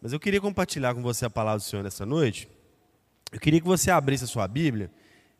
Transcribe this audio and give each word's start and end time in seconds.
Mas 0.00 0.12
eu 0.12 0.20
queria 0.20 0.40
compartilhar 0.40 0.94
com 0.94 1.02
você 1.02 1.24
a 1.24 1.30
palavra 1.30 1.58
do 1.58 1.64
Senhor 1.64 1.82
nessa 1.82 2.06
noite. 2.06 2.48
Eu 3.32 3.40
queria 3.40 3.60
que 3.60 3.66
você 3.66 3.90
abrisse 3.90 4.24
a 4.24 4.28
sua 4.28 4.46
Bíblia 4.46 4.90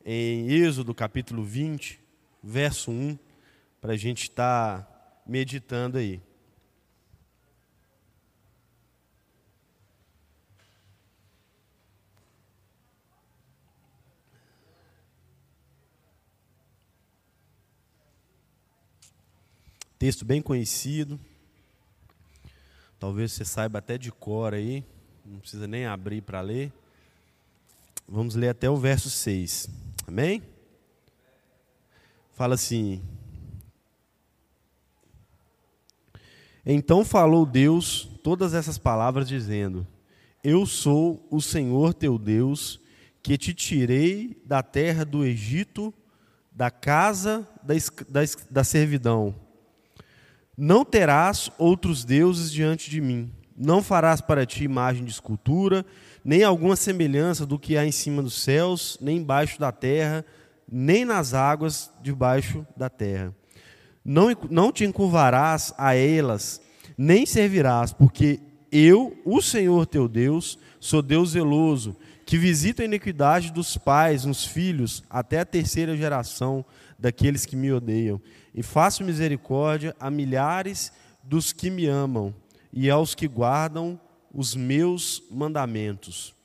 em 0.05 0.51
Êxodo 0.51 0.93
capítulo 0.93 1.43
20, 1.43 1.99
verso 2.43 2.91
1, 2.91 3.17
para 3.79 3.93
a 3.93 3.97
gente 3.97 4.23
estar 4.23 4.81
tá 4.81 5.21
meditando 5.25 5.97
aí. 5.97 6.21
Texto 19.97 20.25
bem 20.25 20.41
conhecido. 20.41 21.19
Talvez 22.99 23.31
você 23.31 23.45
saiba 23.45 23.79
até 23.79 23.97
de 23.97 24.11
cor 24.11 24.53
aí, 24.53 24.83
não 25.25 25.39
precisa 25.39 25.65
nem 25.65 25.85
abrir 25.85 26.21
para 26.21 26.41
ler. 26.41 26.73
Vamos 28.05 28.35
ler 28.35 28.49
até 28.49 28.69
o 28.69 28.75
verso 28.75 29.09
6. 29.09 29.69
Amém? 30.05 30.43
Fala 32.33 32.55
assim: 32.55 33.01
Então 36.65 37.05
falou 37.05 37.45
Deus 37.45 38.09
todas 38.21 38.53
essas 38.53 38.77
palavras, 38.77 39.29
dizendo: 39.29 39.87
Eu 40.43 40.65
sou 40.65 41.25
o 41.31 41.39
Senhor 41.39 41.93
teu 41.93 42.17
Deus, 42.17 42.81
que 43.23 43.37
te 43.37 43.53
tirei 43.53 44.41
da 44.45 44.61
terra 44.61 45.05
do 45.05 45.23
Egito, 45.23 45.93
da 46.51 46.69
casa 46.69 47.47
da, 47.63 47.75
da, 48.09 48.21
da 48.49 48.63
servidão 48.65 49.33
não 50.61 50.83
terás 50.83 51.49
outros 51.57 52.03
deuses 52.03 52.51
diante 52.51 52.89
de 52.89 52.99
mim. 52.99 53.31
Não 53.55 53.81
farás 53.81 54.19
para 54.19 54.45
ti 54.45 54.65
imagem 54.65 55.05
de 55.05 55.11
escultura, 55.11 55.85
nem 56.23 56.43
alguma 56.43 56.75
semelhança 56.75 57.45
do 57.45 57.57
que 57.57 57.77
há 57.77 57.85
em 57.85 57.93
cima 57.93 58.21
dos 58.21 58.41
céus, 58.41 58.97
nem 58.99 59.17
embaixo 59.17 59.57
da 59.57 59.71
terra, 59.71 60.25
nem 60.69 61.05
nas 61.05 61.33
águas 61.33 61.89
debaixo 62.03 62.67
da 62.75 62.89
terra. 62.89 63.33
Não, 64.03 64.35
não 64.49 64.71
te 64.71 64.83
encurvarás 64.83 65.73
a 65.77 65.95
elas, 65.95 66.61
nem 66.97 67.25
servirás, 67.25 67.93
porque 67.93 68.41
eu, 68.69 69.17
o 69.23 69.41
Senhor 69.41 69.85
teu 69.85 70.09
Deus, 70.09 70.59
sou 70.77 71.01
Deus 71.01 71.31
zeloso, 71.31 71.95
que 72.29 72.37
visita 72.37 72.83
a 72.83 72.85
iniquidade 72.85 73.51
dos 73.51 73.75
pais 73.75 74.23
nos 74.23 74.45
filhos 74.45 75.03
até 75.09 75.39
a 75.39 75.45
terceira 75.45 75.97
geração 75.97 76.63
daqueles 76.99 77.43
que 77.43 77.55
me 77.55 77.71
odeiam 77.71 78.21
e 78.53 78.61
faço 78.61 79.03
misericórdia 79.03 79.95
a 79.99 80.11
milhares 80.11 80.93
dos 81.23 81.51
que 81.51 81.71
me 81.71 81.87
amam 81.87 82.31
e 82.71 82.87
aos 82.87 83.15
que 83.15 83.27
guardam 83.27 83.99
os 84.31 84.53
meus 84.53 85.23
mandamentos. 85.31 86.35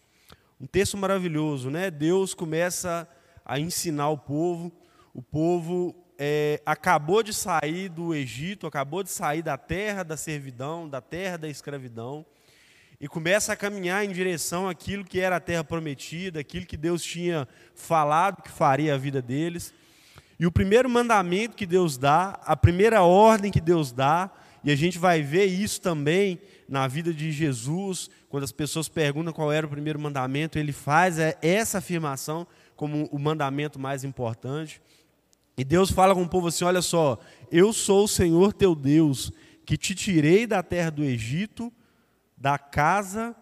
Um 0.58 0.66
texto 0.66 0.96
maravilhoso, 0.96 1.68
né? 1.68 1.90
Deus 1.90 2.32
começa 2.32 3.06
a 3.44 3.60
ensinar 3.60 4.08
o 4.08 4.16
povo. 4.16 4.72
O 5.12 5.20
povo 5.20 5.94
é, 6.18 6.62
acabou 6.64 7.22
de 7.22 7.34
sair 7.34 7.90
do 7.90 8.14
Egito, 8.14 8.66
acabou 8.66 9.02
de 9.02 9.10
sair 9.10 9.42
da 9.42 9.58
terra 9.58 10.02
da 10.02 10.16
servidão, 10.16 10.88
da 10.88 11.02
terra 11.02 11.36
da 11.36 11.48
escravidão, 11.50 12.24
e 13.04 13.06
começa 13.06 13.52
a 13.52 13.56
caminhar 13.56 14.02
em 14.02 14.10
direção 14.10 14.66
àquilo 14.66 15.04
que 15.04 15.20
era 15.20 15.36
a 15.36 15.40
terra 15.40 15.62
prometida, 15.62 16.40
aquilo 16.40 16.64
que 16.64 16.74
Deus 16.74 17.02
tinha 17.04 17.46
falado 17.74 18.40
que 18.40 18.50
faria 18.50 18.94
a 18.94 18.96
vida 18.96 19.20
deles. 19.20 19.74
E 20.40 20.46
o 20.46 20.50
primeiro 20.50 20.88
mandamento 20.88 21.54
que 21.54 21.66
Deus 21.66 21.98
dá, 21.98 22.40
a 22.46 22.56
primeira 22.56 23.02
ordem 23.02 23.52
que 23.52 23.60
Deus 23.60 23.92
dá, 23.92 24.30
e 24.64 24.72
a 24.72 24.74
gente 24.74 24.98
vai 24.98 25.20
ver 25.20 25.44
isso 25.44 25.82
também 25.82 26.40
na 26.66 26.88
vida 26.88 27.12
de 27.12 27.30
Jesus, 27.30 28.08
quando 28.30 28.44
as 28.44 28.52
pessoas 28.52 28.88
perguntam 28.88 29.34
qual 29.34 29.52
era 29.52 29.66
o 29.66 29.70
primeiro 29.70 30.00
mandamento, 30.00 30.58
ele 30.58 30.72
faz 30.72 31.18
é 31.18 31.36
essa 31.42 31.76
afirmação 31.76 32.46
como 32.74 33.06
o 33.12 33.18
mandamento 33.18 33.78
mais 33.78 34.02
importante. 34.02 34.80
E 35.58 35.62
Deus 35.62 35.90
fala 35.90 36.14
com 36.14 36.22
o 36.22 36.28
povo 36.28 36.48
assim: 36.48 36.64
olha 36.64 36.80
só, 36.80 37.18
eu 37.52 37.70
sou 37.70 38.04
o 38.04 38.08
Senhor 38.08 38.54
teu 38.54 38.74
Deus, 38.74 39.30
que 39.66 39.76
te 39.76 39.94
tirei 39.94 40.46
da 40.46 40.62
terra 40.62 40.88
do 40.88 41.04
Egito, 41.04 41.70
da 42.44 42.58
casa 42.58 43.34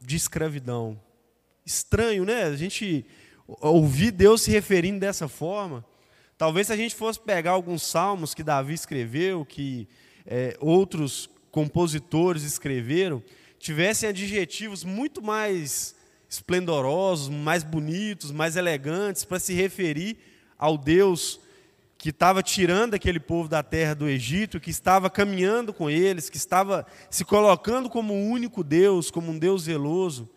de 0.00 0.16
escravidão. 0.16 1.00
Estranho, 1.64 2.24
né? 2.24 2.42
A 2.42 2.56
gente 2.56 3.06
ouvir 3.46 4.10
Deus 4.10 4.42
se 4.42 4.50
referindo 4.50 4.98
dessa 4.98 5.28
forma. 5.28 5.86
Talvez 6.36 6.66
se 6.66 6.72
a 6.72 6.76
gente 6.76 6.92
fosse 6.92 7.20
pegar 7.20 7.52
alguns 7.52 7.84
salmos 7.84 8.34
que 8.34 8.42
Davi 8.42 8.74
escreveu, 8.74 9.44
que 9.44 9.86
é, 10.26 10.56
outros 10.58 11.30
compositores 11.52 12.42
escreveram, 12.42 13.22
tivessem 13.60 14.08
adjetivos 14.08 14.82
muito 14.82 15.22
mais 15.22 15.94
esplendorosos, 16.28 17.28
mais 17.28 17.62
bonitos, 17.62 18.32
mais 18.32 18.56
elegantes, 18.56 19.24
para 19.24 19.38
se 19.38 19.54
referir 19.54 20.18
ao 20.58 20.76
Deus 20.76 21.38
que 22.02 22.10
estava 22.10 22.42
tirando 22.42 22.94
aquele 22.94 23.20
povo 23.20 23.48
da 23.48 23.62
terra 23.62 23.94
do 23.94 24.08
Egito, 24.08 24.58
que 24.58 24.70
estava 24.70 25.08
caminhando 25.08 25.72
com 25.72 25.88
eles, 25.88 26.28
que 26.28 26.36
estava 26.36 26.84
se 27.08 27.24
colocando 27.24 27.88
como 27.88 28.12
o 28.12 28.26
único 28.26 28.64
Deus, 28.64 29.08
como 29.08 29.30
um 29.30 29.38
Deus 29.38 29.62
zeloso. 29.62 30.28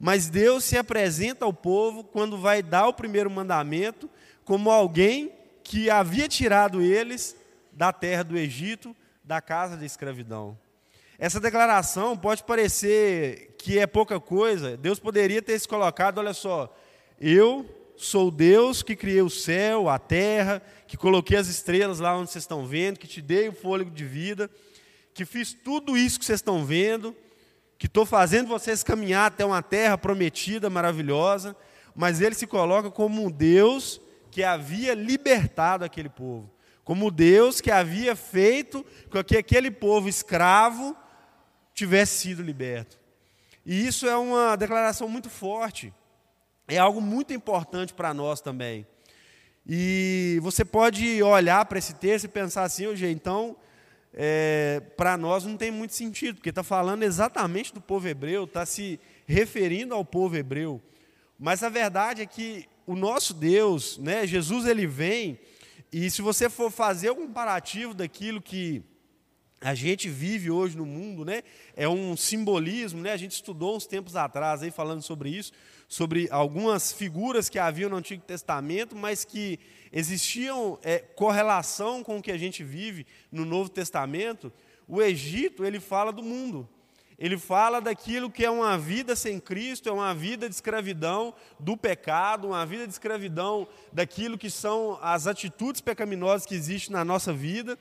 Mas 0.00 0.28
Deus 0.28 0.64
se 0.64 0.76
apresenta 0.76 1.44
ao 1.44 1.52
povo 1.52 2.02
quando 2.02 2.36
vai 2.36 2.60
dar 2.60 2.88
o 2.88 2.92
primeiro 2.92 3.30
mandamento 3.30 4.10
como 4.44 4.68
alguém 4.68 5.30
que 5.62 5.88
havia 5.88 6.26
tirado 6.26 6.82
eles 6.82 7.36
da 7.72 7.92
terra 7.92 8.24
do 8.24 8.36
Egito, 8.36 8.94
da 9.22 9.40
casa 9.40 9.76
de 9.76 9.86
escravidão. 9.86 10.58
Essa 11.20 11.38
declaração 11.38 12.16
pode 12.16 12.42
parecer 12.42 13.54
que 13.58 13.78
é 13.78 13.86
pouca 13.86 14.18
coisa, 14.18 14.76
Deus 14.76 14.98
poderia 14.98 15.40
ter 15.40 15.56
se 15.56 15.68
colocado: 15.68 16.18
olha 16.18 16.34
só, 16.34 16.76
eu 17.20 17.64
sou 17.96 18.30
Deus 18.30 18.82
que 18.82 18.94
criei 18.94 19.22
o 19.22 19.30
céu, 19.30 19.88
a 19.88 19.98
terra, 19.98 20.60
que 20.86 20.96
coloquei 20.96 21.36
as 21.36 21.48
estrelas 21.48 21.98
lá 21.98 22.16
onde 22.16 22.30
vocês 22.30 22.44
estão 22.44 22.66
vendo, 22.66 22.98
que 22.98 23.08
te 23.08 23.20
dei 23.20 23.48
o 23.48 23.52
fôlego 23.52 23.90
de 23.90 24.04
vida, 24.04 24.50
que 25.12 25.24
fiz 25.24 25.52
tudo 25.52 25.96
isso 25.96 26.18
que 26.18 26.24
vocês 26.24 26.38
estão 26.38 26.64
vendo, 26.64 27.14
que 27.78 27.86
estou 27.86 28.06
fazendo 28.06 28.48
vocês 28.48 28.82
caminhar 28.82 29.26
até 29.26 29.44
uma 29.44 29.62
terra 29.62 29.98
prometida, 29.98 30.70
maravilhosa, 30.70 31.56
mas 31.94 32.20
ele 32.20 32.34
se 32.34 32.46
coloca 32.46 32.90
como 32.90 33.24
um 33.24 33.30
Deus 33.30 34.00
que 34.30 34.44
havia 34.44 34.94
libertado 34.94 35.84
aquele 35.84 36.08
povo, 36.08 36.50
como 36.84 37.10
Deus 37.10 37.60
que 37.60 37.70
havia 37.70 38.14
feito 38.14 38.84
com 39.10 39.22
que 39.24 39.36
aquele 39.36 39.70
povo 39.70 40.08
escravo 40.08 40.96
tivesse 41.74 42.18
sido 42.18 42.42
liberto. 42.42 42.98
E 43.64 43.86
isso 43.86 44.06
é 44.06 44.16
uma 44.16 44.54
declaração 44.56 45.08
muito 45.08 45.28
forte, 45.28 45.92
é 46.68 46.78
algo 46.78 47.00
muito 47.00 47.32
importante 47.32 47.92
para 47.92 48.14
nós 48.14 48.40
também. 48.40 48.86
E 49.68 50.38
você 50.42 50.64
pode 50.64 51.20
olhar 51.22 51.64
para 51.64 51.78
esse 51.78 51.94
texto 51.94 52.26
e 52.26 52.28
pensar 52.28 52.62
assim, 52.62 52.86
hoje, 52.86 53.10
então, 53.10 53.56
é, 54.14 54.80
para 54.96 55.16
nós 55.16 55.44
não 55.44 55.56
tem 55.56 55.72
muito 55.72 55.92
sentido, 55.92 56.36
porque 56.36 56.50
está 56.50 56.62
falando 56.62 57.02
exatamente 57.02 57.74
do 57.74 57.80
povo 57.80 58.06
hebreu, 58.06 58.44
está 58.44 58.64
se 58.64 59.00
referindo 59.26 59.92
ao 59.92 60.04
povo 60.04 60.36
hebreu. 60.36 60.80
Mas 61.36 61.64
a 61.64 61.68
verdade 61.68 62.22
é 62.22 62.26
que 62.26 62.68
o 62.86 62.94
nosso 62.94 63.34
Deus, 63.34 63.98
né, 63.98 64.24
Jesus 64.24 64.66
ele 64.66 64.86
vem, 64.86 65.38
e 65.92 66.08
se 66.10 66.22
você 66.22 66.48
for 66.48 66.70
fazer 66.70 67.10
um 67.10 67.26
comparativo 67.26 67.92
daquilo 67.92 68.40
que 68.40 68.84
a 69.60 69.74
gente 69.74 70.08
vive 70.08 70.50
hoje 70.50 70.76
no 70.76 70.84
mundo, 70.84 71.24
né, 71.24 71.42
é 71.74 71.88
um 71.88 72.16
simbolismo, 72.16 73.00
né, 73.00 73.12
a 73.12 73.16
gente 73.16 73.32
estudou 73.32 73.76
uns 73.76 73.86
tempos 73.86 74.14
atrás 74.14 74.62
aí 74.62 74.70
falando 74.70 75.02
sobre 75.02 75.30
isso, 75.30 75.52
sobre 75.88 76.28
algumas 76.30 76.92
figuras 76.92 77.48
que 77.48 77.58
haviam 77.58 77.88
no 77.88 77.96
Antigo 77.96 78.22
Testamento, 78.22 78.94
mas 78.94 79.24
que 79.24 79.58
existiam 79.92 80.78
é, 80.82 80.98
correlação 80.98 82.02
com 82.02 82.18
o 82.18 82.22
que 82.22 82.30
a 82.30 82.38
gente 82.38 82.62
vive 82.62 83.06
no 83.32 83.44
Novo 83.44 83.70
Testamento. 83.70 84.52
O 84.86 85.00
Egito 85.00 85.64
ele 85.64 85.80
fala 85.80 86.12
do 86.12 86.22
mundo, 86.22 86.68
ele 87.18 87.38
fala 87.38 87.80
daquilo 87.80 88.30
que 88.30 88.44
é 88.44 88.50
uma 88.50 88.76
vida 88.76 89.16
sem 89.16 89.40
Cristo, 89.40 89.88
é 89.88 89.92
uma 89.92 90.14
vida 90.14 90.48
de 90.48 90.54
escravidão 90.54 91.34
do 91.58 91.76
pecado, 91.76 92.48
uma 92.48 92.66
vida 92.66 92.86
de 92.86 92.92
escravidão 92.92 93.66
daquilo 93.90 94.36
que 94.36 94.50
são 94.50 94.98
as 95.00 95.26
atitudes 95.26 95.80
pecaminosas 95.80 96.46
que 96.46 96.54
existem 96.54 96.92
na 96.92 97.04
nossa 97.04 97.32
vida. 97.32 97.78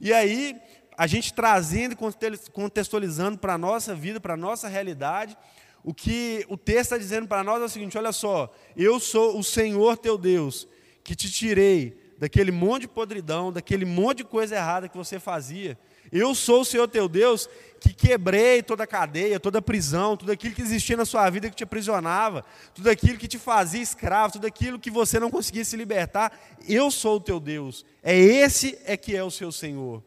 E 0.00 0.12
aí, 0.12 0.56
a 0.98 1.06
gente 1.06 1.32
trazendo 1.32 1.92
e 1.92 2.50
contextualizando 2.50 3.38
para 3.38 3.54
a 3.54 3.58
nossa 3.58 3.94
vida, 3.94 4.18
para 4.18 4.34
a 4.34 4.36
nossa 4.36 4.66
realidade, 4.66 5.38
o 5.84 5.94
que 5.94 6.44
o 6.48 6.56
texto 6.56 6.80
está 6.80 6.98
dizendo 6.98 7.28
para 7.28 7.44
nós 7.44 7.62
é 7.62 7.64
o 7.66 7.68
seguinte: 7.68 7.96
olha 7.96 8.10
só, 8.10 8.52
eu 8.76 8.98
sou 8.98 9.38
o 9.38 9.44
Senhor 9.44 9.96
teu 9.96 10.18
Deus, 10.18 10.66
que 11.04 11.14
te 11.14 11.30
tirei 11.30 11.96
daquele 12.18 12.50
monte 12.50 12.82
de 12.82 12.88
podridão, 12.88 13.52
daquele 13.52 13.84
monte 13.84 14.18
de 14.18 14.24
coisa 14.24 14.56
errada 14.56 14.88
que 14.88 14.96
você 14.96 15.20
fazia, 15.20 15.78
eu 16.10 16.34
sou 16.34 16.62
o 16.62 16.64
Senhor 16.64 16.88
teu 16.88 17.08
Deus 17.08 17.48
que 17.80 17.94
quebrei 17.94 18.60
toda 18.60 18.82
a 18.82 18.86
cadeia, 18.86 19.38
toda 19.38 19.60
a 19.60 19.62
prisão, 19.62 20.16
tudo 20.16 20.32
aquilo 20.32 20.52
que 20.52 20.62
existia 20.62 20.96
na 20.96 21.04
sua 21.04 21.30
vida 21.30 21.48
que 21.48 21.54
te 21.54 21.62
aprisionava, 21.62 22.44
tudo 22.74 22.90
aquilo 22.90 23.18
que 23.18 23.28
te 23.28 23.38
fazia 23.38 23.80
escravo, 23.80 24.32
tudo 24.32 24.48
aquilo 24.48 24.80
que 24.80 24.90
você 24.90 25.20
não 25.20 25.30
conseguia 25.30 25.64
se 25.64 25.76
libertar. 25.76 26.36
Eu 26.66 26.90
sou 26.90 27.18
o 27.18 27.20
teu 27.20 27.38
Deus. 27.38 27.86
É 28.02 28.18
esse 28.18 28.76
é 28.84 28.96
que 28.96 29.14
é 29.14 29.22
o 29.22 29.30
seu 29.30 29.52
Senhor. 29.52 30.02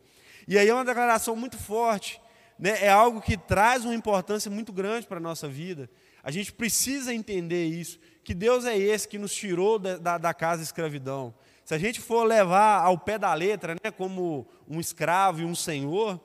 E 0.47 0.57
aí 0.57 0.67
é 0.67 0.73
uma 0.73 0.85
declaração 0.85 1.35
muito 1.35 1.57
forte. 1.57 2.21
né, 2.57 2.77
é 2.83 2.89
algo 2.89 3.21
que 3.21 3.35
traz 3.37 3.83
uma 3.85 3.95
importância 3.95 4.51
muito 4.51 4.71
grande 4.71 5.07
para 5.07 5.17
a 5.17 5.21
nossa 5.21 5.47
vida. 5.47 5.89
A 6.23 6.29
gente 6.29 6.53
precisa 6.53 7.13
entender 7.13 7.65
isso, 7.65 7.99
que 8.23 8.33
Deus 8.33 8.65
é 8.65 8.77
esse 8.77 9.07
que 9.07 9.17
nos 9.17 9.33
tirou 9.33 9.79
da, 9.79 9.97
da, 9.97 10.17
da 10.17 10.33
casa 10.33 10.61
escravidão. 10.61 11.33
Se 11.65 11.73
a 11.73 11.77
gente 11.79 11.99
for 11.99 12.23
levar 12.23 12.81
ao 12.83 12.97
pé 12.97 13.17
da 13.17 13.33
letra, 13.33 13.73
né, 13.73 13.89
como 13.91 14.47
um 14.67 14.79
escravo 14.79 15.41
e 15.41 15.45
um 15.45 15.55
senhor, 15.55 16.19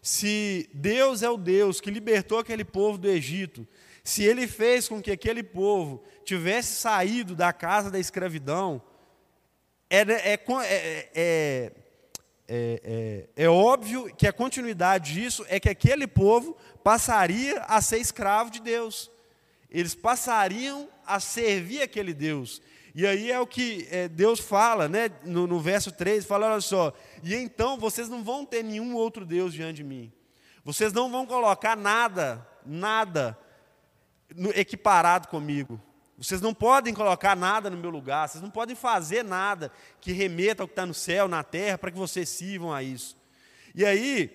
se 0.00 0.68
Deus 0.72 1.22
é 1.22 1.28
o 1.28 1.36
Deus 1.36 1.80
que 1.80 1.90
libertou 1.90 2.38
aquele 2.38 2.64
povo 2.64 2.96
do 2.96 3.08
Egito, 3.08 3.66
se 4.02 4.24
ele 4.24 4.46
fez 4.46 4.88
com 4.88 5.00
que 5.00 5.10
aquele 5.10 5.42
povo 5.42 6.02
tivesse 6.24 6.74
saído 6.74 7.34
da 7.36 7.52
casa 7.52 7.90
da 7.90 7.98
escravidão, 7.98 8.82
é, 9.88 10.00
é, 10.00 11.10
é, 11.14 11.72
é, 12.48 13.28
é, 13.36 13.48
óbvio 13.48 14.14
que 14.16 14.26
a 14.26 14.32
continuidade 14.32 15.14
disso 15.14 15.44
é 15.48 15.58
que 15.58 15.68
aquele 15.68 16.06
povo 16.06 16.56
passaria 16.82 17.60
a 17.62 17.80
ser 17.80 17.98
escravo 17.98 18.50
de 18.50 18.60
Deus. 18.60 19.10
Eles 19.70 19.94
passariam 19.94 20.88
a 21.06 21.18
servir 21.20 21.82
aquele 21.82 22.12
Deus. 22.12 22.60
E 22.94 23.06
aí 23.06 23.30
é 23.30 23.40
o 23.40 23.46
que 23.46 23.88
Deus 24.10 24.38
fala, 24.38 24.86
né, 24.86 25.10
no, 25.24 25.46
no 25.46 25.60
verso 25.60 25.90
3, 25.90 26.26
fala, 26.26 26.52
olha 26.52 26.60
só, 26.60 26.92
e 27.22 27.34
então 27.34 27.78
vocês 27.78 28.06
não 28.06 28.22
vão 28.22 28.44
ter 28.44 28.62
nenhum 28.62 28.94
outro 28.94 29.24
Deus 29.24 29.54
diante 29.54 29.76
de 29.76 29.84
mim. 29.84 30.12
Vocês 30.62 30.92
não 30.92 31.10
vão 31.10 31.24
colocar 31.24 31.74
nada, 31.74 32.46
nada 32.66 33.38
equiparado 34.54 35.28
comigo. 35.28 35.80
Vocês 36.22 36.40
não 36.40 36.54
podem 36.54 36.94
colocar 36.94 37.34
nada 37.34 37.68
no 37.68 37.76
meu 37.76 37.90
lugar, 37.90 38.28
vocês 38.28 38.40
não 38.40 38.50
podem 38.50 38.76
fazer 38.76 39.24
nada 39.24 39.72
que 40.00 40.12
remeta 40.12 40.62
ao 40.62 40.68
que 40.68 40.72
está 40.72 40.86
no 40.86 40.94
céu, 40.94 41.26
na 41.26 41.42
terra, 41.42 41.76
para 41.76 41.90
que 41.90 41.98
vocês 41.98 42.28
sirvam 42.28 42.72
a 42.72 42.80
isso. 42.80 43.16
E 43.74 43.84
aí, 43.84 44.30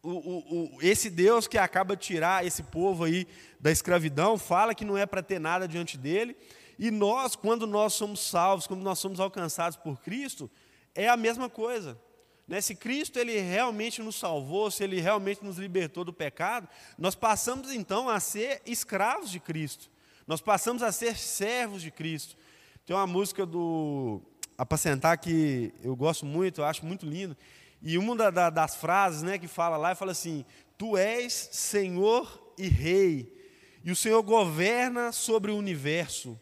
o, 0.00 0.10
o, 0.10 0.76
o, 0.76 0.78
esse 0.80 1.10
Deus 1.10 1.48
que 1.48 1.58
acaba 1.58 1.96
de 1.96 2.06
tirar 2.06 2.46
esse 2.46 2.62
povo 2.62 3.02
aí 3.02 3.26
da 3.58 3.72
escravidão, 3.72 4.38
fala 4.38 4.76
que 4.76 4.84
não 4.84 4.96
é 4.96 5.04
para 5.04 5.24
ter 5.24 5.40
nada 5.40 5.66
diante 5.66 5.98
dele, 5.98 6.36
e 6.78 6.88
nós, 6.92 7.34
quando 7.34 7.66
nós 7.66 7.94
somos 7.94 8.20
salvos, 8.20 8.68
quando 8.68 8.82
nós 8.82 9.00
somos 9.00 9.18
alcançados 9.18 9.76
por 9.76 10.00
Cristo, 10.00 10.48
é 10.94 11.08
a 11.08 11.16
mesma 11.16 11.50
coisa. 11.50 12.00
Né? 12.46 12.60
Se 12.60 12.76
Cristo 12.76 13.18
ele 13.18 13.36
realmente 13.40 14.00
nos 14.00 14.14
salvou, 14.14 14.70
se 14.70 14.84
ele 14.84 15.00
realmente 15.00 15.44
nos 15.44 15.58
libertou 15.58 16.04
do 16.04 16.12
pecado, 16.12 16.68
nós 16.96 17.16
passamos 17.16 17.72
então 17.72 18.08
a 18.08 18.20
ser 18.20 18.62
escravos 18.64 19.32
de 19.32 19.40
Cristo. 19.40 19.95
Nós 20.26 20.40
passamos 20.40 20.82
a 20.82 20.90
ser 20.90 21.16
servos 21.16 21.80
de 21.80 21.90
Cristo. 21.90 22.36
Tem 22.84 22.96
uma 22.96 23.06
música 23.06 23.46
do 23.46 24.20
Apacentar 24.58 25.18
que 25.20 25.72
eu 25.82 25.94
gosto 25.94 26.26
muito, 26.26 26.60
eu 26.60 26.64
acho 26.64 26.84
muito 26.84 27.06
lindo. 27.06 27.36
E 27.80 27.96
uma 27.96 28.16
da, 28.16 28.30
da, 28.30 28.50
das 28.50 28.74
frases 28.74 29.22
né, 29.22 29.38
que 29.38 29.46
fala 29.46 29.76
lá, 29.76 29.94
fala 29.94 30.12
assim: 30.12 30.44
Tu 30.76 30.96
és 30.96 31.50
Senhor 31.52 32.52
e 32.58 32.66
Rei, 32.66 33.32
e 33.84 33.92
o 33.92 33.96
Senhor 33.96 34.20
governa 34.22 35.12
sobre 35.12 35.52
o 35.52 35.56
universo. 35.56 36.40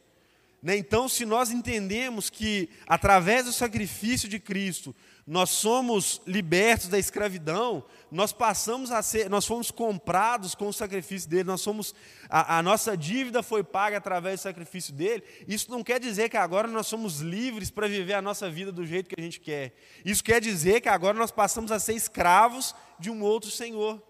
Né? 0.63 0.77
Então, 0.79 1.09
se 1.09 1.27
nós 1.27 1.51
entendemos 1.51 2.31
que 2.31 2.71
através 2.87 3.45
do 3.45 3.53
sacrifício 3.53 4.29
de 4.29 4.39
Cristo 4.39 4.95
nós 5.26 5.50
somos 5.50 6.21
libertos 6.26 6.88
da 6.88 6.99
escravidão, 6.99 7.82
nós 8.11 8.31
passamos 8.31 8.91
a 8.91 9.03
ser, 9.03 9.31
nós 9.31 9.47
fomos 9.47 9.71
comprados 9.71 10.55
com 10.55 10.69
o 10.69 10.73
sacrifício 10.73 11.29
dele, 11.31 11.44
nós 11.44 11.62
somos, 11.62 11.94
a, 12.29 12.59
a, 12.59 12.62
nossa 12.62 12.94
dívida 12.94 13.43
foi 13.43 13.65
paga 13.65 13.97
através 13.97 14.41
do 14.41 14.43
sacrifício 14.43 14.93
dele. 14.93 15.25
Isso 15.49 15.71
não 15.71 15.82
quer 15.82 15.99
dizer 15.99 16.29
que 16.29 16.37
agora 16.37 16.69
nós 16.69 16.87
somos 16.87 17.21
livres 17.21 17.71
para 17.71 17.88
viver 17.88 18.12
a 18.12 18.21
nossa 18.21 18.50
vida 18.50 18.71
do 18.71 18.85
jeito 18.85 19.09
que 19.09 19.19
a 19.19 19.23
gente 19.23 19.41
quer. 19.41 19.75
Isso 20.05 20.23
quer 20.23 20.43
dizer 20.43 20.82
que 20.82 20.91
agora 20.91 21.19
nós 21.19 21.31
passamos 21.31 21.73
a 21.73 21.79
ser 21.79 21.94
escravos 21.94 22.75
de 22.99 23.11
um 23.11 23.23
outro 23.23 23.50
Senhor. 23.50 24.03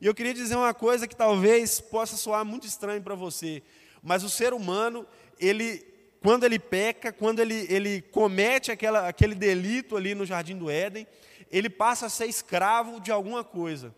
E 0.00 0.06
eu 0.06 0.14
queria 0.14 0.32
dizer 0.32 0.56
uma 0.56 0.72
coisa 0.72 1.06
que 1.06 1.14
talvez 1.14 1.80
possa 1.80 2.16
soar 2.16 2.46
muito 2.46 2.66
estranho 2.66 3.02
para 3.02 3.14
você, 3.14 3.62
mas 4.02 4.24
o 4.24 4.30
ser 4.30 4.54
humano, 4.54 5.06
ele 5.38 5.91
quando 6.22 6.44
ele 6.44 6.58
peca, 6.58 7.12
quando 7.12 7.40
ele, 7.40 7.66
ele 7.68 8.00
comete 8.00 8.70
aquela, 8.70 9.08
aquele 9.08 9.34
delito 9.34 9.96
ali 9.96 10.14
no 10.14 10.24
jardim 10.24 10.56
do 10.56 10.70
Éden, 10.70 11.06
ele 11.50 11.68
passa 11.68 12.06
a 12.06 12.08
ser 12.08 12.26
escravo 12.26 13.00
de 13.00 13.10
alguma 13.10 13.42
coisa. 13.42 13.92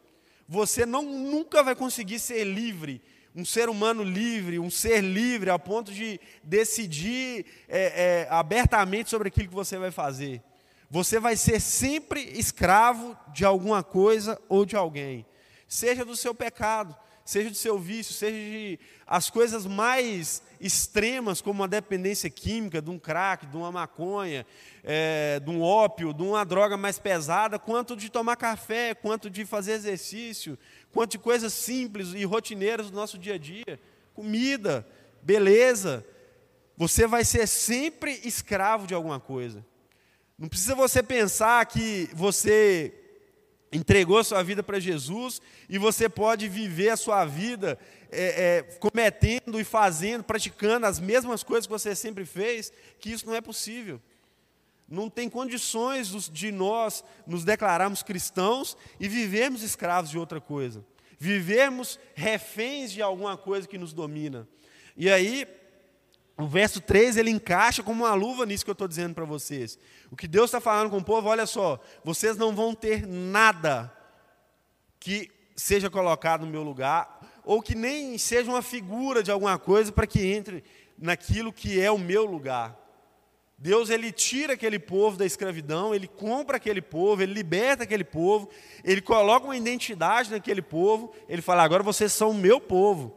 Você 0.49 0.87
não, 0.87 1.03
nunca 1.03 1.63
vai 1.63 1.75
conseguir 1.75 2.19
ser 2.19 2.45
livre, 2.45 3.03
um 3.37 3.45
ser 3.45 3.69
humano 3.69 4.03
livre, 4.03 4.59
um 4.59 4.71
ser 4.71 5.03
livre 5.03 5.51
a 5.51 5.59
ponto 5.59 5.93
de 5.93 6.19
decidir 6.43 7.45
é, 7.69 8.25
é, 8.25 8.29
abertamente 8.31 9.11
sobre 9.11 9.29
aquilo 9.29 9.49
que 9.49 9.55
você 9.55 9.77
vai 9.77 9.91
fazer. 9.91 10.43
Você 10.91 11.21
vai 11.21 11.37
ser 11.37 11.61
sempre 11.61 12.23
escravo 12.39 13.17
de 13.35 13.45
alguma 13.45 13.83
coisa 13.83 14.41
ou 14.49 14.65
de 14.65 14.77
alguém, 14.77 15.27
seja 15.69 16.05
do 16.05 16.17
seu 16.17 16.35
pecado, 16.35 16.97
seja 17.25 17.49
do 17.49 17.57
seu 17.57 17.79
vício, 17.79 18.13
seja 18.13 18.37
de 18.37 18.79
as 19.07 19.31
coisas 19.31 19.67
mais 19.67 20.43
extremas, 20.61 21.41
como 21.41 21.63
a 21.63 21.67
dependência 21.67 22.29
química, 22.29 22.83
de 22.83 22.91
um 22.91 22.99
crack, 22.99 23.47
de 23.47 23.57
uma 23.57 23.73
maconha, 23.73 24.47
é, 24.83 25.41
de 25.41 25.51
um 25.51 25.63
ópio, 25.63 26.13
de 26.13 26.23
uma 26.23 26.45
droga 26.45 26.77
mais 26.77 26.99
pesada, 26.99 27.59
quanto 27.59 27.97
de 27.97 28.11
tomar 28.11 28.37
café, 28.37 28.95
quanto 28.95 29.31
de 29.31 29.45
fazer 29.45 29.73
exercício, 29.73 30.59
quanto 30.93 31.13
de 31.13 31.19
coisas 31.19 31.53
simples 31.53 32.15
e 32.15 32.25
rotineiras 32.25 32.91
do 32.91 32.97
nosso 32.97 33.19
dia 33.19 33.35
a 33.35 33.39
dia, 33.39 33.81
comida, 34.15 34.87
beleza. 35.23 36.05
Você 36.77 37.07
vai 37.07 37.25
ser 37.25 37.47
sempre 37.47 38.21
escravo 38.25 38.87
de 38.87 38.95
alguma 38.95 39.21
coisa. 39.21 39.65
Não 40.39 40.49
precisa 40.49 40.75
você 40.75 41.03
pensar 41.03 41.65
que 41.67 42.11
você 42.13 43.04
entregou 43.75 44.23
sua 44.23 44.43
vida 44.43 44.63
para 44.63 44.79
Jesus 44.79 45.43
e 45.69 45.79
você 45.79 46.09
pode 46.09 46.49
viver 46.49 46.91
a 46.91 46.97
sua 46.97 47.25
vida 47.25 47.79
é, 48.11 48.59
é, 48.59 48.63
cometendo 48.79 49.61
e 49.61 49.65
fazendo, 49.65 50.23
praticando 50.23 50.87
as 50.87 51.01
mesmas 51.01 51.43
coisas 51.43 51.67
que 51.67 51.73
você 51.73 51.95
sempre 51.95 52.25
fez, 52.25 52.73
que 53.01 53.11
isso 53.11 53.27
não 53.27 53.35
é 53.35 53.41
possível. 53.41 54.01
Não 54.89 55.11
tem 55.11 55.29
condições 55.29 56.09
de 56.31 56.53
nós 56.53 57.03
nos 57.27 57.45
declararmos 57.45 58.03
cristãos 58.03 58.77
e 59.01 59.09
vivermos 59.09 59.63
escravos 59.63 60.11
de 60.11 60.19
outra 60.19 60.41
coisa. 60.41 60.85
Vivermos 61.19 61.99
reféns 62.15 62.93
de 62.93 63.03
alguma 63.03 63.37
coisa 63.37 63.67
que 63.67 63.79
nos 63.79 63.93
domina. 63.93 64.47
E 64.97 65.11
aí, 65.11 65.49
o 66.37 66.47
verso 66.47 66.81
3 66.81 67.17
ele 67.17 67.31
encaixa 67.31 67.83
como 67.83 68.05
uma 68.05 68.15
luva 68.15 68.45
nisso 68.45 68.65
que 68.65 68.71
eu 68.71 68.73
estou 68.73 68.89
dizendo 68.89 69.15
para 69.15 69.25
vocês. 69.25 69.79
O 70.11 70.17
que 70.17 70.27
Deus 70.27 70.47
está 70.47 70.61
falando 70.61 70.91
com 70.91 70.99
o 70.99 71.05
povo, 71.05 71.29
olha 71.29 71.47
só, 71.47 71.81
vocês 72.03 72.37
não 72.37 72.55
vão 72.55 72.75
ter 72.75 73.07
nada 73.07 73.93
que 74.99 75.31
seja 75.55 75.89
colocado 75.89 76.45
no 76.45 76.51
meu 76.51 76.63
lugar, 76.63 77.21
ou 77.45 77.63
que 77.63 77.75
nem 77.75 78.19
seja 78.19 78.51
uma 78.51 78.63
figura 78.63 79.23
de 79.23 79.31
alguma 79.31 79.59
coisa 79.59 79.93
para 79.93 80.07
que 80.07 80.27
entre 80.27 80.65
naquilo 80.99 81.53
que 81.53 81.81
é 81.81 81.91
o 81.91 81.99
meu 81.99 82.25
lugar. 82.25 82.77
Deus 83.57 83.89
ele 83.89 84.11
tira 84.11 84.55
aquele 84.55 84.79
povo 84.79 85.17
da 85.17 85.25
escravidão, 85.25 85.95
ele 85.95 86.09
compra 86.09 86.57
aquele 86.57 86.83
povo, 86.83 87.23
ele 87.23 87.33
liberta 87.33 87.85
aquele 87.85 88.03
povo, 88.03 88.49
ele 88.83 89.01
coloca 89.01 89.47
uma 89.47 89.57
identidade 89.57 90.31
naquele 90.31 90.61
povo, 90.61 91.15
ele 91.29 91.41
fala: 91.41 91.63
agora 91.63 91.83
vocês 91.83 92.13
são 92.13 92.31
o 92.31 92.35
meu 92.35 92.61
povo. 92.61 93.17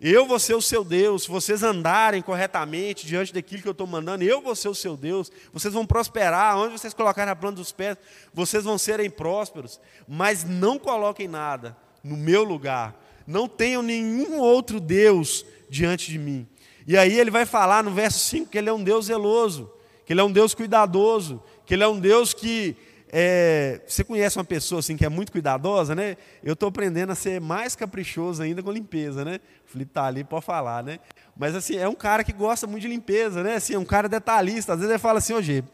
Eu 0.00 0.26
vou 0.26 0.38
ser 0.38 0.54
o 0.54 0.62
seu 0.62 0.84
Deus, 0.84 1.24
se 1.24 1.28
vocês 1.28 1.64
andarem 1.64 2.22
corretamente 2.22 3.04
diante 3.04 3.34
daquilo 3.34 3.62
que 3.62 3.68
eu 3.68 3.72
estou 3.72 3.86
mandando, 3.86 4.22
eu 4.22 4.40
vou 4.40 4.54
ser 4.54 4.68
o 4.68 4.74
seu 4.74 4.96
Deus, 4.96 5.30
vocês 5.52 5.74
vão 5.74 5.84
prosperar, 5.84 6.56
onde 6.56 6.78
vocês 6.78 6.94
colocarem 6.94 7.32
a 7.32 7.36
planta 7.36 7.56
dos 7.56 7.72
pés, 7.72 7.96
vocês 8.32 8.62
vão 8.62 8.78
serem 8.78 9.10
prósperos, 9.10 9.80
mas 10.06 10.44
não 10.44 10.78
coloquem 10.78 11.26
nada 11.26 11.76
no 12.04 12.16
meu 12.16 12.44
lugar, 12.44 12.94
não 13.26 13.48
tenham 13.48 13.82
nenhum 13.82 14.38
outro 14.38 14.78
Deus 14.78 15.44
diante 15.68 16.12
de 16.12 16.18
mim. 16.18 16.46
E 16.86 16.96
aí 16.96 17.18
ele 17.18 17.30
vai 17.30 17.44
falar 17.44 17.82
no 17.82 17.90
verso 17.90 18.20
5 18.20 18.50
que 18.50 18.56
ele 18.56 18.68
é 18.68 18.72
um 18.72 18.82
Deus 18.82 19.06
zeloso, 19.06 19.68
que 20.06 20.12
ele 20.12 20.20
é 20.20 20.24
um 20.24 20.32
Deus 20.32 20.54
cuidadoso, 20.54 21.42
que 21.66 21.74
ele 21.74 21.82
é 21.82 21.88
um 21.88 21.98
Deus 21.98 22.32
que 22.32 22.76
é, 23.10 23.80
você 23.86 24.04
conhece 24.04 24.38
uma 24.38 24.44
pessoa 24.44 24.80
assim 24.80 24.96
que 24.96 25.04
é 25.04 25.08
muito 25.08 25.32
cuidadosa, 25.32 25.94
né? 25.94 26.16
Eu 26.42 26.52
estou 26.52 26.68
aprendendo 26.68 27.10
a 27.10 27.14
ser 27.14 27.40
mais 27.40 27.74
caprichoso 27.74 28.42
ainda 28.42 28.62
com 28.62 28.70
limpeza, 28.70 29.24
né? 29.24 29.40
O 29.66 29.70
Felipe 29.70 29.90
está 29.90 30.04
ali, 30.04 30.24
pode 30.24 30.44
falar, 30.44 30.82
né? 30.82 30.98
Mas 31.36 31.54
assim, 31.54 31.76
é 31.76 31.88
um 31.88 31.94
cara 31.94 32.22
que 32.22 32.32
gosta 32.32 32.66
muito 32.66 32.82
de 32.82 32.88
limpeza, 32.88 33.42
né? 33.42 33.54
Assim, 33.54 33.74
é 33.74 33.78
um 33.78 33.84
cara 33.84 34.08
detalhista. 34.08 34.72
Às 34.72 34.80
vezes 34.80 34.90
ele 34.90 34.98
fala 34.98 35.18
assim, 35.18 35.32
ô 35.32 35.40
Gê, 35.40 35.64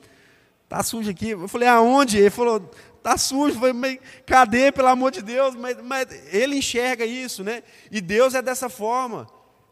tá 0.68 0.82
sujo 0.82 1.10
aqui. 1.10 1.30
Eu 1.30 1.48
falei, 1.48 1.68
aonde? 1.68 2.18
Ele 2.18 2.30
falou, 2.30 2.60
tá 3.02 3.16
sujo. 3.16 3.56
Eu 3.56 3.60
falei, 3.60 3.72
mas 3.72 3.98
cadê, 4.24 4.70
pelo 4.70 4.88
amor 4.88 5.10
de 5.10 5.22
Deus? 5.22 5.54
Mas, 5.56 5.76
mas 5.82 6.06
ele 6.32 6.56
enxerga 6.56 7.04
isso, 7.04 7.42
né? 7.42 7.62
E 7.90 8.00
Deus 8.00 8.34
é 8.34 8.42
dessa 8.42 8.68
forma. 8.68 9.26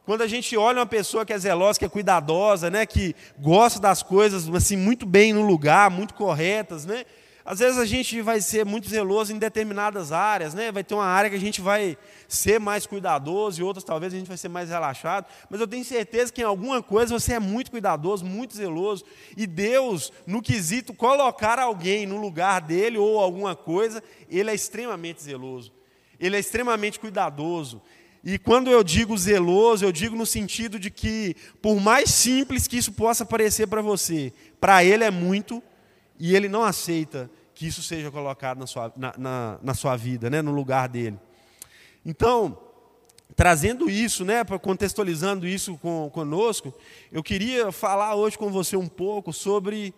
Quando 0.04 0.23
a 0.23 0.26
gente 0.26 0.57
olha 0.57 0.81
uma 0.81 0.87
pessoa 0.87 1.25
que 1.25 1.33
é 1.33 1.38
zelosa, 1.38 1.78
que 1.78 1.85
é 1.85 1.88
cuidadosa, 1.88 2.69
né, 2.69 2.85
que 2.85 3.14
gosta 3.38 3.78
das 3.78 4.02
coisas 4.02 4.52
assim 4.52 4.76
muito 4.76 5.07
bem 5.07 5.33
no 5.33 5.42
lugar, 5.42 5.88
muito 5.90 6.14
corretas, 6.14 6.85
né? 6.85 7.04
Às 7.45 7.59
vezes 7.59 7.79
a 7.79 7.85
gente 7.85 8.21
vai 8.23 8.41
ser 8.41 8.65
muito 8.65 8.89
zeloso 8.89 9.33
em 9.33 9.39
determinadas 9.39 10.13
áreas, 10.13 10.55
né? 10.55 10.71
Vai 10.71 10.85
ter 10.85 10.95
uma 10.95 11.05
área 11.05 11.29
que 11.29 11.37
a 11.37 11.41
gente 11.41 11.61
vai 11.61 11.99
ser 12.29 12.61
mais 12.61 12.87
cuidadoso 12.87 13.61
e 13.61 13.65
outras 13.65 13.83
talvez 13.83 14.15
a 14.15 14.17
gente 14.17 14.29
vai 14.29 14.37
ser 14.37 14.49
mais 14.49 14.69
relaxado, 14.71 15.27
mas 15.51 15.61
eu 15.61 15.67
tenho 15.67 15.85
certeza 15.85 16.33
que 16.33 16.41
em 16.41 16.45
alguma 16.45 16.83
coisa 16.83 17.19
você 17.19 17.35
é 17.35 17.41
muito 17.41 17.71
cuidadoso, 17.71 18.25
muito 18.25 18.57
zeloso, 18.57 19.05
e 19.37 19.47
Deus, 19.47 20.13
no 20.27 20.41
quesito 20.41 20.95
colocar 20.95 21.59
alguém 21.59 22.07
no 22.07 22.17
lugar 22.17 22.61
dele 22.61 22.97
ou 22.97 23.19
alguma 23.19 23.57
coisa, 23.57 24.03
ele 24.29 24.51
é 24.51 24.55
extremamente 24.55 25.23
zeloso. 25.23 25.73
ele 26.23 26.37
é 26.37 26.39
extremamente 26.39 27.01
cuidadoso. 27.01 27.83
E 28.25 28.39
quando 28.39 28.71
eu 28.71 28.85
digo 28.85 29.19
zeloso, 29.19 29.85
eu 29.85 29.91
digo 29.91 30.15
no 30.15 30.25
sentido 30.25 30.79
de 30.79 30.89
que, 30.89 31.35
por 31.61 31.81
mais 31.81 32.09
simples 32.11 32.69
que 32.69 32.77
isso 32.77 32.93
possa 32.93 33.27
parecer 33.27 33.67
para 33.67 33.83
você, 33.83 34.33
para 34.61 34.85
ele 34.85 35.03
é 35.03 35.11
muito, 35.11 35.61
e 36.19 36.35
ele 36.35 36.49
não 36.49 36.62
aceita 36.62 37.31
que 37.54 37.66
isso 37.66 37.83
seja 37.83 38.11
colocado 38.11 38.59
na 38.59 38.66
sua, 38.66 38.92
na, 38.97 39.14
na, 39.16 39.59
na 39.62 39.75
sua 39.75 39.97
vida, 39.97 40.31
né, 40.31 40.40
no 40.42 40.52
lugar 40.52 40.88
dele. 40.88 41.19
Então, 42.04 42.59
trazendo 43.37 43.88
isso, 43.88 44.25
né, 44.25 44.45
contextualizando 44.45 45.47
isso 45.47 45.76
com, 45.78 46.11
conosco, 46.11 46.75
eu 47.11 47.23
queria 47.23 47.71
falar 47.73 48.14
hoje 48.14 48.37
com 48.37 48.50
você 48.50 48.76
um 48.76 48.88
pouco 48.88 49.33
sobre 49.33 49.95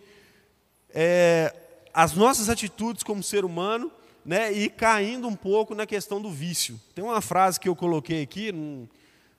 é, 0.90 1.54
as 1.92 2.14
nossas 2.14 2.48
atitudes 2.48 3.02
como 3.02 3.22
ser 3.22 3.44
humano 3.44 3.90
né, 4.24 4.52
e 4.52 4.68
caindo 4.68 5.28
um 5.28 5.36
pouco 5.36 5.74
na 5.74 5.86
questão 5.86 6.20
do 6.20 6.30
vício. 6.30 6.80
Tem 6.94 7.04
uma 7.04 7.20
frase 7.20 7.60
que 7.60 7.68
eu 7.68 7.76
coloquei 7.76 8.22
aqui, 8.22 8.50
não, 8.52 8.88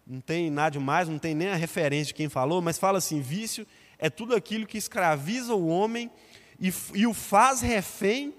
não 0.05 0.21
tem 0.21 0.49
nada 0.49 0.71
demais, 0.71 1.09
não 1.09 1.17
tem 1.17 1.33
nem 1.33 1.49
a 1.49 1.55
referência 1.55 2.07
de 2.07 2.13
quem 2.13 2.29
falou, 2.29 2.61
mas 2.61 2.77
fala 2.77 2.99
assim: 2.99 3.21
vício 3.21 3.65
é 3.97 4.09
tudo 4.09 4.35
aquilo 4.35 4.67
que 4.67 4.77
escraviza 4.77 5.55
o 5.55 5.67
homem 5.67 6.11
e, 6.59 6.73
e 6.93 7.07
o 7.07 7.13
faz 7.13 7.61
refém 7.61 8.33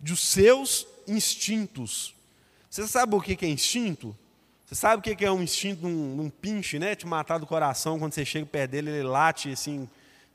dos 0.00 0.20
seus 0.20 0.86
instintos. 1.06 2.14
Você 2.68 2.86
sabe 2.86 3.14
o 3.14 3.20
que 3.20 3.44
é 3.44 3.48
instinto? 3.48 4.16
Você 4.64 4.74
sabe 4.74 5.00
o 5.00 5.16
que 5.16 5.24
é 5.24 5.32
um 5.32 5.42
instinto 5.42 5.82
num, 5.82 6.16
num 6.16 6.30
pinche, 6.30 6.78
né? 6.78 6.94
Te 6.94 7.06
matar 7.06 7.38
do 7.38 7.46
coração 7.46 7.98
quando 7.98 8.12
você 8.12 8.24
chega 8.24 8.46
perto 8.46 8.70
dele, 8.70 8.90
ele 8.90 9.02
late 9.02 9.50
assim, 9.50 9.88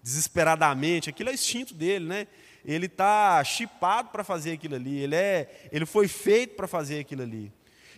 desesperadamente. 0.04 1.10
Aquilo 1.10 1.30
é 1.30 1.34
instinto 1.34 1.74
dele, 1.74 2.06
né? 2.06 2.28
ele 2.66 2.88
está 2.88 3.44
chipado 3.44 4.10
para 4.10 4.24
fazer 4.24 4.54
aquilo 4.54 4.76
ali, 4.76 4.98
ele, 4.98 5.16
é, 5.16 5.68
ele 5.72 5.86
foi 5.86 6.08
feito 6.08 6.56
para 6.56 6.68
fazer 6.68 7.00
aquilo 7.00 7.22
ali. 7.22 7.52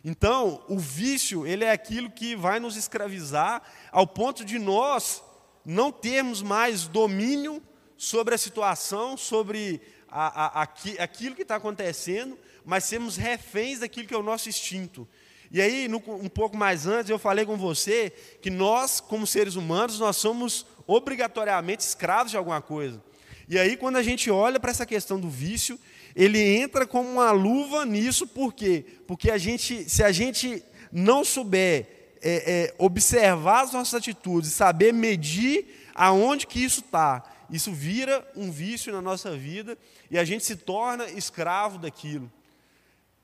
Então, 0.04 0.62
o 0.68 0.78
vício, 0.78 1.48
ele 1.48 1.64
é 1.64 1.72
aquilo 1.72 2.10
que 2.12 2.36
vai 2.36 2.60
nos 2.60 2.76
escravizar 2.76 3.62
ao 3.92 4.06
ponto 4.06 4.44
de 4.46 4.60
nós 4.60 5.24
não 5.66 5.92
termos 5.92 6.42
mais 6.42 6.86
domínio 6.86 7.62
sobre 7.98 8.36
a 8.36 8.38
situação, 8.38 9.18
sobre 9.18 9.82
a, 10.08 10.62
a, 10.62 10.62
a, 10.62 10.64
aquilo 11.00 11.36
que 11.36 11.42
está 11.42 11.56
acontecendo, 11.56 12.38
mas 12.64 12.84
sermos 12.84 13.18
reféns 13.18 13.80
daquilo 13.80 14.08
que 14.08 14.14
é 14.14 14.18
o 14.18 14.24
nosso 14.24 14.48
instinto. 14.48 15.08
E 15.50 15.62
aí, 15.62 15.88
no, 15.88 15.98
um 16.08 16.30
pouco 16.30 16.58
mais 16.58 16.86
antes, 16.86 17.10
eu 17.10 17.18
falei 17.18 17.46
com 17.46 17.58
você 17.58 18.12
que 18.42 18.50
nós, 18.50 19.00
como 19.00 19.26
seres 19.26 19.56
humanos, 19.56 20.00
nós 20.00 20.18
somos 20.18 20.66
obrigatoriamente 20.86 21.84
escravos 21.84 22.32
de 22.32 22.38
alguma 22.38 22.62
coisa. 22.62 23.02
E 23.48 23.58
aí, 23.58 23.78
quando 23.78 23.96
a 23.96 24.04
gente 24.04 24.30
olha 24.30 24.60
para 24.60 24.72
essa 24.72 24.86
questão 24.86 25.20
do 25.20 25.30
vício, 25.30 25.80
ele 26.16 26.40
entra 26.40 26.86
como 26.86 27.10
uma 27.10 27.32
luva 27.32 27.86
nisso, 27.86 28.28
por 28.28 28.54
quê? 28.54 28.84
Porque 29.08 29.32
a 29.32 29.38
gente, 29.38 29.90
se 29.90 30.04
a 30.04 30.12
gente 30.12 30.62
não 30.92 31.24
souber 31.24 31.98
é, 32.22 32.72
é, 32.72 32.76
observar 32.78 33.62
as 33.62 33.72
nossas 33.72 33.94
atitudes, 33.94 34.52
saber 34.52 34.94
medir 34.94 35.88
aonde 35.96 36.46
que 36.46 36.62
isso 36.62 36.82
está, 36.82 37.24
isso 37.50 37.72
vira 37.72 38.26
um 38.36 38.52
vício 38.52 38.92
na 38.92 39.02
nossa 39.02 39.36
vida 39.36 39.78
e 40.12 40.18
a 40.18 40.24
gente 40.24 40.44
se 40.44 40.56
torna 40.56 41.10
escravo 41.10 41.78
daquilo. 41.78 42.32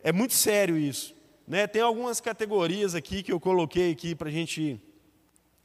É 0.01 0.12
muito 0.12 0.34
sério 0.34 0.77
isso. 0.77 1.13
Né? 1.48 1.68
Tem 1.68 1.82
algumas 1.82 2.22
categorias 2.22 2.96
aqui 2.96 3.22
que 3.22 3.32
eu 3.32 3.39
coloquei 3.39 3.92
aqui 3.92 4.15
para 4.15 4.30
a 4.30 4.32
gente 4.32 4.80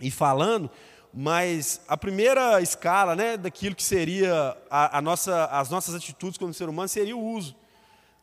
ir 0.00 0.10
falando, 0.10 0.70
mas 1.12 1.80
a 1.88 1.96
primeira 1.96 2.60
escala 2.60 3.14
né, 3.14 3.36
daquilo 3.36 3.74
que 3.74 3.82
seria 3.82 4.56
a, 4.70 4.98
a 4.98 5.02
nossa, 5.02 5.46
as 5.46 5.70
nossas 5.70 5.94
atitudes 5.94 6.38
como 6.38 6.52
ser 6.52 6.68
humano 6.68 6.88
seria 6.88 7.16
o 7.16 7.24
uso. 7.24 7.56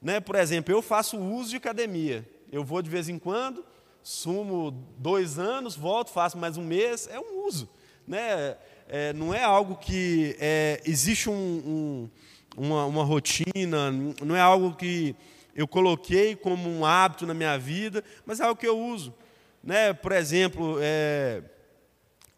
Né? 0.02 0.20
Por 0.20 0.36
exemplo, 0.36 0.74
eu 0.74 0.82
faço 0.82 1.18
uso 1.18 1.50
de 1.50 1.56
academia. 1.58 2.28
Eu 2.52 2.64
vou 2.64 2.82
de 2.82 2.90
vez 2.90 3.10
em 3.10 3.18
quando, 3.18 3.66
sumo 4.04 4.72
dois 4.98 5.40
anos, 5.40 5.76
volto, 5.76 6.12
faço 6.12 6.38
mais 6.38 6.58
um 6.58 6.64
mês. 6.64 7.08
É 7.08 7.20
um 7.20 7.46
uso. 7.48 7.70
Né? 8.08 8.56
É, 8.88 9.14
não 9.14 9.34
é 9.34 9.44
algo 9.44 9.76
que 9.76 10.36
é, 10.40 10.80
existe 10.86 11.30
um, 11.30 11.34
um, 11.34 12.10
uma, 12.56 12.86
uma 12.86 13.04
rotina, 13.04 13.92
não 13.92 14.36
é 14.36 14.40
algo 14.40 14.76
que 14.76 15.16
eu 15.56 15.68
coloquei 15.68 16.36
como 16.36 16.70
um 16.70 16.86
hábito 16.86 17.26
na 17.26 17.34
minha 17.34 17.58
vida, 17.58 18.04
mas 18.26 18.40
é 18.40 18.44
algo 18.44 18.60
que 18.60 18.68
eu 18.68 18.78
uso. 18.78 19.14
Né? 19.64 19.92
Por 19.94 20.12
exemplo, 20.12 20.78
é, 20.80 21.42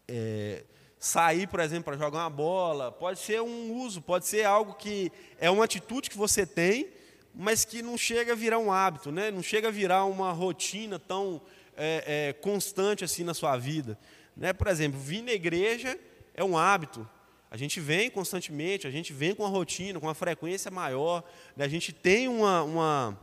é, 0.08 0.64
sair, 0.98 1.46
por 1.46 1.60
exemplo, 1.60 1.84
para 1.84 1.98
jogar 1.98 2.20
uma 2.20 2.30
bola, 2.30 2.90
pode 2.90 3.18
ser 3.18 3.42
um 3.42 3.74
uso, 3.74 4.00
pode 4.00 4.26
ser 4.26 4.44
algo 4.44 4.72
que 4.74 5.12
é 5.38 5.50
uma 5.50 5.64
atitude 5.64 6.08
que 6.08 6.16
você 6.16 6.46
tem, 6.46 6.88
mas 7.34 7.64
que 7.64 7.82
não 7.82 7.98
chega 7.98 8.32
a 8.32 8.36
virar 8.36 8.58
um 8.58 8.72
hábito, 8.72 9.12
né? 9.12 9.30
não 9.30 9.42
chega 9.42 9.68
a 9.68 9.70
virar 9.70 10.06
uma 10.06 10.32
rotina 10.32 10.98
tão 10.98 11.42
é, 11.76 12.30
é, 12.30 12.32
constante 12.32 13.04
assim 13.04 13.22
na 13.22 13.34
sua 13.34 13.56
vida. 13.58 13.98
Né? 14.34 14.54
Por 14.54 14.66
exemplo, 14.68 14.98
vir 14.98 15.22
na 15.22 15.32
igreja 15.32 15.98
é 16.38 16.44
um 16.44 16.56
hábito. 16.56 17.06
A 17.50 17.56
gente 17.56 17.80
vem 17.80 18.08
constantemente, 18.08 18.86
a 18.86 18.90
gente 18.90 19.12
vem 19.12 19.34
com 19.34 19.42
uma 19.42 19.48
rotina, 19.48 19.98
com 19.98 20.06
uma 20.06 20.14
frequência 20.14 20.70
maior, 20.70 21.24
né? 21.56 21.64
a 21.64 21.68
gente 21.68 21.92
tem 21.92 22.28
uma, 22.28 22.62
uma, 22.62 23.20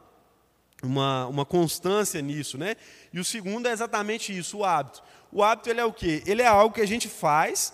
uma, 0.83 1.27
uma 1.27 1.45
constância 1.45 2.21
nisso. 2.21 2.57
Né? 2.57 2.75
E 3.13 3.19
o 3.19 3.23
segundo 3.23 3.67
é 3.67 3.71
exatamente 3.71 4.37
isso, 4.37 4.57
o 4.57 4.65
hábito. 4.65 5.01
O 5.31 5.41
hábito 5.41 5.69
ele 5.69 5.79
é 5.79 5.85
o 5.85 5.93
quê? 5.93 6.21
Ele 6.25 6.41
é 6.41 6.47
algo 6.47 6.75
que 6.75 6.81
a 6.81 6.87
gente 6.87 7.07
faz 7.07 7.73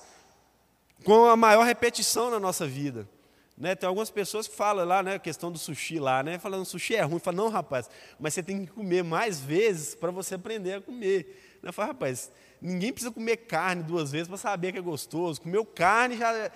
com 1.03 1.25
a 1.25 1.35
maior 1.35 1.63
repetição 1.63 2.29
na 2.29 2.39
nossa 2.39 2.67
vida. 2.67 3.09
Né? 3.57 3.73
Tem 3.73 3.87
algumas 3.87 4.11
pessoas 4.11 4.47
que 4.47 4.55
falam 4.55 4.85
lá, 4.85 5.01
né, 5.01 5.15
a 5.15 5.19
questão 5.19 5.51
do 5.51 5.57
sushi 5.57 5.99
lá, 5.99 6.21
né, 6.21 6.37
falando 6.37 6.65
sushi 6.65 6.95
é 6.95 7.01
ruim. 7.01 7.19
Fala, 7.19 7.37
não, 7.37 7.49
rapaz, 7.49 7.89
mas 8.19 8.35
você 8.35 8.43
tem 8.43 8.65
que 8.65 8.71
comer 8.71 9.03
mais 9.03 9.39
vezes 9.39 9.95
para 9.95 10.11
você 10.11 10.35
aprender 10.35 10.73
a 10.73 10.81
comer. 10.81 11.59
Eu 11.63 11.73
falo, 11.73 11.87
rapaz, 11.89 12.31
ninguém 12.61 12.93
precisa 12.93 13.11
comer 13.11 13.37
carne 13.37 13.83
duas 13.83 14.11
vezes 14.11 14.27
para 14.27 14.37
saber 14.37 14.71
que 14.71 14.77
é 14.77 14.81
gostoso. 14.81 15.41
Comeu 15.41 15.65
carne, 15.65 16.17
já 16.17 16.51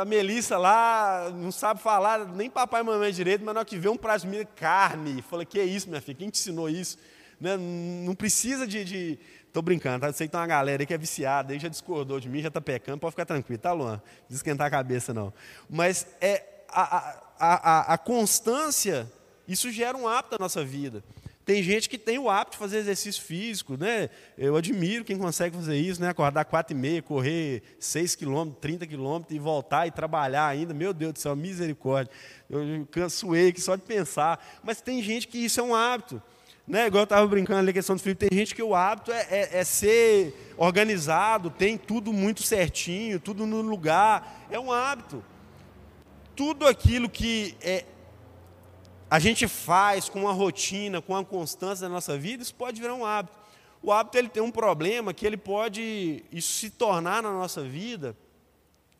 a 0.00 0.04
Melissa 0.04 0.56
lá 0.56 1.30
não 1.30 1.52
sabe 1.52 1.80
falar 1.80 2.26
nem 2.26 2.48
papai 2.50 2.80
e 2.80 2.84
mamãe 2.84 3.12
direito, 3.12 3.44
mas 3.44 3.54
na 3.54 3.60
hora 3.60 3.68
que 3.68 3.76
vê 3.76 3.88
um 3.88 3.96
prato 3.96 4.26
de 4.26 4.44
carne, 4.56 5.22
fala, 5.22 5.44
que 5.44 5.60
é 5.60 5.64
isso, 5.64 5.88
minha 5.88 6.00
filha, 6.00 6.16
quem 6.16 6.30
te 6.30 6.40
ensinou 6.40 6.68
isso? 6.68 6.98
Né? 7.38 7.56
Não 7.56 8.14
precisa 8.14 8.66
de, 8.66 8.84
de 8.84 9.18
Estou 9.56 9.62
brincando, 9.62 10.00
tá? 10.00 10.08
Eu 10.08 10.12
sei 10.12 10.26
que 10.26 10.32
tem 10.32 10.38
uma 10.38 10.46
galera 10.46 10.82
aí 10.82 10.86
que 10.86 10.92
é 10.92 10.98
viciada, 10.98 11.54
aí 11.54 11.58
já 11.58 11.68
discordou 11.68 12.20
de 12.20 12.28
mim, 12.28 12.42
já 12.42 12.48
está 12.48 12.60
pecando, 12.60 12.98
pode 12.98 13.12
ficar 13.12 13.24
tranquilo, 13.24 13.58
tá, 13.58 13.72
Luan? 13.72 14.02
Não 14.28 14.36
esquentar 14.36 14.66
a 14.66 14.70
cabeça, 14.70 15.14
não. 15.14 15.32
Mas 15.66 16.06
é, 16.20 16.44
a, 16.68 16.98
a, 16.98 17.14
a, 17.38 17.94
a 17.94 17.96
constância, 17.96 19.10
isso 19.48 19.72
gera 19.72 19.96
um 19.96 20.06
hábito 20.06 20.34
na 20.38 20.44
nossa 20.44 20.62
vida. 20.62 21.02
Tem 21.46 21.62
gente 21.62 21.88
que 21.88 21.96
tem 21.96 22.18
o 22.18 22.28
hábito 22.28 22.56
de 22.56 22.58
fazer 22.58 22.78
exercício 22.78 23.22
físico, 23.22 23.76
né? 23.76 24.10
Eu 24.36 24.56
admiro 24.56 25.04
quem 25.04 25.16
consegue 25.16 25.54
fazer 25.54 25.76
isso, 25.76 26.00
né? 26.00 26.08
Acordar 26.08 26.44
quatro 26.44 26.76
e 26.76 26.78
meia, 26.78 27.00
correr 27.00 27.62
6 27.78 28.16
quilômetros, 28.16 28.60
30 28.60 28.84
quilômetros 28.84 29.36
e 29.36 29.38
voltar 29.38 29.86
e 29.86 29.92
trabalhar 29.92 30.48
ainda. 30.48 30.74
Meu 30.74 30.92
Deus 30.92 31.12
do 31.12 31.20
céu, 31.20 31.36
misericórdia. 31.36 32.12
Eu 32.50 32.84
cansuei 32.90 33.50
aqui 33.50 33.60
só 33.60 33.76
de 33.76 33.82
pensar. 33.82 34.44
Mas 34.60 34.80
tem 34.80 35.00
gente 35.00 35.28
que 35.28 35.38
isso 35.38 35.60
é 35.60 35.62
um 35.62 35.72
hábito. 35.72 36.20
Né? 36.66 36.88
Igual 36.88 37.02
eu 37.02 37.04
estava 37.04 37.24
brincando 37.28 37.60
ali, 37.60 37.70
a 37.70 37.74
questão 37.74 37.94
do 37.94 38.02
Felipe, 38.02 38.28
tem 38.28 38.36
gente 38.36 38.52
que 38.52 38.62
o 38.62 38.74
hábito 38.74 39.12
é, 39.12 39.26
é, 39.30 39.58
é, 39.60 39.64
ser 39.64 40.34
organizado, 40.56 41.48
tem 41.48 41.78
tudo 41.78 42.12
muito 42.12 42.42
certinho, 42.42 43.20
tudo 43.20 43.46
no 43.46 43.60
lugar. 43.60 44.48
É 44.50 44.58
um 44.58 44.72
hábito. 44.72 45.24
Tudo 46.34 46.66
aquilo 46.66 47.08
que 47.08 47.54
é, 47.62 47.84
a 49.10 49.18
gente 49.18 49.46
faz 49.46 50.08
com 50.08 50.22
uma 50.22 50.32
rotina, 50.32 51.00
com 51.00 51.12
uma 51.12 51.24
constância 51.24 51.88
na 51.88 51.94
nossa 51.94 52.18
vida, 52.18 52.42
isso 52.42 52.54
pode 52.54 52.80
virar 52.80 52.94
um 52.94 53.04
hábito. 53.04 53.38
O 53.82 53.92
hábito 53.92 54.18
ele 54.18 54.28
tem 54.28 54.42
um 54.42 54.50
problema 54.50 55.14
que 55.14 55.26
ele 55.26 55.36
pode 55.36 56.24
isso 56.32 56.52
se 56.52 56.70
tornar 56.70 57.22
na 57.22 57.30
nossa 57.30 57.62
vida 57.62 58.16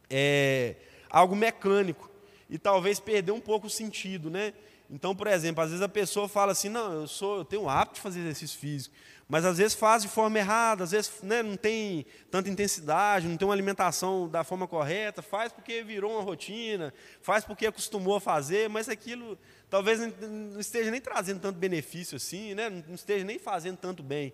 é, 0.08 0.76
algo 1.10 1.34
mecânico 1.34 2.10
e 2.48 2.58
talvez 2.58 3.00
perder 3.00 3.32
um 3.32 3.40
pouco 3.40 3.66
o 3.66 3.70
sentido, 3.70 4.30
né? 4.30 4.52
Então, 4.88 5.16
por 5.16 5.26
exemplo, 5.26 5.64
às 5.64 5.70
vezes 5.70 5.82
a 5.82 5.88
pessoa 5.88 6.28
fala 6.28 6.52
assim, 6.52 6.68
não, 6.68 6.92
eu 6.92 7.08
sou, 7.08 7.38
eu 7.38 7.44
tenho 7.44 7.62
o 7.62 7.68
hábito 7.68 7.96
de 7.96 8.00
fazer 8.00 8.20
exercício 8.20 8.56
físico, 8.56 8.94
mas 9.28 9.44
às 9.44 9.58
vezes 9.58 9.74
faz 9.74 10.02
de 10.02 10.08
forma 10.08 10.38
errada, 10.38 10.84
às 10.84 10.92
vezes 10.92 11.10
né, 11.22 11.42
não 11.42 11.56
tem 11.56 12.06
tanta 12.30 12.48
intensidade, 12.48 13.26
não 13.26 13.36
tem 13.36 13.48
uma 13.48 13.54
alimentação 13.54 14.28
da 14.28 14.44
forma 14.44 14.68
correta, 14.68 15.20
faz 15.20 15.52
porque 15.52 15.82
virou 15.82 16.12
uma 16.12 16.22
rotina, 16.22 16.94
faz 17.20 17.44
porque 17.44 17.66
acostumou 17.66 18.14
a 18.14 18.20
fazer, 18.20 18.68
mas 18.68 18.88
aquilo 18.88 19.36
talvez 19.68 20.00
não 20.20 20.60
esteja 20.60 20.90
nem 20.90 21.00
trazendo 21.00 21.40
tanto 21.40 21.58
benefício 21.58 22.16
assim, 22.16 22.54
né, 22.54 22.70
não 22.70 22.94
esteja 22.94 23.24
nem 23.24 23.38
fazendo 23.38 23.76
tanto 23.76 24.02
bem. 24.02 24.32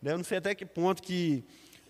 Né, 0.00 0.12
eu 0.12 0.16
não 0.16 0.24
sei 0.24 0.38
até 0.38 0.54
que 0.54 0.66
ponto 0.66 1.02
que 1.02 1.44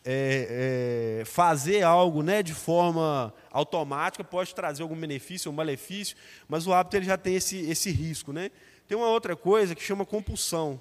é, 0.05 1.21
é, 1.21 1.25
fazer 1.25 1.83
algo 1.83 2.23
né, 2.23 2.43
de 2.43 2.55
forma 2.55 3.33
automática 3.51 4.25
pode 4.25 4.55
trazer 4.55 4.83
algum 4.83 4.97
benefício 4.97 5.51
ou 5.51 5.55
malefício, 5.55 6.17
mas 6.49 6.67
o 6.67 6.73
hábito 6.73 6.97
ele 6.97 7.07
já 7.07 7.17
tem 7.17 7.37
esse, 7.37 7.59
esse 7.71 7.91
risco. 7.91 8.33
Né? 8.33 8.51
Tem 8.87 8.97
uma 8.97 9.09
outra 9.09 9.37
coisa 9.37 9.75
que 9.75 9.83
chama 9.83 10.05
compulsão. 10.05 10.81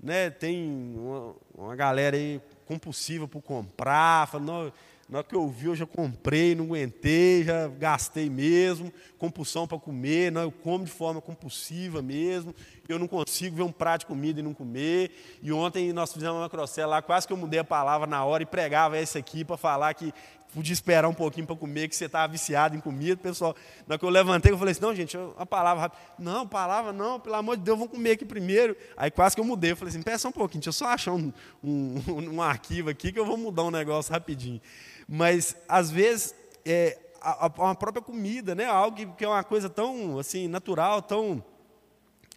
Né? 0.00 0.30
Tem 0.30 0.68
uma, 0.96 1.36
uma 1.54 1.76
galera 1.76 2.16
aí 2.16 2.40
compulsiva 2.66 3.26
por 3.26 3.42
comprar, 3.42 4.28
fala, 4.28 4.72
na 5.08 5.18
hora 5.18 5.26
que 5.26 5.34
eu 5.34 5.48
vi, 5.48 5.66
eu 5.66 5.74
já 5.74 5.86
comprei, 5.86 6.54
não 6.54 6.66
aguentei, 6.66 7.42
já 7.42 7.66
gastei 7.68 8.28
mesmo, 8.28 8.92
compulsão 9.16 9.66
para 9.66 9.78
comer, 9.78 10.30
não, 10.30 10.42
eu 10.42 10.52
como 10.52 10.84
de 10.84 10.90
forma 10.90 11.18
compulsiva 11.18 12.02
mesmo, 12.02 12.54
eu 12.86 12.98
não 12.98 13.08
consigo 13.08 13.56
ver 13.56 13.62
um 13.62 13.72
prato 13.72 14.00
de 14.00 14.06
comida 14.06 14.40
e 14.40 14.42
não 14.42 14.52
comer. 14.52 15.10
E 15.42 15.50
ontem 15.50 15.92
nós 15.94 16.12
fizemos 16.12 16.36
uma 16.36 16.50
crocela 16.50 16.96
lá, 16.96 17.02
quase 17.02 17.26
que 17.26 17.32
eu 17.32 17.36
mudei 17.38 17.58
a 17.58 17.64
palavra 17.64 18.06
na 18.06 18.22
hora 18.24 18.42
e 18.42 18.46
pregava 18.46 18.98
essa 18.98 19.18
aqui 19.18 19.44
para 19.44 19.56
falar 19.56 19.94
que 19.94 20.12
podia 20.54 20.72
esperar 20.72 21.08
um 21.08 21.14
pouquinho 21.14 21.46
para 21.46 21.56
comer, 21.56 21.88
que 21.88 21.96
você 21.96 22.06
estava 22.06 22.30
viciado 22.30 22.76
em 22.76 22.80
comida. 22.80 23.16
Pessoal, 23.16 23.54
na 23.86 23.94
hora 23.94 23.98
que 23.98 24.04
eu 24.04 24.10
levantei, 24.10 24.52
eu 24.52 24.58
falei 24.58 24.72
assim: 24.72 24.80
não, 24.80 24.94
gente, 24.94 25.16
uma 25.16 25.46
palavra 25.46 25.82
rápida. 25.82 26.02
Não, 26.18 26.46
palavra 26.46 26.92
não, 26.92 27.20
pelo 27.20 27.34
amor 27.36 27.56
de 27.56 27.62
Deus, 27.62 27.78
vamos 27.78 27.92
comer 27.92 28.12
aqui 28.12 28.24
primeiro. 28.24 28.76
Aí 28.96 29.10
quase 29.10 29.34
que 29.34 29.40
eu 29.40 29.44
mudei. 29.44 29.72
Eu 29.72 29.76
falei 29.76 29.90
assim: 29.90 30.02
peça 30.02 30.28
um 30.28 30.32
pouquinho, 30.32 30.60
deixa 30.60 30.68
eu 30.68 30.72
só 30.72 30.86
achar 30.86 31.12
um, 31.12 31.32
um, 31.62 32.02
um 32.34 32.42
arquivo 32.42 32.90
aqui 32.90 33.12
que 33.12 33.18
eu 33.18 33.26
vou 33.26 33.36
mudar 33.36 33.64
um 33.64 33.70
negócio 33.70 34.12
rapidinho. 34.12 34.60
Mas, 35.08 35.56
às 35.68 35.90
vezes, 35.90 36.34
é, 36.64 36.98
a, 37.20 37.46
a, 37.46 37.74
própria 37.74 38.02
comida, 38.02 38.54
né? 38.54 38.64
algo 38.66 39.14
que 39.14 39.24
é 39.24 39.28
uma 39.28 39.42
coisa 39.42 39.68
tão 39.68 40.18
assim, 40.18 40.48
natural, 40.48 41.00
tão 41.02 41.42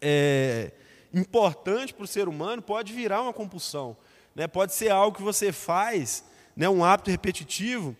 é, 0.01 0.71
importante 1.13 1.93
para 1.93 2.03
o 2.03 2.07
ser 2.07 2.27
humano, 2.27 2.61
pode 2.61 2.93
virar 2.93 3.21
uma 3.21 3.33
compulsão. 3.33 3.95
Né? 4.35 4.47
Pode 4.47 4.73
ser 4.73 4.89
algo 4.89 5.17
que 5.17 5.23
você 5.23 5.51
faz, 5.51 6.23
né? 6.55 6.69
um 6.69 6.83
hábito 6.83 7.11
repetitivo, 7.11 7.95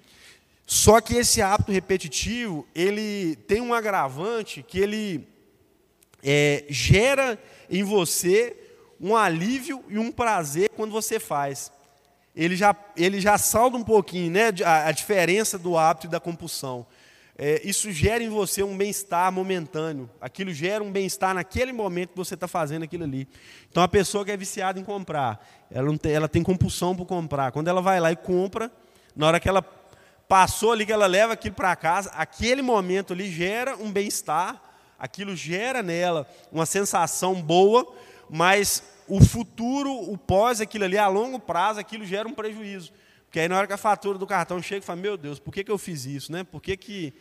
só 0.66 1.02
que 1.02 1.16
esse 1.16 1.42
hábito 1.42 1.72
repetitivo, 1.72 2.66
ele 2.74 3.36
tem 3.48 3.60
um 3.60 3.74
agravante 3.74 4.64
que 4.64 4.80
ele 4.80 5.28
é, 6.24 6.66
gera 6.70 7.38
em 7.70 7.84
você 7.84 8.56
um 9.00 9.16
alívio 9.16 9.84
e 9.90 9.98
um 9.98 10.12
prazer 10.12 10.70
quando 10.70 10.92
você 10.92 11.20
faz. 11.20 11.72
Ele 12.36 12.56
já, 12.56 12.76
ele 12.96 13.20
já 13.20 13.38
salda 13.38 13.76
um 13.76 13.84
pouquinho 13.84 14.32
né, 14.32 14.54
a, 14.64 14.88
a 14.88 14.92
diferença 14.92 15.58
do 15.58 15.78
hábito 15.78 16.08
e 16.08 16.10
da 16.10 16.20
compulsão 16.20 16.86
é, 17.38 17.62
isso 17.64 17.92
gera 17.92 18.24
em 18.24 18.30
você 18.30 18.62
um 18.62 18.78
bem-estar 18.78 19.32
momentâneo. 19.32 20.10
Aquilo 20.20 20.54
gera 20.54 20.84
um 20.84 20.92
bem-estar 20.92 21.34
naquele 21.34 21.72
momento 21.74 22.10
que 22.10 22.18
você 22.18 22.36
está 22.36 22.48
fazendo 22.48 22.84
aquilo 22.84 23.04
ali. 23.04 23.28
Então, 23.70 23.82
a 23.82 23.88
pessoa 23.88 24.24
que 24.24 24.32
é 24.32 24.38
viciada 24.38 24.80
em 24.80 24.84
comprar, 24.84 25.46
ela, 25.72 25.98
tem, 25.98 26.12
ela 26.12 26.28
tem 26.28 26.44
compulsão 26.44 26.96
por 26.96 27.06
comprar. 27.06 27.52
Quando 27.52 27.68
ela 27.68 27.82
vai 27.82 28.00
lá 28.00 28.12
e 28.12 28.16
compra, 28.16 28.72
na 29.16 29.28
hora 29.28 29.40
que 29.40 29.50
ela 29.50 29.62
passou 30.28 30.72
ali, 30.72 30.86
que 30.86 30.94
ela 30.94 31.08
leva 31.08 31.34
aquilo 31.34 31.56
para 31.56 31.76
casa, 31.76 32.10
aquele 32.12 32.62
momento 32.62 33.14
ali 33.14 33.30
gera 33.32 33.76
um 33.76 33.92
bem-estar, 33.92 34.62
aquilo 35.00 35.36
gera 35.36 35.82
nela 35.82 36.28
uma 36.52 36.66
sensação 36.66 37.42
boa, 37.42 37.92
mas 38.30 38.84
o 39.08 39.22
futuro, 39.22 39.92
o 39.92 40.18
pós, 40.18 40.62
aquilo 40.62 40.86
ali, 40.86 40.98
a 40.98 41.08
longo 41.08 41.40
prazo, 41.40 41.80
aquilo 41.80 42.06
gera 42.06 42.28
um 42.28 42.34
prejuízo. 42.34 42.94
Porque 43.32 43.40
aí 43.40 43.48
na 43.48 43.58
hora 43.58 43.66
que 43.66 43.72
a 43.72 43.78
fatura 43.78 44.18
do 44.18 44.28
cartão 44.28 44.62
chega, 44.62 44.82
fala, 44.82 45.00
meu 45.00 45.16
Deus, 45.16 45.40
por 45.40 45.54
que, 45.54 45.64
que 45.64 45.72
eu 45.72 45.78
fiz 45.78 46.06
isso? 46.06 46.34
Né? 46.34 46.44
Por 46.44 46.62
que, 46.62 46.76
que 46.76 47.14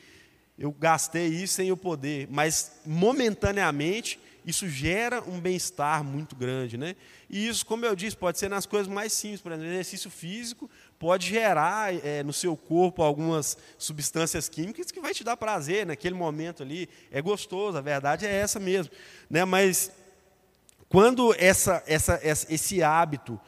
eu 0.59 0.73
gastei 0.73 1.29
isso 1.29 1.55
sem 1.55 1.69
eu 1.69 1.77
poder? 1.77 2.27
Mas 2.29 2.81
momentaneamente 2.85 4.19
isso 4.45 4.69
gera 4.69 5.23
um 5.23 5.39
bem-estar 5.39 6.03
muito 6.03 6.35
grande. 6.35 6.77
Né? 6.77 6.97
E 7.29 7.47
isso, 7.47 7.65
como 7.65 7.87
eu 7.87 7.95
disse, 7.95 8.17
pode 8.17 8.41
ser 8.41 8.51
nas 8.51 8.67
coisas 8.67 8.89
mais 8.93 9.13
simples. 9.13 9.41
Por 9.41 9.53
exemplo, 9.53 9.71
exercício 9.71 10.11
físico 10.11 10.69
pode 10.99 11.29
gerar 11.29 11.95
é, 12.05 12.25
no 12.25 12.33
seu 12.33 12.57
corpo 12.57 13.05
algumas 13.05 13.57
substâncias 13.79 14.49
químicas 14.49 14.91
que 14.91 14.99
vai 14.99 15.15
te 15.15 15.23
dar 15.23 15.37
prazer 15.37 15.87
naquele 15.87 16.17
momento 16.17 16.65
ali. 16.65 16.89
É 17.13 17.23
gostoso, 17.23 17.79
a 17.79 17.81
verdade 17.81 18.27
é 18.27 18.35
essa 18.35 18.59
mesmo. 18.59 18.93
Né? 19.31 19.45
Mas 19.45 19.93
quando 20.89 21.33
essa, 21.39 21.85
essa, 21.87 22.21
esse 22.21 22.83
hábito 22.83 23.41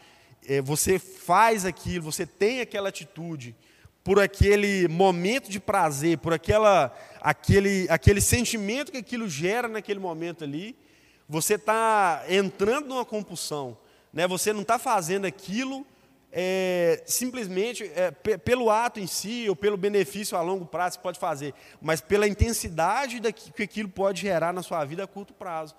é, 0.46 0.60
você 0.60 0.98
faz 0.98 1.64
aquilo, 1.64 2.04
você 2.04 2.26
tem 2.26 2.60
aquela 2.60 2.88
atitude, 2.88 3.54
por 4.04 4.18
aquele 4.18 4.88
momento 4.88 5.48
de 5.48 5.60
prazer, 5.60 6.18
por 6.18 6.32
aquela, 6.32 6.92
aquele, 7.20 7.86
aquele 7.88 8.20
sentimento 8.20 8.90
que 8.90 8.98
aquilo 8.98 9.28
gera 9.28 9.68
naquele 9.68 10.00
momento 10.00 10.42
ali, 10.42 10.76
você 11.28 11.54
está 11.54 12.24
entrando 12.28 12.88
numa 12.88 13.04
compulsão. 13.04 13.78
Né? 14.12 14.26
Você 14.26 14.52
não 14.52 14.62
está 14.62 14.78
fazendo 14.78 15.24
aquilo 15.24 15.86
é, 16.32 17.02
simplesmente 17.06 17.84
é, 17.94 18.10
pelo 18.10 18.70
ato 18.70 18.98
em 18.98 19.06
si 19.06 19.48
ou 19.48 19.54
pelo 19.54 19.76
benefício 19.76 20.36
a 20.36 20.40
longo 20.40 20.64
prazo 20.64 20.98
que 20.98 21.02
pode 21.02 21.18
fazer, 21.18 21.54
mas 21.80 22.00
pela 22.00 22.26
intensidade 22.26 23.20
que 23.32 23.62
aquilo 23.62 23.88
pode 23.88 24.22
gerar 24.22 24.52
na 24.52 24.62
sua 24.62 24.84
vida 24.84 25.04
a 25.04 25.06
curto 25.06 25.32
prazo. 25.32 25.76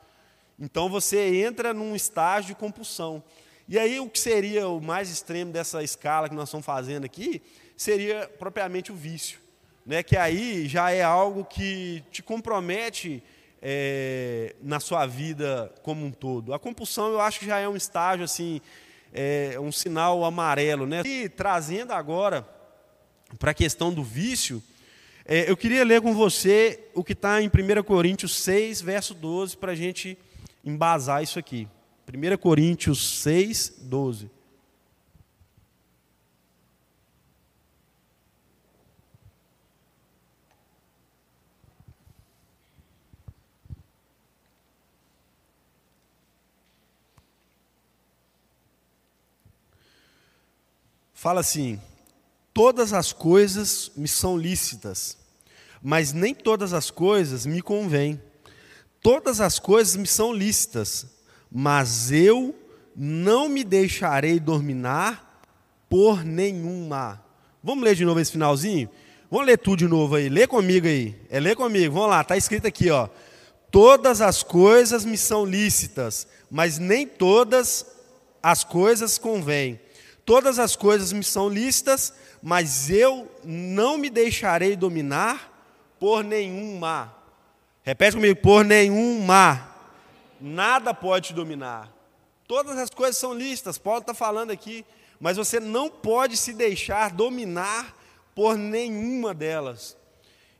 Então 0.59 0.87
você 0.87 1.43
entra 1.43 1.73
num 1.73 1.95
estágio 1.95 2.49
de 2.49 2.55
compulsão. 2.55 3.23
E 3.67 3.79
aí 3.79 3.99
o 3.99 4.09
que 4.09 4.19
seria 4.19 4.67
o 4.67 4.81
mais 4.81 5.09
extremo 5.09 5.51
dessa 5.51 5.81
escala 5.83 6.27
que 6.27 6.35
nós 6.35 6.49
estamos 6.49 6.65
fazendo 6.65 7.05
aqui, 7.05 7.41
seria 7.77 8.29
propriamente 8.37 8.91
o 8.91 8.95
vício. 8.95 9.39
Né? 9.85 10.03
Que 10.03 10.17
aí 10.17 10.67
já 10.67 10.91
é 10.91 11.01
algo 11.01 11.45
que 11.45 12.03
te 12.11 12.21
compromete 12.21 13.23
é, 13.61 14.55
na 14.61 14.79
sua 14.79 15.05
vida 15.05 15.73
como 15.81 16.05
um 16.05 16.11
todo. 16.11 16.53
A 16.53 16.59
compulsão 16.59 17.11
eu 17.11 17.21
acho 17.21 17.39
que 17.39 17.45
já 17.45 17.59
é 17.59 17.67
um 17.67 17.75
estágio 17.75 18.25
assim, 18.25 18.59
é, 19.13 19.57
um 19.59 19.71
sinal 19.71 20.25
amarelo. 20.25 20.85
Né? 20.85 21.01
E 21.05 21.29
trazendo 21.29 21.93
agora 21.93 22.47
para 23.39 23.51
a 23.51 23.53
questão 23.53 23.93
do 23.93 24.03
vício, 24.03 24.61
é, 25.25 25.49
eu 25.49 25.55
queria 25.55 25.85
ler 25.85 26.01
com 26.01 26.13
você 26.13 26.89
o 26.93 27.01
que 27.01 27.13
está 27.13 27.41
em 27.41 27.47
1 27.47 27.83
Coríntios 27.83 28.35
6, 28.35 28.81
verso 28.81 29.13
12, 29.13 29.55
para 29.55 29.71
a 29.71 29.75
gente 29.75 30.17
embasar 30.65 31.23
isso 31.23 31.39
aqui. 31.39 31.67
1 32.07 32.37
Coríntios 32.37 33.21
6, 33.21 33.75
12. 33.83 34.29
Fala 51.23 51.39
assim: 51.39 51.79
todas 52.53 52.91
as 52.91 53.13
coisas 53.13 53.89
me 53.95 54.09
são 54.09 54.37
lícitas, 54.37 55.17
mas 55.81 56.11
nem 56.11 56.35
todas 56.35 56.73
as 56.73 56.91
coisas 56.91 57.45
me 57.45 57.61
convêm. 57.61 58.21
Todas 59.01 59.39
as 59.39 59.57
coisas 59.57 59.95
me 59.95 60.05
são 60.05 60.33
lícitas, 60.33 61.07
mas 61.53 62.11
eu 62.11 62.55
não 62.95 63.47
me 63.47 63.63
deixarei 63.63 64.39
dominar 64.39 65.39
por 65.87 66.25
nenhuma. 66.25 67.23
Vamos 67.63 67.83
ler 67.83 67.93
de 67.93 68.03
novo 68.03 68.19
esse 68.19 68.31
finalzinho? 68.31 68.89
Vamos 69.29 69.45
ler 69.45 69.57
tudo 69.59 69.77
de 69.77 69.87
novo 69.87 70.15
aí. 70.15 70.29
Lê 70.29 70.47
comigo 70.47 70.87
aí. 70.87 71.15
É 71.29 71.39
ler 71.39 71.55
comigo. 71.55 71.93
Vamos 71.93 72.09
lá, 72.09 72.21
está 72.21 72.35
escrito 72.35 72.65
aqui, 72.65 72.89
ó. 72.89 73.07
Todas 73.69 74.19
as 74.19 74.41
coisas 74.41 75.05
me 75.05 75.15
são 75.17 75.45
lícitas, 75.45 76.27
mas 76.49 76.79
nem 76.79 77.05
todas 77.05 77.85
as 78.41 78.63
coisas 78.63 79.19
convêm. 79.19 79.79
Todas 80.25 80.57
as 80.57 80.75
coisas 80.75 81.13
me 81.13 81.23
são 81.23 81.49
lícitas, 81.49 82.13
mas 82.41 82.89
eu 82.89 83.31
não 83.43 83.97
me 83.97 84.09
deixarei 84.09 84.75
dominar 84.75 85.51
por 85.99 86.23
nenhuma. 86.23 87.13
Repete 87.83 88.15
comigo, 88.15 88.39
por 88.41 88.65
nenhuma 88.65 89.72
nada 90.43 90.93
pode 90.93 91.27
te 91.29 91.33
dominar. 91.33 91.89
Todas 92.45 92.77
as 92.77 92.89
coisas 92.89 93.17
são 93.17 93.33
listas, 93.33 93.77
Paulo 93.77 94.01
está 94.01 94.13
falando 94.13 94.51
aqui, 94.51 94.85
mas 95.17 95.37
você 95.37 95.57
não 95.57 95.89
pode 95.89 96.35
se 96.35 96.51
deixar 96.51 97.11
dominar 97.11 97.97
por 98.35 98.57
nenhuma 98.57 99.33
delas. 99.33 99.95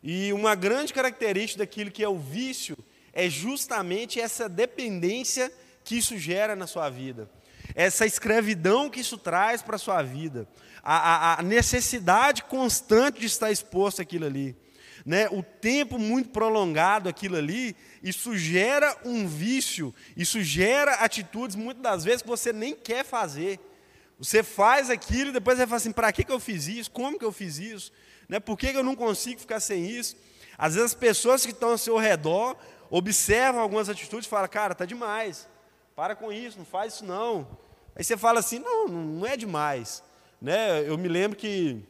E 0.01 0.31
uma 0.31 0.55
grande 0.55 0.93
característica 0.93 1.59
daquilo 1.59 1.91
que 1.91 2.01
é 2.01 2.07
o 2.07 2.17
vício 2.17 2.77
é 3.11 3.29
justamente 3.29 4.21
essa 4.21 4.47
dependência 4.47 5.51
que 5.83 5.97
isso 5.97 6.17
gera 6.17 6.55
na 6.55 6.65
sua 6.65 6.89
vida, 6.89 7.29
essa 7.75 8.05
escravidão 8.05 8.89
que 8.89 9.01
isso 9.01 9.17
traz 9.17 9.61
para 9.61 9.75
a 9.75 9.79
sua 9.79 10.01
vida, 10.01 10.47
a, 10.81 10.95
a, 11.33 11.39
a 11.39 11.43
necessidade 11.43 12.43
constante 12.43 13.19
de 13.19 13.25
estar 13.25 13.51
exposto 13.51 14.01
àquilo 14.01 14.25
ali 14.25 14.55
né, 15.05 15.27
o 15.29 15.43
tempo 15.43 15.99
muito 15.99 16.29
prolongado 16.29 17.09
aquilo 17.09 17.35
ali, 17.35 17.75
isso 18.01 18.37
gera 18.37 18.95
um 19.03 19.27
vício, 19.27 19.93
isso 20.15 20.41
gera 20.41 20.95
atitudes 20.95 21.55
muitas 21.55 21.83
das 21.83 22.03
vezes 22.03 22.21
que 22.21 22.27
você 22.27 22.53
nem 22.53 22.73
quer 22.73 23.03
fazer. 23.03 23.59
Você 24.17 24.41
faz 24.41 24.89
aquilo 24.89 25.29
e 25.29 25.33
depois 25.33 25.57
você 25.57 25.65
fala 25.65 25.77
assim: 25.77 25.91
para 25.91 26.11
que, 26.11 26.23
que 26.23 26.31
eu 26.31 26.39
fiz 26.39 26.67
isso? 26.67 26.91
Como 26.91 27.19
que 27.19 27.25
eu 27.25 27.31
fiz 27.31 27.57
isso? 27.57 27.91
Né, 28.29 28.39
por 28.39 28.57
que, 28.57 28.71
que 28.71 28.77
eu 28.77 28.83
não 28.83 28.95
consigo 28.95 29.39
ficar 29.39 29.59
sem 29.59 29.85
isso? 29.85 30.15
Às 30.57 30.75
vezes 30.75 30.91
as 30.91 30.97
pessoas 30.97 31.45
que 31.45 31.51
estão 31.51 31.71
ao 31.71 31.77
seu 31.77 31.97
redor 31.97 32.55
observam 32.89 33.61
algumas 33.61 33.89
atitudes 33.89 34.25
e 34.25 34.29
falam: 34.29 34.47
cara, 34.47 34.71
está 34.71 34.85
demais, 34.85 35.49
para 35.95 36.15
com 36.15 36.31
isso, 36.31 36.57
não 36.57 36.65
faz 36.65 36.93
isso 36.93 37.05
não. 37.05 37.45
Aí 37.95 38.03
você 38.03 38.15
fala 38.15 38.39
assim: 38.39 38.59
não, 38.59 38.87
não 38.87 39.27
é 39.27 39.35
demais. 39.35 40.01
Né? 40.41 40.87
Eu 40.87 40.97
me 40.97 41.07
lembro 41.07 41.37
que 41.37 41.83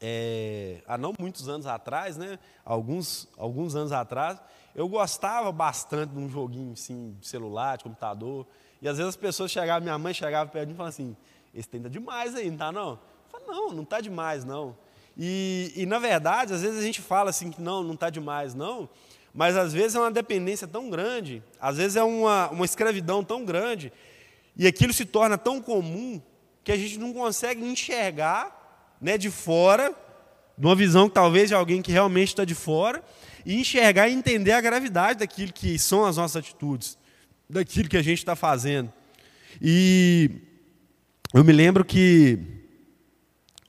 é, 0.00 0.82
há 0.86 0.96
não 0.96 1.12
muitos 1.18 1.48
anos 1.48 1.66
atrás, 1.66 2.16
né, 2.16 2.38
alguns, 2.64 3.28
alguns 3.36 3.74
anos 3.76 3.92
atrás, 3.92 4.40
eu 4.74 4.88
gostava 4.88 5.52
bastante 5.52 6.12
de 6.12 6.18
um 6.18 6.28
joguinho 6.28 6.72
assim, 6.72 7.16
de 7.20 7.26
celular, 7.26 7.76
de 7.76 7.84
computador. 7.84 8.46
E 8.80 8.88
às 8.88 8.96
vezes 8.96 9.10
as 9.10 9.16
pessoas 9.16 9.50
chegavam, 9.50 9.82
minha 9.82 9.98
mãe 9.98 10.14
chegava 10.14 10.48
perto 10.48 10.66
de 10.66 10.68
mim 10.68 10.74
e 10.74 10.76
falava 10.76 10.88
assim, 10.90 11.16
esse 11.54 11.68
tem 11.68 11.82
demais 11.82 12.34
aí, 12.34 12.50
não 12.50 12.56
tá 12.56 12.72
não? 12.72 12.90
Eu 12.90 12.98
falei, 13.30 13.46
não, 13.48 13.72
não 13.72 13.82
está 13.82 14.00
demais 14.00 14.44
não. 14.44 14.76
E, 15.18 15.72
e, 15.76 15.86
na 15.86 15.98
verdade, 15.98 16.54
às 16.54 16.62
vezes 16.62 16.78
a 16.78 16.82
gente 16.82 17.00
fala 17.00 17.30
assim 17.30 17.50
que 17.50 17.60
não, 17.60 17.82
não 17.82 17.94
está 17.94 18.08
demais 18.08 18.54
não, 18.54 18.88
Mas 19.34 19.56
às 19.56 19.72
vezes 19.72 19.94
é 19.96 20.00
uma 20.00 20.10
dependência 20.10 20.66
tão 20.66 20.88
grande, 20.88 21.42
às 21.60 21.76
vezes 21.76 21.96
é 21.96 22.02
uma, 22.02 22.48
uma 22.50 22.64
escravidão 22.64 23.22
tão 23.22 23.44
grande, 23.44 23.92
e 24.56 24.66
aquilo 24.66 24.92
se 24.92 25.04
torna 25.04 25.36
tão 25.36 25.60
comum 25.60 26.20
que 26.64 26.72
a 26.72 26.76
gente 26.76 26.98
não 26.98 27.12
consegue 27.12 27.64
enxergar 27.64 28.59
né, 29.00 29.16
de 29.16 29.30
fora, 29.30 29.94
de 30.56 30.66
uma 30.66 30.74
visão 30.74 31.08
talvez 31.08 31.48
de 31.48 31.54
alguém 31.54 31.80
que 31.80 31.90
realmente 31.90 32.28
está 32.28 32.44
de 32.44 32.54
fora, 32.54 33.02
e 33.44 33.60
enxergar 33.60 34.08
e 34.08 34.12
entender 34.12 34.52
a 34.52 34.60
gravidade 34.60 35.20
daquilo 35.20 35.52
que 35.52 35.78
são 35.78 36.04
as 36.04 36.16
nossas 36.16 36.36
atitudes, 36.36 36.98
daquilo 37.48 37.88
que 37.88 37.96
a 37.96 38.02
gente 38.02 38.18
está 38.18 38.36
fazendo. 38.36 38.92
E 39.60 40.30
eu 41.32 41.42
me 41.42 41.52
lembro 41.52 41.84
que 41.84 42.38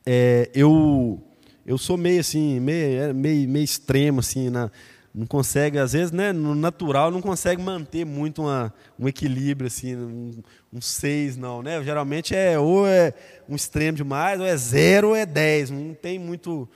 é, 0.05 0.49
eu 0.53 1.21
eu 1.65 1.77
sou 1.77 1.95
meio 1.95 2.19
assim, 2.19 2.59
meio, 2.59 3.01
é, 3.01 3.13
meio, 3.13 3.47
meio 3.47 3.63
extremo 3.63 4.19
assim 4.19 4.49
na, 4.49 4.71
não 5.13 5.27
consegue, 5.27 5.77
às 5.77 5.91
vezes, 5.91 6.11
né, 6.11 6.31
no 6.31 6.55
natural, 6.55 7.11
não 7.11 7.21
consegue 7.21 7.61
manter 7.61 8.05
muito 8.05 8.43
uma, 8.43 8.73
um 8.97 9.07
equilíbrio, 9.07 9.67
assim, 9.67 9.95
um, 9.95 10.31
um 10.71 10.79
seis, 10.79 11.35
não. 11.35 11.61
Né? 11.61 11.83
Geralmente 11.83 12.33
é 12.33 12.57
ou 12.57 12.87
é 12.87 13.13
um 13.47 13.55
extremo 13.55 13.97
demais, 13.97 14.39
ou 14.39 14.45
é 14.45 14.55
zero, 14.55 15.09
ou 15.09 15.15
é 15.15 15.25
dez. 15.25 15.69
Não 15.69 15.93
tem 15.93 16.17
muito. 16.17 16.67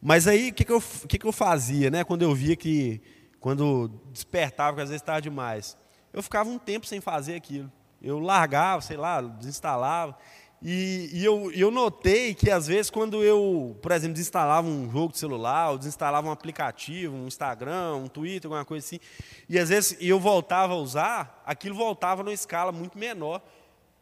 Mas 0.00 0.26
aí, 0.26 0.48
o 0.48 0.54
que, 0.54 0.64
que, 0.64 0.72
eu, 0.72 0.82
que, 1.06 1.18
que 1.18 1.26
eu 1.26 1.32
fazia, 1.32 1.90
né? 1.90 2.02
Quando 2.02 2.22
eu 2.22 2.34
via 2.34 2.56
que, 2.56 3.00
quando 3.38 3.90
despertava, 4.10 4.76
que 4.76 4.82
às 4.82 4.88
vezes 4.88 5.02
estava 5.02 5.20
demais, 5.20 5.76
eu 6.12 6.22
ficava 6.22 6.48
um 6.48 6.58
tempo 6.58 6.86
sem 6.86 7.00
fazer 7.00 7.34
aquilo. 7.34 7.70
Eu 8.00 8.18
largava, 8.18 8.80
sei 8.80 8.96
lá, 8.96 9.20
desinstalava. 9.20 10.16
E, 10.64 11.10
e 11.12 11.24
eu, 11.24 11.50
eu, 11.52 11.70
notei 11.72 12.34
que, 12.34 12.48
às 12.48 12.68
vezes, 12.68 12.88
quando 12.88 13.24
eu, 13.24 13.76
por 13.82 13.90
exemplo, 13.90 14.14
desinstalava 14.14 14.68
um 14.68 14.90
jogo 14.90 15.12
de 15.12 15.18
celular, 15.18 15.70
ou 15.70 15.78
desinstalava 15.78 16.28
um 16.28 16.30
aplicativo, 16.30 17.16
um 17.16 17.26
Instagram, 17.26 17.96
um 17.96 18.06
Twitter, 18.06 18.48
alguma 18.48 18.64
coisa 18.64 18.86
assim, 18.86 19.00
e 19.48 19.58
às 19.58 19.70
vezes 19.70 19.96
eu 20.00 20.20
voltava 20.20 20.74
a 20.74 20.76
usar, 20.76 21.42
aquilo 21.44 21.74
voltava 21.74 22.22
numa 22.22 22.32
escala 22.32 22.70
muito 22.70 22.96
menor. 22.96 23.42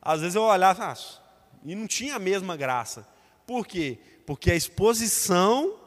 Às 0.02 0.20
vezes 0.20 0.34
eu 0.34 0.42
olhava 0.42 0.84
ah, 0.84 0.94
e 1.64 1.74
não 1.74 1.86
tinha 1.86 2.16
a 2.16 2.18
mesma 2.18 2.56
graça. 2.56 3.06
Por 3.46 3.66
quê? 3.66 3.98
Porque 4.26 4.50
a 4.50 4.54
exposição 4.54 5.80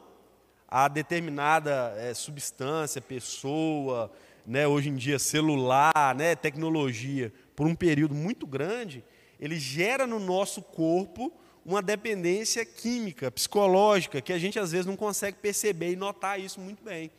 a 0.76 0.88
determinada 0.88 1.94
é, 1.98 2.12
substância, 2.14 3.00
pessoa, 3.00 4.10
né, 4.44 4.66
hoje 4.66 4.88
em 4.88 4.96
dia 4.96 5.20
celular, 5.20 6.16
né, 6.16 6.34
tecnologia, 6.34 7.32
por 7.54 7.64
um 7.64 7.76
período 7.76 8.12
muito 8.12 8.44
grande, 8.44 9.04
ele 9.40 9.58
gera 9.58 10.06
no 10.06 10.18
nosso 10.18 10.62
corpo 10.62 11.32
uma 11.64 11.80
dependência 11.80 12.64
química, 12.64 13.30
psicológica, 13.30 14.20
que 14.20 14.32
a 14.32 14.38
gente 14.38 14.58
às 14.58 14.72
vezes 14.72 14.86
não 14.86 14.96
consegue 14.96 15.38
perceber 15.38 15.92
e 15.92 15.96
notar 15.96 16.38
isso 16.38 16.60
muito 16.60 16.84
bem. 16.84 17.10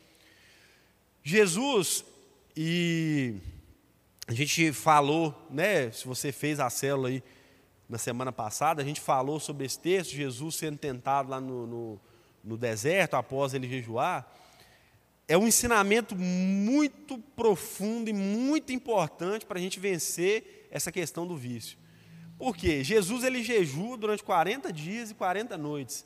Jesus, 1.22 2.04
e 2.56 3.34
a 4.26 4.32
gente 4.32 4.72
falou, 4.72 5.34
né, 5.50 5.90
se 5.90 6.06
você 6.06 6.30
fez 6.30 6.60
a 6.60 6.70
célula 6.70 7.08
aí 7.08 7.22
na 7.88 7.98
semana 7.98 8.32
passada, 8.32 8.82
a 8.82 8.84
gente 8.84 9.00
falou 9.00 9.40
sobre 9.40 9.66
esse 9.66 9.78
texto, 9.78 10.12
Jesus 10.12 10.56
sendo 10.56 10.78
tentado 10.78 11.30
lá 11.30 11.40
no, 11.40 11.66
no, 11.66 12.00
no 12.42 12.56
deserto, 12.56 13.14
após 13.14 13.54
ele 13.54 13.68
jejuar. 13.68 14.32
É 15.28 15.36
um 15.36 15.46
ensinamento 15.48 16.14
muito 16.14 17.18
profundo 17.34 18.08
e 18.08 18.12
muito 18.12 18.72
importante 18.72 19.44
para 19.44 19.58
a 19.58 19.62
gente 19.62 19.80
vencer 19.80 20.68
essa 20.70 20.92
questão 20.92 21.26
do 21.26 21.36
vício. 21.36 21.76
Por 22.38 22.56
quê? 22.56 22.84
Jesus 22.84 23.24
ele 23.24 23.42
jejua 23.42 23.96
durante 23.96 24.22
40 24.22 24.72
dias 24.72 25.10
e 25.10 25.14
40 25.14 25.56
noites. 25.56 26.04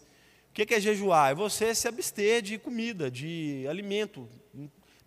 O 0.50 0.52
que 0.52 0.74
é 0.74 0.80
jejuar? 0.80 1.30
É 1.30 1.34
você 1.34 1.74
se 1.74 1.86
abster 1.86 2.42
de 2.42 2.58
comida, 2.58 3.10
de 3.10 3.66
alimento. 3.68 4.28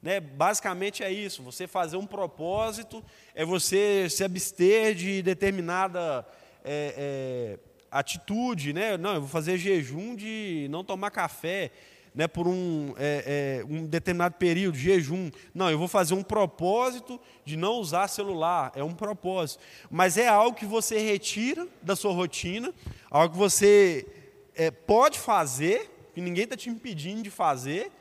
Né? 0.01 0.19
Basicamente 0.19 1.03
é 1.03 1.11
isso. 1.11 1.43
Você 1.43 1.67
fazer 1.67 1.97
um 1.97 2.05
propósito, 2.05 3.03
é 3.33 3.45
você 3.45 4.09
se 4.09 4.23
abster 4.23 4.95
de 4.95 5.21
determinada 5.21 6.25
é, 6.63 6.95
é, 6.97 7.59
atitude. 7.91 8.73
Né? 8.73 8.97
Não, 8.97 9.15
eu 9.15 9.21
vou 9.21 9.29
fazer 9.29 9.57
jejum 9.57 10.15
de 10.15 10.67
não 10.69 10.83
tomar 10.83 11.11
café 11.11 11.71
né, 12.13 12.27
por 12.27 12.47
um, 12.47 12.93
é, 12.97 13.61
é, 13.61 13.65
um 13.65 13.85
determinado 13.85 14.35
período, 14.35 14.77
jejum. 14.77 15.31
Não, 15.53 15.69
eu 15.69 15.77
vou 15.77 15.87
fazer 15.87 16.13
um 16.13 16.23
propósito 16.23 17.19
de 17.43 17.57
não 17.57 17.73
usar 17.73 18.07
celular, 18.07 18.71
é 18.75 18.83
um 18.83 18.93
propósito. 18.93 19.61
Mas 19.89 20.17
é 20.17 20.27
algo 20.27 20.57
que 20.57 20.65
você 20.65 20.97
retira 20.99 21.67
da 21.81 21.95
sua 21.95 22.13
rotina, 22.13 22.73
algo 23.09 23.33
que 23.33 23.39
você 23.39 24.05
é, 24.55 24.69
pode 24.69 25.19
fazer, 25.19 25.89
que 26.13 26.21
ninguém 26.21 26.43
está 26.43 26.55
te 26.55 26.69
impedindo 26.69 27.23
de 27.23 27.31
fazer, 27.31 27.91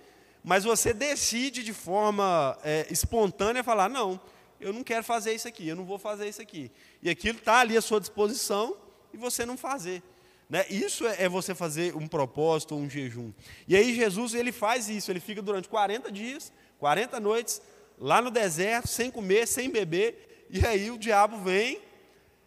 mas 0.45 0.65
você 0.65 0.93
decide 0.93 1.63
de 1.63 1.73
forma 1.73 2.59
é, 2.63 2.87
espontânea 2.91 3.65
falar: 3.65 3.89
não, 3.89 4.21
eu 4.61 4.73
não 4.73 4.85
quero 4.85 5.05
fazer 5.05 5.33
isso 5.33 5.49
aqui, 5.49 5.69
eu 5.69 5.77
não 5.77 5.85
vou 5.85 5.99
fazer 5.99 6.29
isso 6.29 6.43
aqui. 6.43 6.71
E 7.03 7.09
aquilo 7.09 7.39
está 7.39 7.61
ali 7.61 7.77
à 7.77 7.83
sua 7.83 8.01
disposição 8.01 8.77
e 9.13 9.17
você 9.17 9.47
não 9.47 9.57
fazer. 9.57 10.03
Né? 10.49 10.67
Isso 10.69 11.07
é, 11.07 11.25
é 11.25 11.29
você 11.29 11.55
fazer 11.55 11.97
um 11.97 12.07
propósito, 12.07 12.75
um 12.75 12.89
jejum. 12.89 13.33
E 13.67 13.77
aí 13.77 13.95
Jesus 13.95 14.35
ele 14.35 14.53
faz 14.53 14.89
isso, 14.89 15.11
ele 15.11 15.21
fica 15.21 15.41
durante 15.41 15.69
40 15.69 16.13
dias, 16.13 16.53
40 16.79 17.19
noites, 17.21 17.63
lá 17.99 18.21
no 18.21 18.31
deserto, 18.31 18.89
sem 18.89 19.11
comer, 19.11 19.47
sem 19.47 19.71
beber, 19.71 20.47
e 20.51 20.67
aí 20.67 20.91
o 20.91 20.99
diabo 20.99 21.39
vem, 21.39 21.81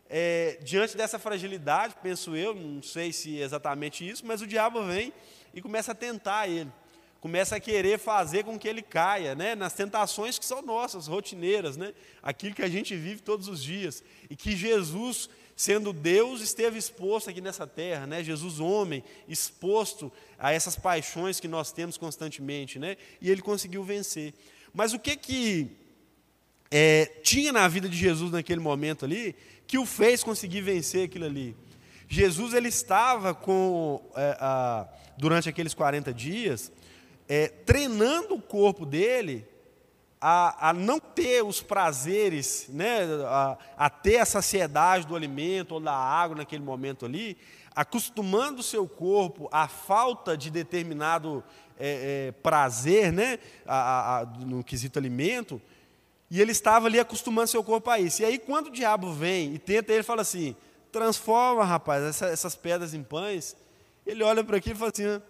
é, 0.10 0.60
diante 0.62 0.96
dessa 0.96 1.18
fragilidade, 1.18 1.96
penso 2.04 2.36
eu, 2.36 2.54
não 2.54 2.84
sei 2.84 3.12
se 3.12 3.42
é 3.42 3.44
exatamente 3.44 4.08
isso, 4.08 4.26
mas 4.26 4.42
o 4.42 4.48
diabo 4.48 4.84
vem 4.84 5.12
e 5.54 5.62
começa 5.62 5.94
a 5.94 5.96
tentar 5.96 6.48
ele, 6.48 6.72
começa 7.20 7.56
a 7.56 7.60
querer 7.60 7.98
fazer 7.98 8.44
com 8.44 8.60
que 8.60 8.68
ele 8.68 8.84
caia, 8.84 9.34
né, 9.34 9.56
nas 9.56 9.74
tentações 9.74 10.38
que 10.38 10.46
são 10.46 10.62
nossas, 10.62 11.08
rotineiras, 11.08 11.78
né, 11.78 11.94
aquilo 12.22 12.54
que 12.54 12.62
a 12.62 12.70
gente 12.70 12.96
vive 12.96 13.22
todos 13.22 13.48
os 13.48 13.64
dias, 13.64 14.04
e 14.30 14.36
que 14.36 14.56
Jesus 14.56 15.30
sendo 15.56 15.94
Deus, 15.94 16.42
esteve 16.42 16.78
exposto 16.78 17.30
aqui 17.30 17.40
nessa 17.40 17.66
terra, 17.66 18.06
né? 18.06 18.24
Jesus, 18.24 18.60
homem, 18.60 19.04
exposto 19.28 20.12
a 20.38 20.52
essas 20.52 20.76
paixões 20.76 21.40
que 21.40 21.48
nós 21.48 21.72
temos 21.72 21.98
constantemente, 21.98 22.78
né? 22.78 22.98
E 23.22 23.32
ele 23.32 23.42
conseguiu 23.42 23.84
vencer. 23.84 24.34
Mas 24.74 24.94
o 24.94 25.00
que 25.00 25.16
que 25.16 25.72
é, 26.70 27.06
tinha 27.24 27.54
na 27.54 27.68
vida 27.68 27.88
de 27.88 27.96
Jesus 27.96 28.32
naquele 28.32 28.60
momento 28.60 29.06
ali 29.06 29.34
que 29.66 29.78
o 29.78 29.86
fez 29.86 30.24
conseguir 30.24 30.62
vencer 30.62 31.06
aquilo 31.06 31.26
ali? 31.26 31.56
Jesus 32.08 32.54
ele 32.54 32.68
estava 32.68 33.34
com 33.34 34.04
é, 34.16 34.38
a, 34.40 34.88
durante 35.18 35.48
aqueles 35.48 35.74
40 35.74 36.14
dias 36.14 36.72
é, 37.28 37.48
treinando 37.48 38.36
o 38.36 38.42
corpo 38.42 38.86
dele 38.86 39.48
a, 40.20 40.70
a 40.70 40.74
não 40.74 41.00
ter 41.00 41.44
os 41.44 41.62
prazeres, 41.62 42.68
né, 42.70 43.00
a, 43.26 43.58
a 43.78 43.90
ter 43.90 44.18
a 44.18 44.26
saciedade 44.26 45.06
do 45.06 45.16
alimento 45.16 45.74
ou 45.74 45.80
da 45.80 45.94
água 45.94 46.38
naquele 46.38 46.64
momento 46.64 47.06
ali, 47.06 47.38
acostumando 47.76 48.62
o 48.62 48.64
seu 48.64 48.88
corpo 48.88 49.50
à 49.52 49.68
falta 49.68 50.38
de 50.38 50.50
determinado 50.50 51.44
é, 51.78 52.28
é, 52.28 52.32
prazer 52.32 53.12
né, 53.12 53.38
a, 53.66 54.20
a, 54.20 54.26
no 54.26 54.64
quesito 54.64 54.98
alimento, 54.98 55.62
e 56.30 56.42
ele 56.42 56.52
estava 56.52 56.88
ali 56.88 57.00
acostumando 57.00 57.48
seu 57.48 57.64
corpo 57.64 57.90
a 57.90 58.00
isso. 58.00 58.22
E 58.22 58.26
aí, 58.26 58.40
quando 58.40 58.68
o 58.68 58.72
diabo 58.72 59.14
vem 59.14 59.54
e 59.54 59.60
tenta, 59.60 59.94
ele 59.94 60.04
fala 60.04 60.22
assim: 60.22 60.56
transforma, 60.92 61.64
rapaz, 61.64 62.04
essa, 62.04 62.26
essas 62.28 62.56
pedras 62.56 62.94
em 62.94 63.04
pães. 63.04 63.56
Ele 64.06 64.24
olha 64.24 64.44
para 64.44 64.58
aquilo 64.58 64.76
e 64.76 64.80
fala 64.80 64.92
assim: 64.92 65.22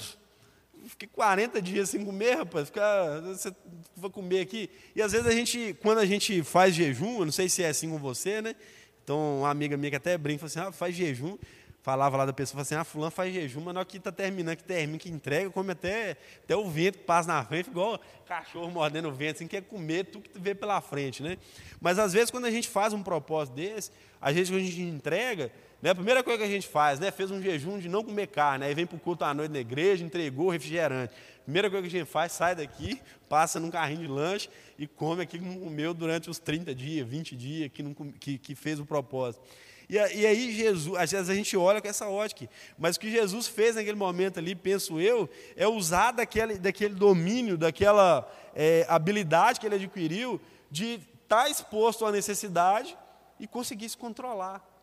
fiquei 0.89 1.08
40 1.08 1.62
dias 1.62 1.89
sem 1.89 2.04
comer, 2.04 2.36
rapaz. 2.36 2.67
Ficar, 2.67 3.21
você 3.21 3.54
vai 3.95 4.10
comer 4.10 4.41
aqui. 4.41 4.69
E 4.95 5.02
às 5.02 5.12
vezes 5.12 5.28
a 5.28 5.32
gente, 5.32 5.76
quando 5.82 6.00
a 6.00 6.06
gente 6.06 6.43
faz 6.43 6.76
jejum, 6.76 7.19
eu 7.19 7.26
não 7.26 7.32
sei 7.32 7.50
se 7.50 7.63
é 7.63 7.69
assim 7.69 7.89
com 7.89 7.98
você, 7.98 8.41
né? 8.41 8.56
Então, 9.04 9.39
uma 9.39 9.50
amiga 9.50 9.78
minha 9.78 9.91
que 9.91 9.98
até 9.98 10.17
brinca, 10.17 10.48
falou 10.48 10.65
assim, 10.65 10.69
ah, 10.69 10.71
faz 10.71 10.95
jejum. 10.95 11.38
Falava 11.86 12.17
lá 12.17 12.26
da 12.26 12.34
pessoa, 12.34 12.63
assim, 12.63 12.74
ah, 12.74 12.84
fulano 12.84 13.12
faz 13.12 13.32
jejum, 13.32 13.62
mas 13.62 13.76
na 13.76 13.82
hora 13.82 13.88
que 13.88 13.98
está 13.98 14.12
terminando, 14.12 14.58
que 14.58 14.63
termina, 14.63 14.98
que 14.98 15.08
entrega, 15.08 15.52
come 15.52 15.71
até, 15.71 16.17
até 16.43 16.56
o 16.56 16.67
vento 16.67 16.98
que 16.98 17.04
passa 17.04 17.28
na 17.28 17.45
frente, 17.45 17.69
igual 17.69 18.02
cachorro 18.26 18.71
mordendo 18.71 19.08
o 19.08 19.12
vento, 19.12 19.36
assim, 19.36 19.48
quer 19.48 19.62
comer 19.62 20.06
tudo 20.06 20.28
que 20.28 20.39
vê 20.39 20.56
pela 20.56 20.82
frente, 20.82 21.21
né? 21.21 21.38
Mas 21.80 22.00
às 22.00 22.12
vezes, 22.12 22.32
quando 22.32 22.45
a 22.45 22.50
gente 22.50 22.67
faz 22.67 22.91
um 22.91 23.04
propósito 23.04 23.54
desse, 23.54 23.91
a 24.19 24.34
gente, 24.34 24.52
quando 24.52 24.62
a 24.62 24.65
gente 24.65 24.82
entrega, 24.82 25.52
né? 25.86 25.91
A 25.91 25.95
primeira 25.95 26.24
coisa 26.24 26.39
que 26.39 26.45
a 26.45 26.50
gente 26.50 26.67
faz, 26.67 27.00
né? 27.00 27.12
fez 27.12 27.30
um 27.30 27.39
jejum 27.39 27.78
de 27.78 27.88
não 27.88 28.04
comer 28.04 28.26
carne, 28.26 28.65
aí 28.65 28.74
vem 28.74 28.88
para 28.88 28.95
o 28.95 29.00
culto 29.00 29.24
à 29.24 29.36
noite 29.36 29.52
na 29.52 29.60
igreja, 29.60 30.04
entregou 30.04 30.48
o 30.48 30.50
refrigerante. 30.50 31.13
Primeira 31.43 31.69
coisa 31.69 31.88
que 31.88 31.95
a 31.95 32.00
gente 32.00 32.10
faz, 32.10 32.32
sai 32.32 32.56
daqui, 32.56 33.00
passa 33.30 33.60
num 33.60 33.69
carrinho 33.69 34.02
de 34.02 34.08
lanche 34.08 34.50
e 34.80 34.88
come 34.88 35.21
aquilo 35.21 35.43
que 35.43 35.50
não 35.50 35.60
comeu 35.60 35.93
durante 35.93 36.28
os 36.28 36.39
30 36.39 36.74
dias, 36.74 37.08
20 37.08 37.36
dias 37.36 37.71
que, 37.71 37.84
não, 37.84 37.93
que, 37.93 38.39
que 38.39 38.56
fez 38.56 38.80
o 38.80 38.86
propósito. 38.86 39.43
E, 39.88 39.93
e, 39.93 40.26
aí 40.26 40.52
Jesus, 40.56 40.98
às 40.98 41.12
vezes 41.12 41.30
a 41.30 41.36
gente 41.36 41.56
olha 41.56 41.80
com 41.80 41.88
essa 41.88 42.10
ótica, 42.10 42.50
mas 42.80 42.95
o 42.95 43.00
que 43.00 43.12
Jesus 43.12 43.45
fez 43.45 43.76
naquele 43.76 43.95
momento 43.95 44.39
ali, 44.39 44.56
penso 44.56 45.00
eu, 45.00 45.30
é 45.56 45.67
usar 45.67 46.13
daquele, 46.13 46.56
daquele 46.58 46.95
domínio, 46.95 47.60
daquela 47.60 48.28
é, 48.56 48.88
habilidade 48.89 49.60
que 49.60 49.67
ele 49.67 49.76
adquiriu 49.76 50.41
de 50.71 50.93
estar 50.95 51.43
tá 51.43 51.48
exposto 51.48 52.08
à 52.08 52.12
necessidade 52.12 52.98
e 53.39 53.45
conseguir 53.45 53.88
se 53.88 53.95
controlar 53.95 54.74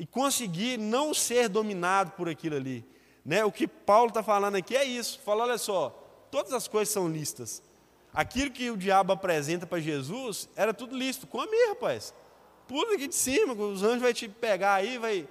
e 0.00 0.06
conseguir 0.06 0.78
não 0.78 1.12
ser 1.12 1.46
dominado 1.46 2.12
por 2.12 2.26
aquilo 2.26 2.56
ali. 2.56 2.82
Né? 3.22 3.44
O 3.44 3.52
que 3.52 3.68
Paulo 3.68 4.08
está 4.08 4.22
falando 4.22 4.54
aqui 4.54 4.74
é 4.74 4.82
isso. 4.82 5.20
Fala, 5.20 5.44
olha 5.44 5.58
só, 5.58 5.90
todas 6.30 6.54
as 6.54 6.66
coisas 6.66 6.90
são 6.90 7.06
listas. 7.06 7.62
aquilo 8.10 8.50
que 8.50 8.70
o 8.70 8.78
diabo 8.78 9.12
apresenta 9.12 9.66
para 9.66 9.78
Jesus 9.78 10.48
era 10.56 10.72
tudo 10.72 10.96
lícito. 10.96 11.26
Come 11.26 11.54
rapaz. 11.68 12.14
Pula 12.66 12.94
aqui 12.94 13.08
de 13.08 13.14
cima, 13.14 13.52
os 13.52 13.82
anjos 13.82 14.00
vão 14.00 14.10
te 14.10 14.26
pegar 14.26 14.76
aí, 14.76 14.96
vai. 14.96 15.28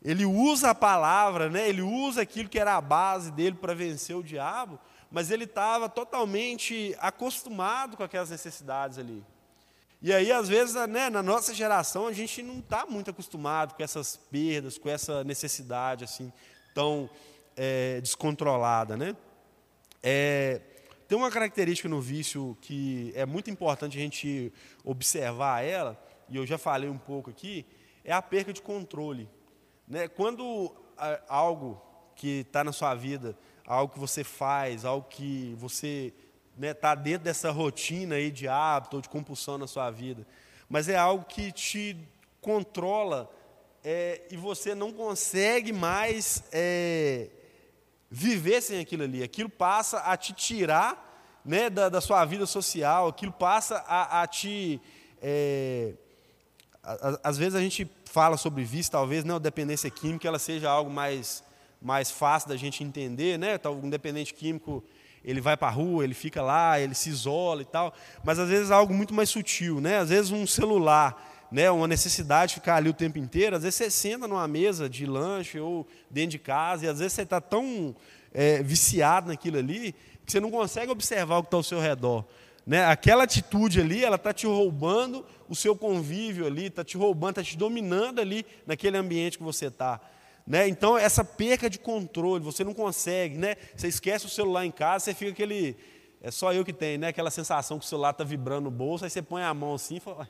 Ele 0.00 0.24
usa 0.24 0.70
a 0.70 0.74
palavra, 0.74 1.50
né? 1.50 1.68
ele 1.68 1.82
usa 1.82 2.22
aquilo 2.22 2.48
que 2.48 2.58
era 2.58 2.76
a 2.76 2.80
base 2.80 3.32
dele 3.32 3.56
para 3.60 3.74
vencer 3.74 4.14
o 4.14 4.22
diabo, 4.22 4.78
mas 5.10 5.28
ele 5.28 5.42
estava 5.42 5.88
totalmente 5.88 6.96
acostumado 7.00 7.96
com 7.96 8.04
aquelas 8.04 8.30
necessidades 8.30 8.96
ali. 8.96 9.24
E 10.02 10.14
aí, 10.14 10.32
às 10.32 10.48
vezes, 10.48 10.74
né, 10.88 11.10
na 11.10 11.22
nossa 11.22 11.52
geração, 11.52 12.06
a 12.06 12.12
gente 12.12 12.42
não 12.42 12.60
está 12.60 12.86
muito 12.86 13.10
acostumado 13.10 13.74
com 13.74 13.82
essas 13.82 14.16
perdas, 14.16 14.78
com 14.78 14.88
essa 14.88 15.22
necessidade 15.24 16.04
assim 16.04 16.32
tão 16.74 17.10
é, 17.54 18.00
descontrolada. 18.00 18.96
Né? 18.96 19.14
É, 20.02 20.62
tem 21.06 21.18
uma 21.18 21.30
característica 21.30 21.86
no 21.86 22.00
vício 22.00 22.56
que 22.62 23.12
é 23.14 23.26
muito 23.26 23.50
importante 23.50 23.98
a 23.98 24.00
gente 24.00 24.50
observar 24.82 25.62
ela, 25.62 26.02
e 26.30 26.36
eu 26.36 26.46
já 26.46 26.56
falei 26.56 26.88
um 26.88 26.96
pouco 26.96 27.28
aqui, 27.28 27.66
é 28.02 28.10
a 28.12 28.22
perca 28.22 28.54
de 28.54 28.62
controle. 28.62 29.28
Né? 29.86 30.08
Quando 30.08 30.74
algo 31.28 31.82
que 32.16 32.40
está 32.40 32.64
na 32.64 32.72
sua 32.72 32.94
vida, 32.94 33.36
algo 33.66 33.92
que 33.92 33.98
você 33.98 34.24
faz, 34.24 34.86
algo 34.86 35.06
que 35.10 35.54
você 35.58 36.14
está 36.54 36.66
né, 36.66 36.74
tá 36.74 36.94
dentro 36.94 37.24
dessa 37.24 37.50
rotina 37.50 38.16
aí 38.16 38.30
de 38.30 38.48
hábito 38.48 38.96
ou 38.96 39.02
de 39.02 39.08
compulsão 39.08 39.58
na 39.58 39.66
sua 39.66 39.90
vida, 39.90 40.26
mas 40.68 40.88
é 40.88 40.96
algo 40.96 41.24
que 41.24 41.50
te 41.52 41.96
controla 42.40 43.30
é, 43.84 44.22
e 44.30 44.36
você 44.36 44.74
não 44.74 44.92
consegue 44.92 45.72
mais 45.72 46.42
é, 46.52 47.28
viver 48.10 48.60
sem 48.60 48.80
aquilo 48.80 49.04
ali. 49.04 49.22
Aquilo 49.22 49.48
passa 49.48 49.98
a 50.00 50.16
te 50.16 50.32
tirar 50.32 51.40
né, 51.44 51.70
da, 51.70 51.88
da 51.88 52.00
sua 52.00 52.24
vida 52.24 52.46
social, 52.46 53.08
aquilo 53.08 53.32
passa 53.32 53.76
a, 53.86 54.22
a 54.22 54.26
te. 54.26 54.80
É, 55.22 55.94
às 57.22 57.36
vezes 57.36 57.54
a 57.54 57.60
gente 57.60 57.90
fala 58.04 58.36
sobre 58.36 58.64
vício, 58.64 58.90
talvez 58.90 59.22
não, 59.22 59.38
dependência 59.38 59.90
química 59.90 60.26
ela 60.26 60.38
seja 60.38 60.68
algo 60.70 60.90
mais, 60.90 61.44
mais 61.80 62.10
fácil 62.10 62.48
da 62.48 62.56
gente 62.56 62.82
entender, 62.82 63.38
né? 63.38 63.60
Um 63.66 63.88
dependente 63.88 64.34
químico 64.34 64.82
ele 65.24 65.40
vai 65.40 65.56
para 65.56 65.68
a 65.68 65.70
rua, 65.70 66.04
ele 66.04 66.14
fica 66.14 66.42
lá, 66.42 66.80
ele 66.80 66.94
se 66.94 67.10
isola 67.10 67.62
e 67.62 67.64
tal, 67.64 67.94
mas 68.24 68.38
às 68.38 68.48
vezes 68.48 68.70
é 68.70 68.74
algo 68.74 68.94
muito 68.94 69.12
mais 69.12 69.28
sutil, 69.28 69.80
né? 69.80 69.98
Às 69.98 70.08
vezes 70.08 70.30
um 70.30 70.46
celular, 70.46 71.46
né? 71.50 71.70
Uma 71.70 71.86
necessidade 71.86 72.50
de 72.50 72.54
ficar 72.56 72.76
ali 72.76 72.88
o 72.88 72.94
tempo 72.94 73.18
inteiro, 73.18 73.56
às 73.56 73.62
vezes 73.62 73.76
você 73.76 73.90
senta 73.90 74.26
numa 74.26 74.48
mesa 74.48 74.88
de 74.88 75.06
lanche 75.06 75.58
ou 75.60 75.86
dentro 76.10 76.30
de 76.30 76.38
casa 76.38 76.86
e 76.86 76.88
às 76.88 76.98
vezes 76.98 77.12
você 77.12 77.22
está 77.22 77.40
tão 77.40 77.94
é, 78.32 78.62
viciado 78.62 79.28
naquilo 79.28 79.58
ali 79.58 79.94
que 80.24 80.32
você 80.32 80.40
não 80.40 80.50
consegue 80.50 80.90
observar 80.90 81.38
o 81.38 81.42
que 81.42 81.48
está 81.48 81.56
ao 81.56 81.62
seu 81.62 81.80
redor. 81.80 82.24
Né? 82.66 82.84
Aquela 82.84 83.24
atitude 83.24 83.80
ali, 83.80 84.04
ela 84.04 84.16
está 84.16 84.32
te 84.32 84.46
roubando 84.46 85.26
o 85.48 85.56
seu 85.56 85.74
convívio 85.74 86.46
ali, 86.46 86.66
está 86.66 86.84
te 86.84 86.96
roubando, 86.96 87.30
está 87.30 87.42
te 87.42 87.56
dominando 87.56 88.20
ali 88.20 88.46
naquele 88.66 88.96
ambiente 88.96 89.38
que 89.38 89.42
você 89.42 89.66
está. 89.66 90.00
Né? 90.50 90.66
Então, 90.66 90.98
essa 90.98 91.24
perca 91.24 91.70
de 91.70 91.78
controle, 91.78 92.42
você 92.42 92.64
não 92.64 92.74
consegue, 92.74 93.38
né? 93.38 93.54
você 93.76 93.86
esquece 93.86 94.26
o 94.26 94.28
celular 94.28 94.66
em 94.66 94.72
casa, 94.72 95.04
você 95.04 95.14
fica 95.14 95.30
aquele. 95.30 95.76
É 96.20 96.28
só 96.32 96.52
eu 96.52 96.64
que 96.64 96.72
tenho, 96.72 96.98
né? 96.98 97.06
aquela 97.06 97.30
sensação 97.30 97.78
que 97.78 97.84
o 97.84 97.88
celular 97.88 98.10
está 98.10 98.24
vibrando 98.24 98.64
no 98.64 98.70
bolso, 98.72 99.04
aí 99.04 99.10
você 99.10 99.22
põe 99.22 99.44
a 99.44 99.54
mão 99.54 99.74
assim 99.74 99.98
e 99.98 100.00
fala, 100.00 100.28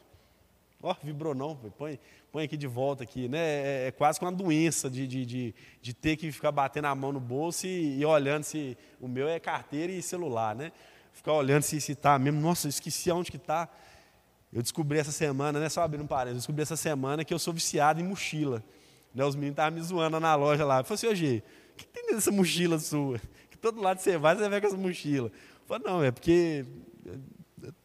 ó, 0.82 0.90
oh, 0.90 0.96
vibrou 1.02 1.34
não, 1.34 1.56
põe, 1.56 1.98
põe 2.30 2.44
aqui 2.44 2.54
de 2.54 2.66
volta 2.66 3.02
aqui. 3.02 3.30
Né? 3.30 3.38
É, 3.38 3.86
é 3.88 3.90
quase 3.92 4.18
que 4.18 4.24
uma 4.26 4.30
doença 4.30 4.90
de, 4.90 5.06
de, 5.06 5.24
de, 5.24 5.54
de, 5.80 5.94
ter 5.94 6.18
que 6.18 6.30
ficar 6.30 6.52
batendo 6.52 6.84
a 6.84 6.94
mão 6.94 7.12
no 7.12 7.20
bolso 7.20 7.66
e, 7.66 7.98
e 7.98 8.04
olhando 8.04 8.44
se 8.44 8.76
o 9.00 9.08
meu 9.08 9.26
é 9.26 9.40
carteira 9.40 9.90
e 9.90 10.02
celular. 10.02 10.54
Né? 10.54 10.70
ficar 11.14 11.32
olhando 11.32 11.62
se 11.62 11.76
está 11.76 12.18
mesmo. 12.18 12.38
Nossa, 12.42 12.68
esqueci 12.68 13.10
aonde 13.10 13.30
que 13.30 13.38
está. 13.38 13.70
Eu 14.52 14.60
descobri 14.60 14.98
essa 14.98 15.12
semana, 15.12 15.58
né, 15.60 15.68
só 15.70 15.80
abrindo 15.80 16.02
um 16.02 16.06
parênteses, 16.06 16.36
eu 16.36 16.40
descobri 16.40 16.62
essa 16.62 16.76
semana 16.76 17.24
que 17.24 17.32
eu 17.32 17.38
sou 17.38 17.54
viciado 17.54 18.00
em 18.00 18.04
mochila. 18.04 18.62
Né, 19.14 19.24
os 19.24 19.34
meninos 19.34 19.54
estavam 19.54 19.78
me 19.78 19.84
zoando 19.84 20.20
na 20.20 20.34
loja 20.34 20.64
lá. 20.64 20.80
Eu 20.80 20.84
falei 20.84 21.12
assim, 21.12 21.34
ô 21.34 21.38
o 21.38 21.42
que 21.76 21.86
tem 21.86 22.12
nessa 22.12 22.30
mochila 22.30 22.78
sua? 22.78 23.20
Que 23.50 23.58
todo 23.58 23.80
lado 23.80 23.98
você 23.98 24.16
vai, 24.16 24.36
você 24.36 24.48
vai 24.48 24.60
com 24.60 24.66
essa 24.68 24.76
mochila. 24.76 25.26
Eu 25.28 25.66
falei, 25.66 25.82
não, 25.84 26.04
é 26.04 26.10
porque 26.10 26.64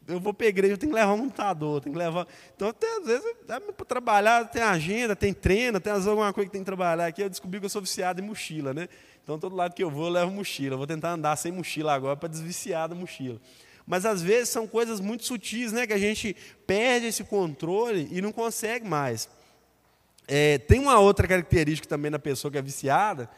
eu 0.08 0.20
vou 0.20 0.34
para 0.34 0.46
a 0.46 0.50
igreja, 0.50 0.74
eu 0.74 0.78
tenho 0.78 0.92
que 0.92 0.98
levar 0.98 1.14
um 1.14 1.20
computador, 1.20 1.82
tenho 1.82 1.94
que 1.94 2.00
levar. 2.00 2.28
Então, 2.56 2.70
até, 2.70 2.88
às 2.98 3.06
vezes, 3.06 3.36
para 3.48 3.86
trabalhar, 3.86 4.46
tem 4.46 4.62
agenda, 4.62 5.16
tem 5.16 5.34
treino, 5.34 5.80
tem 5.80 5.92
alguma 5.92 6.32
coisa 6.32 6.48
que 6.48 6.52
tem 6.52 6.62
que 6.62 6.66
trabalhar 6.66 7.08
aqui. 7.08 7.24
Eu 7.24 7.30
descobri 7.30 7.60
que 7.60 7.66
eu 7.66 7.70
sou 7.70 7.82
viciado 7.82 8.22
em 8.22 8.24
mochila, 8.24 8.74
né? 8.74 8.88
Então, 9.24 9.40
todo 9.40 9.56
lado 9.56 9.74
que 9.74 9.84
eu 9.84 9.90
vou, 9.90 10.06
eu 10.06 10.12
levo 10.12 10.32
mochila. 10.32 10.78
vou 10.78 10.86
tentar 10.86 11.14
andar 11.14 11.36
sem 11.36 11.52
mochila 11.52 11.94
agora 11.94 12.16
para 12.16 12.30
desviciar 12.30 12.88
da 12.88 12.96
mochila. 12.96 13.42
Mas 13.88 14.06
às 14.06 14.22
vezes 14.22 14.50
são 14.50 14.68
coisas 14.68 15.00
muito 15.00 15.26
sutis, 15.26 15.72
né? 15.72 15.88
Que 15.88 15.94
a 15.94 15.98
gente 15.98 16.36
perde 16.66 17.08
esse 17.08 17.24
controle 17.24 18.08
e 18.12 18.22
não 18.22 18.32
consegue 18.32 18.88
mais. 18.88 19.28
É, 20.28 20.58
tem 20.58 20.80
uma 20.80 21.00
outra 21.00 21.28
característica 21.28 21.88
também 21.88 22.10
na 22.10 22.20
pessoa 22.20 22.52
que 22.52 22.58
é 22.58 22.62
viciada, 22.62 23.30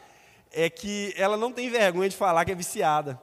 é 0.52 0.70
que 0.70 1.12
ela 1.16 1.36
não 1.36 1.52
tem 1.52 1.68
vergonha 1.70 2.08
de 2.08 2.16
falar 2.16 2.44
que 2.44 2.52
é 2.52 2.54
viciada. 2.54 3.20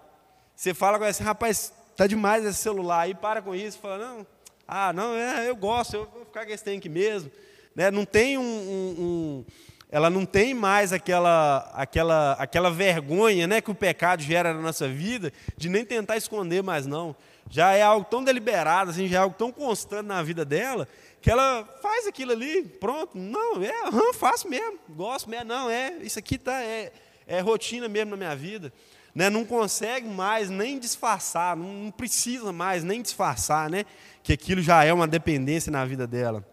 Você 0.55 0.73
fala 0.73 0.97
com 0.97 1.03
ela 1.03 1.11
assim, 1.11 1.23
rapaz, 1.23 1.73
tá 1.95 2.07
demais 2.07 2.45
esse 2.45 2.59
celular 2.59 3.01
aí, 3.01 3.15
para 3.15 3.41
com 3.41 3.55
isso. 3.55 3.79
Fala, 3.79 3.97
não, 3.97 4.27
ah, 4.67 4.93
não, 4.93 5.13
é, 5.15 5.49
eu 5.49 5.55
gosto, 5.55 5.95
eu 5.95 6.07
vou 6.13 6.25
ficar 6.25 6.45
com 6.45 6.51
esse 6.51 6.63
tanque 6.63 6.89
mesmo. 6.89 7.31
Né? 7.75 7.91
Não 7.91 8.05
tem 8.05 8.37
um, 8.37 8.41
um, 8.41 8.95
um 8.99 9.45
ela 9.91 10.09
não 10.09 10.25
tem 10.25 10.53
mais 10.53 10.91
aquela, 10.91 11.71
aquela, 11.73 12.33
aquela 12.33 12.69
vergonha 12.69 13.47
né, 13.47 13.61
que 13.61 13.71
o 13.71 13.75
pecado 13.75 14.21
gera 14.21 14.53
na 14.53 14.61
nossa 14.61 14.87
vida, 14.87 15.31
de 15.55 15.69
nem 15.69 15.85
tentar 15.85 16.17
esconder 16.17 16.63
mais, 16.63 16.85
não. 16.85 17.15
Já 17.49 17.73
é 17.73 17.81
algo 17.81 18.05
tão 18.09 18.23
deliberado, 18.23 18.91
assim, 18.91 19.07
já 19.07 19.17
é 19.17 19.21
algo 19.21 19.35
tão 19.37 19.51
constante 19.51 20.07
na 20.07 20.21
vida 20.23 20.43
dela, 20.43 20.87
que 21.25 21.31
ela 21.31 21.67
faz 21.81 22.05
aquilo 22.05 22.33
ali, 22.33 22.61
pronto, 22.61 23.17
não, 23.17 23.63
é, 23.63 23.89
uhum, 23.89 24.13
faço 24.13 24.47
mesmo, 24.47 24.77
gosto 24.89 25.27
mesmo, 25.27 25.45
não, 25.45 25.67
é, 25.67 25.97
isso 26.03 26.19
aqui 26.19 26.37
tá, 26.37 26.61
é, 26.61 26.93
é 27.25 27.39
rotina 27.39 27.87
mesmo 27.87 28.11
na 28.11 28.17
minha 28.17 28.35
vida. 28.35 28.71
Né, 29.15 29.27
não 29.27 29.43
consegue 29.43 30.07
mais 30.07 30.51
nem 30.51 30.77
disfarçar, 30.77 31.57
não, 31.57 31.73
não 31.73 31.89
precisa 31.89 32.53
mais 32.53 32.83
nem 32.83 33.01
disfarçar, 33.01 33.71
né, 33.71 33.85
que 34.21 34.33
aquilo 34.33 34.61
já 34.61 34.83
é 34.83 34.93
uma 34.93 35.07
dependência 35.07 35.71
na 35.71 35.83
vida 35.83 36.05
dela. 36.05 36.47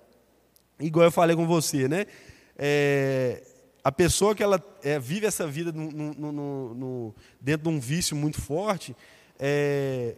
Igual 0.80 1.04
eu 1.04 1.12
falei 1.12 1.36
com 1.36 1.46
você, 1.46 1.86
né? 1.86 2.06
é, 2.56 3.42
a 3.84 3.92
pessoa 3.92 4.34
que 4.34 4.42
ela 4.42 4.58
é, 4.82 4.98
vive 4.98 5.26
essa 5.26 5.46
vida 5.46 5.70
no, 5.70 5.90
no, 6.14 6.74
no, 6.74 7.14
dentro 7.38 7.70
de 7.70 7.76
um 7.76 7.78
vício 7.78 8.16
muito 8.16 8.40
forte, 8.40 8.96
é, 9.38 10.16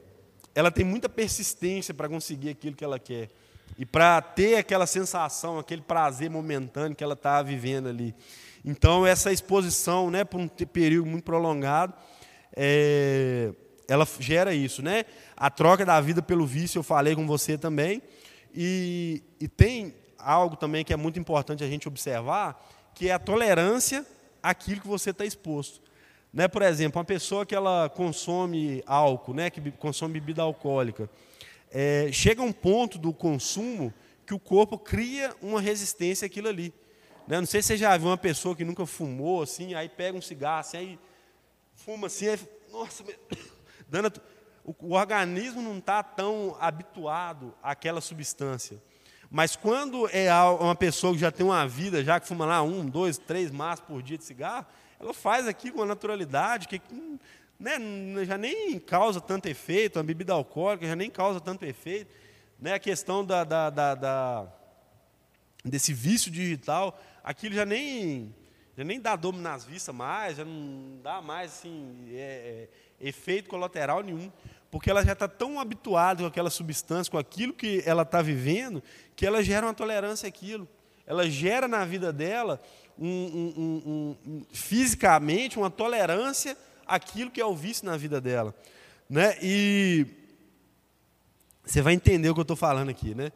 ela 0.54 0.70
tem 0.70 0.84
muita 0.84 1.08
persistência 1.08 1.92
para 1.92 2.08
conseguir 2.08 2.50
aquilo 2.50 2.76
que 2.76 2.84
ela 2.84 3.00
quer. 3.00 3.30
E 3.76 3.84
para 3.84 4.20
ter 4.22 4.56
aquela 4.56 4.86
sensação, 4.86 5.58
aquele 5.58 5.82
prazer 5.82 6.30
momentâneo 6.30 6.96
que 6.96 7.02
ela 7.02 7.14
está 7.14 7.42
vivendo 7.42 7.88
ali. 7.88 8.14
Então, 8.64 9.06
essa 9.06 9.32
exposição 9.32 10.10
né, 10.10 10.24
por 10.24 10.40
um 10.40 10.48
período 10.48 11.06
muito 11.06 11.24
prolongado, 11.24 11.92
é, 12.56 13.52
ela 13.88 14.06
gera 14.20 14.54
isso. 14.54 14.82
Né? 14.82 15.04
A 15.36 15.50
troca 15.50 15.84
da 15.84 16.00
vida 16.00 16.22
pelo 16.22 16.46
vício, 16.46 16.78
eu 16.78 16.82
falei 16.82 17.14
com 17.14 17.26
você 17.26 17.58
também. 17.58 18.00
E, 18.54 19.22
e 19.40 19.48
tem 19.48 19.94
algo 20.18 20.56
também 20.56 20.84
que 20.84 20.92
é 20.92 20.96
muito 20.96 21.18
importante 21.18 21.64
a 21.64 21.66
gente 21.66 21.88
observar, 21.88 22.64
que 22.94 23.08
é 23.08 23.12
a 23.12 23.18
tolerância 23.18 24.06
àquilo 24.42 24.80
que 24.80 24.88
você 24.88 25.10
está 25.10 25.24
exposto. 25.24 25.82
Né, 26.32 26.48
por 26.48 26.62
exemplo, 26.62 26.98
uma 26.98 27.04
pessoa 27.04 27.46
que 27.46 27.54
ela 27.54 27.88
consome 27.88 28.82
álcool, 28.86 29.34
né, 29.34 29.50
que 29.50 29.70
consome 29.72 30.14
bebida 30.14 30.42
alcoólica, 30.42 31.08
é, 31.76 32.08
chega 32.12 32.40
um 32.40 32.52
ponto 32.52 32.96
do 32.98 33.12
consumo 33.12 33.92
que 34.24 34.32
o 34.32 34.38
corpo 34.38 34.78
cria 34.78 35.34
uma 35.42 35.60
resistência 35.60 36.24
àquilo 36.24 36.48
ali. 36.48 36.72
Né? 37.26 37.40
Não 37.40 37.46
sei 37.46 37.60
se 37.60 37.68
você 37.68 37.76
já 37.76 37.96
viu 37.96 38.06
uma 38.06 38.16
pessoa 38.16 38.54
que 38.54 38.64
nunca 38.64 38.86
fumou, 38.86 39.42
assim, 39.42 39.74
aí 39.74 39.88
pega 39.88 40.16
um 40.16 40.22
cigarro, 40.22 40.60
assim, 40.60 40.76
aí 40.76 40.98
fuma 41.74 42.06
assim, 42.06 42.28
aí, 42.28 42.38
nossa, 42.70 43.02
dando, 43.88 44.22
o, 44.64 44.72
o 44.78 44.92
organismo 44.92 45.60
não 45.60 45.78
está 45.78 46.00
tão 46.00 46.56
habituado 46.60 47.52
àquela 47.60 48.00
substância. 48.00 48.80
Mas 49.28 49.56
quando 49.56 50.08
é 50.12 50.32
uma 50.60 50.76
pessoa 50.76 51.12
que 51.12 51.18
já 51.18 51.32
tem 51.32 51.44
uma 51.44 51.66
vida, 51.66 52.04
já 52.04 52.20
que 52.20 52.28
fuma 52.28 52.46
lá 52.46 52.62
um, 52.62 52.86
dois, 52.86 53.18
três 53.18 53.50
maços 53.50 53.84
por 53.84 54.00
dia 54.00 54.16
de 54.16 54.22
cigarro, 54.22 54.64
ela 55.00 55.12
faz 55.12 55.48
aqui 55.48 55.72
com 55.72 55.84
naturalidade 55.84 56.68
que 56.68 56.80
né, 57.58 57.78
já 58.24 58.36
nem 58.36 58.78
causa 58.78 59.20
tanto 59.20 59.46
efeito, 59.46 59.98
a 59.98 60.02
bebida 60.02 60.32
alcoólica 60.32 60.86
já 60.86 60.96
nem 60.96 61.10
causa 61.10 61.40
tanto 61.40 61.64
efeito. 61.64 62.10
Né, 62.60 62.74
a 62.74 62.78
questão 62.78 63.24
da, 63.24 63.44
da, 63.44 63.70
da, 63.70 63.94
da 63.94 64.46
desse 65.64 65.92
vício 65.92 66.30
digital, 66.30 67.00
aquilo 67.22 67.54
já 67.54 67.64
nem, 67.64 68.34
já 68.76 68.84
nem 68.84 69.00
dá 69.00 69.16
dor 69.16 69.34
nas 69.34 69.64
vistas 69.64 69.94
mais, 69.94 70.36
já 70.36 70.44
não 70.44 71.00
dá 71.02 71.20
mais 71.20 71.52
assim, 71.52 72.06
é, 72.12 72.68
é, 73.00 73.08
efeito 73.08 73.48
colateral 73.48 74.02
nenhum 74.02 74.30
porque 74.74 74.90
ela 74.90 75.04
já 75.04 75.12
está 75.12 75.28
tão 75.28 75.60
habituada 75.60 76.24
com 76.24 76.26
aquela 76.26 76.50
substância, 76.50 77.08
com 77.08 77.16
aquilo 77.16 77.52
que 77.52 77.80
ela 77.86 78.02
está 78.02 78.20
vivendo, 78.20 78.82
que 79.14 79.24
ela 79.24 79.40
gera 79.40 79.64
uma 79.64 79.72
tolerância 79.72 80.28
àquilo. 80.28 80.66
Ela 81.06 81.30
gera 81.30 81.68
na 81.68 81.84
vida 81.84 82.12
dela, 82.12 82.60
um, 82.98 83.06
um, 83.06 84.16
um, 84.26 84.42
fisicamente, 84.52 85.56
uma 85.56 85.70
tolerância 85.70 86.56
àquilo 86.86 87.30
que 87.30 87.40
é 87.40 87.46
o 87.46 87.54
vício 87.54 87.86
na 87.86 87.96
vida 87.96 88.20
dela. 88.20 88.54
Né? 89.08 89.36
E 89.42 90.06
você 91.64 91.82
vai 91.82 91.94
entender 91.94 92.28
o 92.28 92.34
que 92.34 92.40
eu 92.40 92.42
estou 92.42 92.56
falando 92.56 92.90
aqui. 92.90 93.14
Né? 93.14 93.32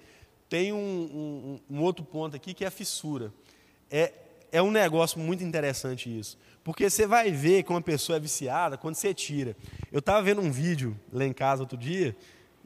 Tem 0.48 0.72
um, 0.72 0.78
um, 0.78 1.60
um 1.76 1.82
outro 1.82 2.04
ponto 2.04 2.36
aqui 2.36 2.54
que 2.54 2.64
é 2.64 2.68
a 2.68 2.70
fissura. 2.70 3.32
É, 3.90 4.12
é 4.52 4.62
um 4.62 4.70
negócio 4.70 5.18
muito 5.18 5.44
interessante 5.44 6.16
isso. 6.16 6.38
Porque 6.64 6.88
você 6.90 7.06
vai 7.06 7.30
ver 7.30 7.62
que 7.62 7.70
uma 7.70 7.80
pessoa 7.80 8.16
é 8.16 8.20
viciada 8.20 8.76
quando 8.76 8.94
você 8.94 9.14
tira. 9.14 9.56
Eu 9.90 10.00
estava 10.00 10.20
vendo 10.22 10.40
um 10.40 10.50
vídeo 10.50 10.98
lá 11.12 11.24
em 11.24 11.32
casa 11.32 11.62
outro 11.62 11.78
dia, 11.78 12.14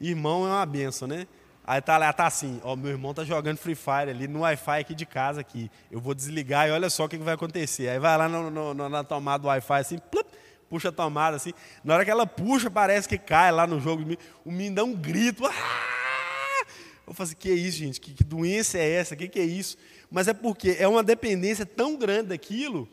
irmão 0.01 0.45
é 0.47 0.51
uma 0.51 0.67
benção, 0.67 1.07
né? 1.07 1.27
Aí 1.65 1.81
tá 1.81 1.97
lá, 1.97 2.13
tá 2.13 2.27
assim, 2.27 2.61
ó, 2.65 2.75
meu 2.75 2.91
irmão 2.91 3.15
tá 3.15 3.23
jogando 3.23 3.57
Free 3.57 3.77
Fire 3.77 4.11
ali 4.11 4.27
no 4.27 4.41
Wi-Fi 4.41 4.81
aqui 4.81 4.95
de 4.95 5.07
casa 5.07 5.41
aqui. 5.41 5.71
Eu 5.91 6.01
vou 6.01 6.13
desligar 6.13 6.67
e 6.67 6.73
olha 6.73 6.91
só 6.91 7.05
o 7.05 7.09
que, 7.09 7.17
que 7.17 7.23
vai 7.23 7.35
acontecer. 7.35 7.89
Aí 7.89 8.01
vai 8.01 8.19
lá 8.19 8.29
no, 8.29 8.51
no, 8.51 8.89
na 8.89 9.05
tomada 9.05 9.43
do 9.43 9.49
Wi-Fi 9.49 9.81
assim, 9.81 9.99
plup, 9.99 10.27
puxa 10.73 10.89
a 10.89 10.93
tomada 10.93 11.37
assim. 11.37 11.53
Na 11.85 11.93
hora 11.93 12.03
que 12.03 12.11
ela 12.11 12.27
puxa, 12.27 12.71
parece 12.71 13.07
que 13.07 13.19
cai 13.19 13.53
lá 13.53 13.67
no 13.67 13.79
jogo. 13.79 14.17
O 14.43 14.51
menino 14.51 14.77
dá 14.77 14.85
um 14.85 14.95
grito. 14.95 15.45
Ah! 15.45 16.67
Eu 17.07 17.13
falo 17.13 17.27
assim, 17.27 17.37
que 17.39 17.51
é 17.51 17.55
isso, 17.55 17.77
gente? 17.77 18.01
Que, 18.01 18.15
que 18.15 18.25
doença 18.25 18.79
é 18.79 18.91
essa? 18.91 19.15
Que 19.15 19.29
que 19.29 19.39
é 19.39 19.45
isso? 19.45 19.77
Mas 20.11 20.29
é 20.29 20.33
porque 20.33 20.77
é 20.79 20.89
uma 20.89 21.03
dependência 21.03 21.67
tão 21.67 21.95
grande 21.95 22.29
daquilo, 22.29 22.89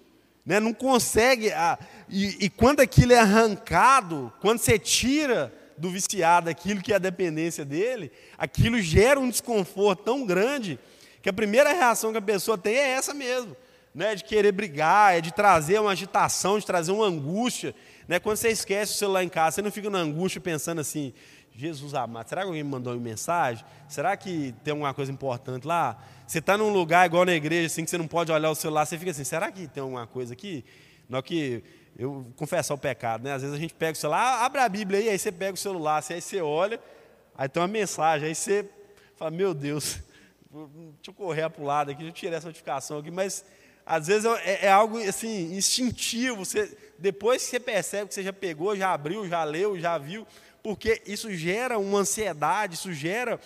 né? 0.46 0.60
não 0.60 0.74
consegue. 0.74 1.54
Ah, 1.54 1.80
e, 2.10 2.46
e 2.46 2.50
quando 2.50 2.82
aquilo 2.82 3.14
é 3.14 3.20
arrancado, 3.20 4.34
quando 4.42 4.60
você 4.60 4.78
tira 4.78 5.54
do 5.78 5.90
viciado 5.90 6.50
aquilo 6.50 6.82
que 6.82 6.92
é 6.92 6.98
a 6.98 7.00
dependência 7.00 7.64
dele, 7.64 8.12
aquilo 8.38 8.82
gera 8.82 9.18
um 9.18 9.30
desconforto 9.30 10.04
tão 10.04 10.26
grande 10.26 10.78
que 11.22 11.30
a 11.30 11.34
primeira 11.34 11.72
reação 11.72 12.12
que 12.12 12.18
a 12.18 12.22
pessoa 12.22 12.58
tem 12.58 12.76
é 12.76 12.90
essa 12.90 13.14
mesmo, 13.14 13.56
né? 14.00 14.16
de 14.16 14.24
querer 14.24 14.54
brigar, 14.54 15.18
é 15.18 15.20
de 15.20 15.30
trazer 15.30 15.78
uma 15.78 15.92
agitação, 15.92 16.58
de 16.58 16.66
trazer 16.66 16.94
uma 16.94 17.06
angústia. 17.06 17.76
Né? 18.08 18.18
Quando 18.18 18.38
você 18.38 18.48
esquece 18.48 18.94
o 18.94 18.96
celular 18.96 19.26
em 19.26 19.30
casa, 19.30 19.56
você 19.56 19.62
não 19.62 19.70
fica 19.70 19.90
na 19.90 19.98
angústia 19.98 20.40
pensando 20.40 20.80
assim, 20.80 21.14
Jesus 21.54 21.94
amado, 21.94 22.30
será 22.30 22.42
que 22.42 22.48
alguém 22.48 22.64
me 22.64 22.70
mandou 22.70 22.94
uma 22.94 23.02
mensagem? 23.02 23.66
Será 23.90 24.16
que 24.16 24.56
tem 24.64 24.72
alguma 24.72 24.94
coisa 24.94 25.12
importante 25.12 25.68
lá? 25.68 26.02
Você 26.26 26.40
está 26.40 26.58
num 26.58 26.70
lugar 26.70 27.06
igual 27.06 27.26
na 27.26 27.34
igreja, 27.34 27.68
assim, 27.68 27.84
que 27.84 27.90
você 27.90 27.98
não 27.98 28.08
pode 28.08 28.32
olhar 28.32 28.50
o 28.50 28.56
celular, 28.56 28.86
você 28.86 28.98
fica 28.98 29.12
assim, 29.12 29.26
será 29.26 29.52
que 29.52 29.68
tem 29.68 29.84
alguma 29.84 30.08
coisa 30.08 30.32
aqui? 30.32 30.64
Não 31.10 31.22
que 31.22 31.62
eu 31.98 32.26
confessar 32.38 32.74
o 32.76 32.78
pecado, 32.78 33.26
né? 33.26 33.34
Às 33.34 33.42
vezes 33.42 33.58
a 33.58 33.60
gente 33.60 33.74
pega 33.74 33.92
o 33.92 33.96
celular, 33.98 34.46
abre 34.46 34.62
a 34.62 34.70
Bíblia 34.70 35.02
aí, 35.02 35.10
aí 35.10 35.20
você 35.20 35.30
pega 35.30 35.56
o 35.56 35.58
celular, 35.58 35.98
assim, 35.98 36.14
aí 36.14 36.22
você 36.22 36.40
olha, 36.40 36.80
aí 37.38 37.50
tem 37.50 37.62
uma 37.62 37.68
mensagem, 37.68 38.30
aí 38.30 38.36
você 38.36 38.66
fala, 39.18 39.30
meu 39.30 39.54
Deus, 39.54 40.00
deixa 40.50 41.10
eu 41.10 41.14
correr 41.14 41.50
para 41.50 41.62
o 41.62 41.66
lado 41.66 41.92
aqui, 41.92 42.00
deixa 42.00 42.12
eu 42.12 42.16
tirar 42.16 42.38
essa 42.38 42.48
notificação 42.48 43.00
aqui, 43.00 43.12
mas 43.12 43.44
às 43.90 44.06
vezes 44.06 44.26
é, 44.44 44.68
é, 44.68 44.72
algo 44.72 45.00
assim, 45.00 45.56
instintivo, 45.56 46.46
você, 46.46 46.78
depois 47.00 47.44
que 47.44 47.50
você 47.50 47.60
percebe 47.60 48.08
que 48.08 48.14
você 48.14 48.22
já 48.22 48.32
pegou, 48.32 48.76
já 48.76 48.94
abriu, 48.94 49.28
já 49.28 49.44
leu, 49.44 49.80
já 49.80 49.98
viu, 49.98 50.28
porque 50.62 51.02
isso 51.08 51.34
gera 51.34 51.80
uma 51.80 52.02
ansiedade, 52.02 52.76
isso 52.76 52.94
gera 52.94 53.40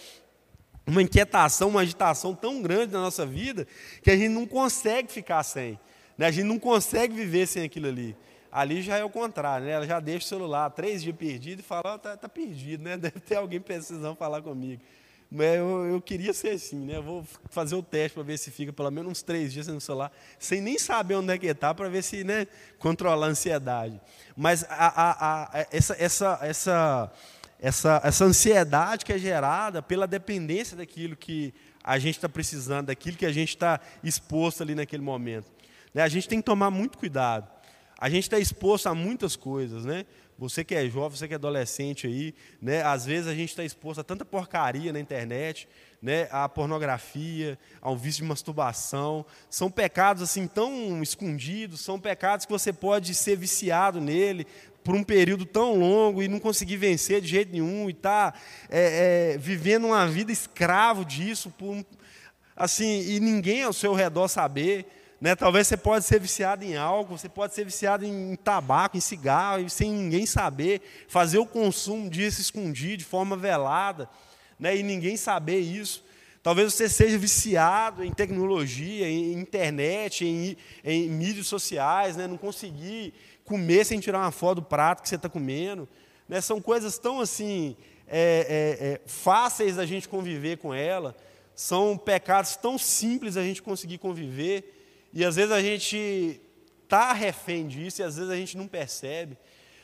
uma 0.85 1.01
inquietação, 1.01 1.69
uma 1.69 1.79
agitação 1.79 2.35
tão 2.35 2.61
grande 2.61 2.91
na 2.91 2.99
nossa 2.99 3.25
vida, 3.25 3.65
que 4.03 4.11
a 4.11 4.17
gente 4.17 4.33
não 4.33 4.45
consegue 4.45 5.09
ficar 5.09 5.41
sem, 5.43 5.79
né? 6.17 6.25
a 6.25 6.31
gente 6.31 6.45
não 6.45 6.59
consegue 6.59 7.13
viver 7.15 7.47
sem 7.47 7.63
aquilo 7.63 7.87
ali. 7.87 8.13
Ali 8.51 8.81
já 8.81 8.97
é 8.97 9.03
o 9.03 9.09
contrário, 9.09 9.65
né? 9.65 9.71
Ela 9.71 9.87
já 9.87 9.99
deixa 9.99 10.25
o 10.25 10.29
celular 10.29 10.69
três 10.71 11.01
dias 11.01 11.15
perdido 11.15 11.61
e 11.61 11.63
fala, 11.63 11.95
oh, 11.95 11.97
tá, 11.97 12.17
tá, 12.17 12.29
perdido, 12.29 12.83
né? 12.83 12.97
Deve 12.99 13.19
ter 13.21 13.35
alguém 13.35 13.61
precisando 13.61 14.15
falar 14.15 14.41
comigo. 14.41 14.81
Mas 15.35 15.55
eu, 15.55 15.87
eu 15.87 15.99
queria 15.99 16.31
ser 16.31 16.49
assim, 16.49 16.77
né? 16.77 17.01
Vou 17.01 17.25
fazer 17.49 17.73
o 17.73 17.81
teste 17.81 18.13
para 18.13 18.21
ver 18.21 18.37
se 18.37 18.51
fica 18.51 18.71
pelo 18.71 18.91
menos 18.91 19.11
uns 19.11 19.23
três 19.23 19.51
dias 19.51 19.65
no 19.65 19.81
celular, 19.81 20.11
sem 20.37 20.61
nem 20.61 20.77
saber 20.77 21.15
onde 21.15 21.33
é 21.33 21.37
que 21.39 21.47
está, 21.47 21.73
para 21.73 21.89
ver 21.89 22.03
se 22.03 22.23
né, 22.23 22.45
controlar 22.77 23.25
a 23.25 23.29
ansiedade. 23.29 23.99
Mas 24.37 24.63
a, 24.69 24.69
a, 24.69 25.59
a, 25.59 25.67
essa, 25.71 25.95
essa, 25.97 26.39
essa, 26.43 27.11
essa, 27.59 28.01
essa 28.03 28.25
ansiedade 28.25 29.03
que 29.03 29.11
é 29.11 29.17
gerada 29.17 29.81
pela 29.81 30.05
dependência 30.05 30.77
daquilo 30.77 31.15
que 31.15 31.51
a 31.83 31.97
gente 31.97 32.17
está 32.17 32.29
precisando, 32.29 32.85
daquilo 32.85 33.17
que 33.17 33.25
a 33.25 33.31
gente 33.31 33.49
está 33.49 33.79
exposto 34.03 34.61
ali 34.61 34.75
naquele 34.75 35.01
momento. 35.01 35.51
Né? 35.95 36.03
A 36.03 36.09
gente 36.09 36.29
tem 36.29 36.41
que 36.41 36.45
tomar 36.45 36.69
muito 36.69 36.95
cuidado. 36.95 37.49
A 37.97 38.07
gente 38.07 38.25
está 38.25 38.37
exposto 38.37 38.85
a 38.85 38.93
muitas 38.93 39.35
coisas, 39.35 39.83
né? 39.83 40.05
Você 40.43 40.61
que 40.61 40.75
é 40.75 40.85
jovem, 40.89 41.17
você 41.17 41.25
que 41.25 41.33
é 41.33 41.37
adolescente 41.37 42.05
aí, 42.05 42.35
né? 42.61 42.83
Às 42.83 43.05
vezes 43.05 43.27
a 43.27 43.33
gente 43.33 43.51
está 43.51 43.63
exposto 43.63 44.01
a 44.01 44.03
tanta 44.03 44.25
porcaria 44.25 44.91
na 44.91 44.99
internet, 44.99 45.69
né? 46.01 46.27
A 46.31 46.49
pornografia, 46.49 47.57
ao 47.81 47.95
vício 47.95 48.23
de 48.23 48.27
masturbação. 48.27 49.25
São 49.49 49.71
pecados 49.71 50.21
assim 50.21 50.45
tão 50.45 51.01
escondidos, 51.01 51.79
são 51.79 51.97
pecados 51.97 52.45
que 52.45 52.51
você 52.51 52.73
pode 52.73 53.15
ser 53.15 53.37
viciado 53.37 54.01
nele 54.01 54.45
por 54.83 54.95
um 54.95 55.03
período 55.03 55.45
tão 55.45 55.79
longo 55.79 56.21
e 56.21 56.27
não 56.27 56.41
conseguir 56.41 56.75
vencer 56.75 57.21
de 57.21 57.27
jeito 57.29 57.53
nenhum 57.53 57.89
e 57.89 57.93
tá, 57.93 58.33
é, 58.69 59.35
é, 59.35 59.37
vivendo 59.37 59.87
uma 59.87 60.05
vida 60.05 60.29
escravo 60.29 61.05
disso, 61.05 61.49
por, 61.51 61.85
assim, 62.53 63.01
e 63.01 63.17
ninguém 63.21 63.63
ao 63.63 63.71
seu 63.71 63.93
redor 63.93 64.27
saber. 64.27 64.85
Né? 65.23 65.37
Talvez 65.37 65.67
você 65.67 65.77
pode 65.77 66.03
ser 66.03 66.19
viciado 66.19 66.65
em 66.65 66.75
álcool, 66.75 67.17
você 67.17 67.29
pode 67.29 67.53
ser 67.53 67.63
viciado 67.63 68.03
em 68.03 68.35
tabaco, 68.35 68.97
em 68.97 68.99
cigarro, 68.99 69.69
sem 69.69 69.89
ninguém 69.89 70.25
saber, 70.25 70.81
fazer 71.07 71.37
o 71.37 71.45
consumo 71.45 72.09
disso 72.09 72.41
escondido, 72.41 72.97
de 72.97 73.05
forma 73.05 73.37
velada, 73.37 74.09
né? 74.59 74.75
e 74.75 74.83
ninguém 74.83 75.15
saber 75.15 75.59
isso. 75.59 76.03
Talvez 76.43 76.73
você 76.73 76.89
seja 76.89 77.17
viciado 77.17 78.03
em 78.03 78.11
tecnologia, 78.11 79.07
em 79.07 79.31
internet, 79.31 80.25
em, 80.25 80.57
em 80.83 81.07
mídias 81.07 81.47
sociais, 81.47 82.17
né? 82.17 82.27
não 82.27 82.35
conseguir 82.35 83.13
comer 83.45 83.85
sem 83.85 84.01
tirar 84.01 84.19
uma 84.19 84.31
foto 84.31 84.55
do 84.55 84.63
prato 84.63 85.01
que 85.01 85.07
você 85.07 85.15
está 85.15 85.29
comendo. 85.29 85.87
Né? 86.27 86.41
São 86.41 86.61
coisas 86.61 86.97
tão 86.99 87.21
assim 87.21 87.77
é, 88.09 88.19
é, 88.19 88.87
é, 88.87 89.01
fáceis 89.05 89.77
da 89.77 89.85
gente 89.85 90.09
conviver 90.09 90.57
com 90.57 90.73
ela, 90.73 91.15
são 91.55 91.97
pecados 91.97 92.57
tão 92.57 92.77
simples 92.77 93.37
a 93.37 93.41
gente 93.41 93.61
conseguir 93.61 93.99
conviver. 93.99 94.81
E 95.13 95.23
às 95.23 95.35
vezes 95.35 95.51
a 95.51 95.61
gente 95.61 96.41
está 96.83 97.13
refém 97.13 97.67
disso 97.67 98.01
e 98.01 98.03
às 98.03 98.17
vezes 98.17 98.31
a 98.31 98.35
gente 98.35 98.57
não 98.57 98.67
percebe. 98.67 99.37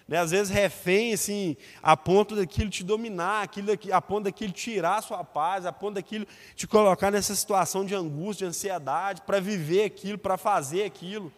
Né? 0.08 0.18
Às 0.18 0.32
vezes 0.32 0.50
refém, 0.50 1.14
assim, 1.14 1.56
a 1.84 1.96
ponto 1.96 2.36
daquilo 2.36 2.68
te 2.68 2.84
dominar, 2.84 3.44
aquilo, 3.44 3.68
a 3.92 4.02
ponto 4.02 4.24
daquilo 4.24 4.52
tirar 4.52 4.98
a 4.98 5.02
sua 5.04 5.24
paz, 5.24 5.68
a 5.68 5.72
ponto 5.72 5.96
daquilo 5.96 6.26
te 6.56 6.68
colocar 6.68 7.12
nessa 7.12 7.36
situação 7.36 7.86
de 7.86 7.94
angústia, 7.94 8.46
de 8.46 8.50
ansiedade, 8.50 9.22
para 9.22 9.40
viver 9.40 9.84
aquilo, 9.84 10.18
para 10.18 10.36
fazer 10.36 10.84
aquilo. 10.84 11.32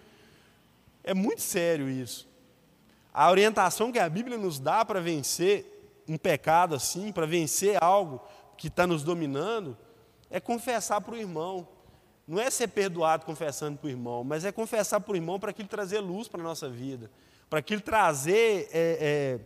É 1.04 1.14
muito 1.14 1.42
sério 1.42 1.90
isso. 1.90 2.30
A 3.14 3.30
orientação 3.30 3.92
que 3.92 4.00
a 4.00 4.08
Bíblia 4.08 4.38
nos 4.38 4.58
dá 4.58 4.86
para 4.86 5.02
vencer 5.02 5.68
um 6.08 6.18
pecado 6.18 6.74
assim, 6.74 7.12
para 7.12 7.26
vencer 7.26 7.78
algo 7.84 8.22
que 8.58 8.68
está 8.68 8.88
nos 8.88 9.04
dominando, 9.04 9.78
é 10.30 10.40
confessar 10.40 11.02
para 11.02 11.14
o 11.14 11.18
irmão, 11.18 11.68
não 12.32 12.42
é 12.42 12.50
ser 12.50 12.70
perdoado 12.70 13.26
confessando 13.26 13.78
para 13.78 13.88
o 13.88 13.90
irmão, 13.90 14.24
mas 14.24 14.46
é 14.46 14.54
confessar 14.54 15.02
para 15.02 15.12
o 15.12 15.16
irmão 15.18 15.38
para 15.38 15.52
aquilo 15.52 15.68
trazer 15.68 16.00
luz 16.00 16.30
para 16.30 16.40
a 16.40 16.44
nossa 16.44 16.70
vida, 16.70 17.12
para 17.50 17.60
aquilo 17.60 17.82
trazer 17.82 18.70
é, 18.72 18.98
é, 19.02 19.40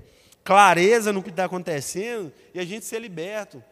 clareza 0.44 1.12
no 1.12 1.24
que 1.24 1.32
está 1.32 1.46
acontecendo 1.46 2.32
e 2.54 2.60
a 2.60 2.64
gente 2.64 2.86
ser 2.86 3.00
liberto. 3.00 3.64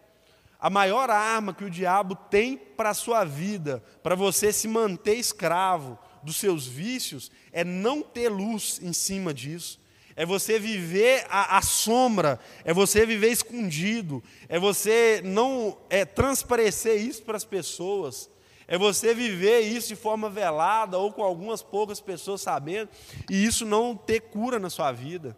A 0.59 0.67
maior 0.67 1.11
arma 1.11 1.53
que 1.53 1.63
o 1.63 1.69
diabo 1.69 2.15
tem 2.15 2.57
para 2.57 2.89
a 2.89 2.93
sua 2.95 3.23
vida, 3.23 3.83
para 4.01 4.15
você 4.15 4.51
se 4.51 4.67
manter 4.67 5.13
escravo 5.13 5.99
dos 6.23 6.37
seus 6.37 6.65
vícios, 6.65 7.31
é 7.51 7.63
não 7.63 8.01
ter 8.01 8.29
luz 8.29 8.79
em 8.81 8.93
cima 8.93 9.31
disso. 9.31 9.79
É 10.15 10.25
você 10.25 10.57
viver 10.57 11.25
a 11.29 11.61
sombra, 11.61 12.39
é 12.65 12.73
você 12.73 13.05
viver 13.05 13.29
escondido, 13.29 14.23
é 14.49 14.57
você 14.57 15.21
não 15.23 15.77
é, 15.87 16.03
transparecer 16.03 16.99
isso 16.99 17.21
para 17.21 17.37
as 17.37 17.45
pessoas. 17.45 18.32
É 18.67 18.77
você 18.77 19.13
viver 19.13 19.61
isso 19.61 19.89
de 19.89 19.95
forma 19.95 20.29
velada 20.29 20.97
ou 20.97 21.11
com 21.11 21.23
algumas 21.23 21.61
poucas 21.61 21.99
pessoas 21.99 22.41
sabendo 22.41 22.89
e 23.29 23.43
isso 23.43 23.65
não 23.65 23.95
ter 23.95 24.21
cura 24.21 24.59
na 24.59 24.69
sua 24.69 24.91
vida. 24.91 25.37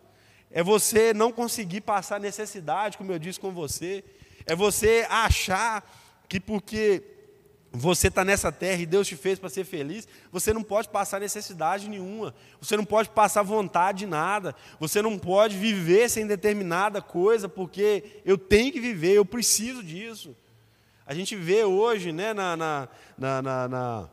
É 0.52 0.64
você 0.64 1.14
não 1.14 1.32
conseguir 1.32 1.82
passar 1.82 2.20
necessidade, 2.20 2.98
como 2.98 3.12
eu 3.12 3.20
disse 3.20 3.40
com 3.40 3.52
você. 3.52 4.04
É 4.46 4.56
você 4.56 5.06
achar 5.10 5.84
que 6.30 6.40
porque 6.40 7.04
você 7.76 8.08
está 8.08 8.24
nessa 8.24 8.52
terra 8.52 8.82
e 8.82 8.86
Deus 8.86 9.08
te 9.08 9.16
fez 9.16 9.38
para 9.38 9.50
ser 9.50 9.66
feliz, 9.66 10.08
você 10.32 10.54
não 10.54 10.64
pode 10.64 10.90
passar 10.90 11.20
necessidade 11.20 11.90
nenhuma, 11.90 12.34
você 12.60 12.78
não 12.78 12.86
pode 12.86 13.10
passar 13.10 13.44
vontade 13.44 14.00
de 14.00 14.06
nada, 14.06 14.56
você 14.80 15.02
não 15.02 15.20
pode 15.20 15.58
viver 15.58 16.10
sem 16.10 16.26
determinada 16.26 17.02
coisa, 17.02 17.50
porque 17.50 18.22
eu 18.24 18.38
tenho 18.38 18.72
que 18.72 18.80
viver, 18.80 19.14
eu 19.14 19.26
preciso 19.26 19.84
disso. 19.84 20.36
A 21.06 21.14
gente 21.14 21.36
vê 21.36 21.64
hoje, 21.64 22.12
né, 22.12 22.34
na, 22.34 22.58
na, 22.58 22.90
na, 23.18 23.68
na, 23.68 24.10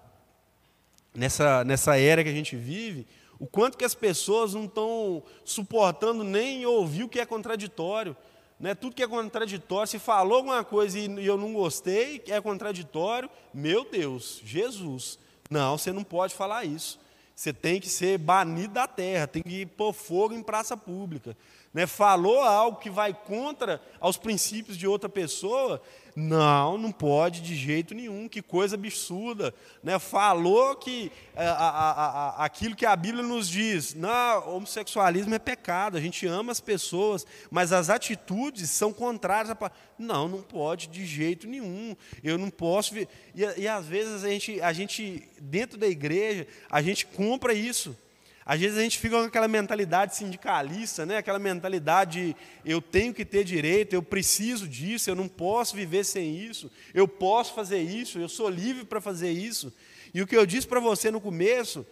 nessa, 1.14 1.64
nessa 1.64 1.98
era 1.98 2.22
que 2.22 2.28
a 2.28 2.34
gente 2.34 2.54
vive, 2.54 3.06
o 3.38 3.46
quanto 3.46 3.78
que 3.78 3.84
as 3.84 3.94
pessoas 3.94 4.52
não 4.52 4.66
estão 4.66 5.22
suportando 5.44 6.22
nem 6.22 6.66
ouvir 6.66 7.04
o 7.04 7.08
que 7.08 7.18
é 7.18 7.26
contraditório. 7.26 8.16
Né? 8.60 8.74
Tudo 8.74 8.94
que 8.94 9.02
é 9.02 9.08
contraditório, 9.08 9.88
se 9.88 9.98
falou 9.98 10.36
alguma 10.36 10.62
coisa 10.62 10.98
e 10.98 11.26
eu 11.26 11.36
não 11.36 11.52
gostei, 11.52 12.22
é 12.28 12.40
contraditório, 12.40 13.28
meu 13.52 13.84
Deus, 13.84 14.40
Jesus. 14.44 15.18
Não, 15.50 15.76
você 15.76 15.92
não 15.92 16.04
pode 16.04 16.34
falar 16.34 16.64
isso. 16.64 17.00
Você 17.34 17.52
tem 17.52 17.80
que 17.80 17.88
ser 17.88 18.18
banido 18.18 18.74
da 18.74 18.86
terra, 18.86 19.26
tem 19.26 19.42
que 19.42 19.66
pôr 19.66 19.92
fogo 19.92 20.34
em 20.34 20.42
praça 20.42 20.76
pública. 20.76 21.36
Né? 21.74 21.86
Falou 21.86 22.40
algo 22.42 22.78
que 22.78 22.90
vai 22.90 23.12
contra 23.12 23.82
aos 23.98 24.16
princípios 24.16 24.76
de 24.76 24.86
outra 24.86 25.08
pessoa, 25.08 25.82
não, 26.14 26.76
não 26.76 26.92
pode 26.92 27.40
de 27.40 27.56
jeito 27.56 27.94
nenhum, 27.94 28.28
que 28.28 28.42
coisa 28.42 28.74
absurda. 28.74 29.54
Né? 29.82 29.98
Falou 29.98 30.76
que 30.76 31.10
é, 31.34 31.46
a, 31.46 31.52
a, 31.52 31.90
a, 31.90 32.44
aquilo 32.44 32.76
que 32.76 32.84
a 32.84 32.94
Bíblia 32.94 33.22
nos 33.24 33.48
diz, 33.48 33.94
não, 33.94 34.56
homossexualismo 34.56 35.34
é 35.34 35.38
pecado, 35.38 35.96
a 35.96 36.00
gente 36.00 36.26
ama 36.26 36.52
as 36.52 36.60
pessoas, 36.60 37.26
mas 37.50 37.72
as 37.72 37.88
atitudes 37.88 38.70
são 38.70 38.92
contrárias 38.92 39.50
a. 39.50 39.72
Não, 39.98 40.28
não 40.28 40.42
pode 40.42 40.88
de 40.88 41.06
jeito 41.06 41.46
nenhum. 41.46 41.96
Eu 42.22 42.36
não 42.36 42.50
posso. 42.50 42.96
E, 42.98 43.08
e 43.34 43.68
às 43.68 43.86
vezes 43.86 44.24
a 44.24 44.28
gente, 44.28 44.60
a 44.60 44.72
gente, 44.72 45.28
dentro 45.40 45.78
da 45.78 45.86
igreja, 45.86 46.46
a 46.70 46.82
gente 46.82 47.06
compra 47.06 47.54
isso. 47.54 47.96
Às 48.44 48.60
vezes 48.60 48.76
a 48.76 48.82
gente 48.82 48.98
fica 48.98 49.16
com 49.16 49.24
aquela 49.24 49.46
mentalidade 49.46 50.16
sindicalista, 50.16 51.06
né? 51.06 51.18
aquela 51.18 51.38
mentalidade 51.38 52.34
de 52.34 52.36
eu 52.64 52.82
tenho 52.82 53.14
que 53.14 53.24
ter 53.24 53.44
direito, 53.44 53.94
eu 53.94 54.02
preciso 54.02 54.66
disso, 54.66 55.08
eu 55.08 55.14
não 55.14 55.28
posso 55.28 55.76
viver 55.76 56.04
sem 56.04 56.36
isso, 56.36 56.70
eu 56.92 57.06
posso 57.06 57.54
fazer 57.54 57.80
isso, 57.80 58.18
eu 58.18 58.28
sou 58.28 58.48
livre 58.48 58.84
para 58.84 59.00
fazer 59.00 59.30
isso. 59.30 59.72
E 60.12 60.20
o 60.20 60.26
que 60.26 60.36
eu 60.36 60.44
disse 60.44 60.66
para 60.66 60.80
você 60.80 61.10
no 61.10 61.20
começo 61.20 61.86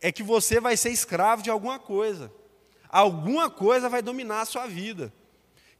é 0.00 0.12
que 0.12 0.22
você 0.22 0.60
vai 0.60 0.76
ser 0.76 0.90
escravo 0.90 1.42
de 1.42 1.50
alguma 1.50 1.78
coisa. 1.78 2.30
Alguma 2.88 3.50
coisa 3.50 3.88
vai 3.88 4.02
dominar 4.02 4.42
a 4.42 4.46
sua 4.46 4.66
vida. 4.66 5.12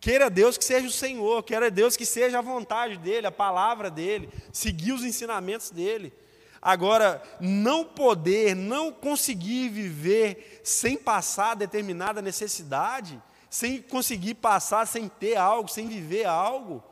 Queira 0.00 0.30
Deus 0.30 0.56
que 0.56 0.64
seja 0.64 0.86
o 0.86 0.92
Senhor, 0.92 1.42
queira 1.42 1.70
Deus 1.70 1.96
que 1.96 2.06
seja 2.06 2.38
a 2.38 2.42
vontade 2.42 2.96
dEle, 2.98 3.26
a 3.26 3.32
palavra 3.32 3.90
dEle, 3.90 4.28
seguir 4.52 4.92
os 4.92 5.04
ensinamentos 5.04 5.70
dEle. 5.70 6.12
Agora, 6.60 7.22
não 7.40 7.84
poder, 7.84 8.54
não 8.54 8.92
conseguir 8.92 9.68
viver 9.68 10.60
sem 10.64 10.96
passar 10.96 11.54
determinada 11.54 12.20
necessidade, 12.20 13.22
sem 13.48 13.80
conseguir 13.80 14.34
passar, 14.34 14.86
sem 14.86 15.08
ter 15.08 15.36
algo, 15.36 15.68
sem 15.68 15.88
viver 15.88 16.26
algo, 16.26 16.82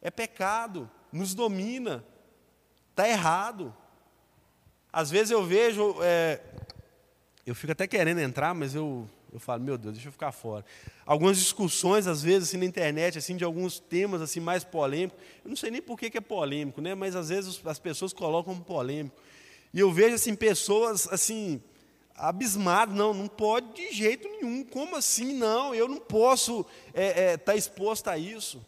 é 0.00 0.10
pecado, 0.10 0.90
nos 1.12 1.34
domina, 1.34 2.04
está 2.90 3.08
errado. 3.08 3.74
Às 4.92 5.10
vezes 5.10 5.30
eu 5.30 5.44
vejo, 5.44 5.96
é, 6.02 6.40
eu 7.46 7.54
fico 7.54 7.72
até 7.72 7.86
querendo 7.86 8.20
entrar, 8.20 8.54
mas 8.54 8.74
eu 8.74 9.08
eu 9.32 9.38
falo, 9.38 9.62
meu 9.62 9.78
Deus, 9.78 9.94
deixa 9.94 10.08
eu 10.08 10.12
ficar 10.12 10.32
fora. 10.32 10.64
Algumas 11.06 11.38
discussões, 11.38 12.06
às 12.06 12.22
vezes, 12.22 12.48
assim, 12.48 12.58
na 12.58 12.64
internet, 12.64 13.16
assim, 13.16 13.36
de 13.36 13.44
alguns 13.44 13.78
temas 13.78 14.20
assim 14.20 14.40
mais 14.40 14.64
polêmicos. 14.64 15.20
Eu 15.44 15.48
não 15.48 15.56
sei 15.56 15.70
nem 15.70 15.80
por 15.80 15.98
que, 15.98 16.16
é 16.16 16.20
polêmico, 16.20 16.80
né? 16.80 16.94
mas 16.94 17.14
às 17.14 17.28
vezes 17.28 17.60
as 17.64 17.78
pessoas 17.78 18.12
colocam 18.12 18.58
polêmico. 18.60 19.16
E 19.72 19.78
eu 19.78 19.92
vejo 19.92 20.16
assim, 20.16 20.34
pessoas 20.34 21.06
assim, 21.12 21.62
abismadas, 22.16 22.94
não, 22.94 23.14
não 23.14 23.28
pode 23.28 23.72
de 23.72 23.92
jeito 23.92 24.28
nenhum. 24.28 24.64
Como 24.64 24.96
assim? 24.96 25.32
Não, 25.32 25.72
eu 25.74 25.86
não 25.86 25.98
posso 25.98 26.66
estar 26.88 27.00
é, 27.00 27.32
é, 27.32 27.36
tá 27.36 27.54
exposto 27.54 28.08
a 28.08 28.18
isso. 28.18 28.64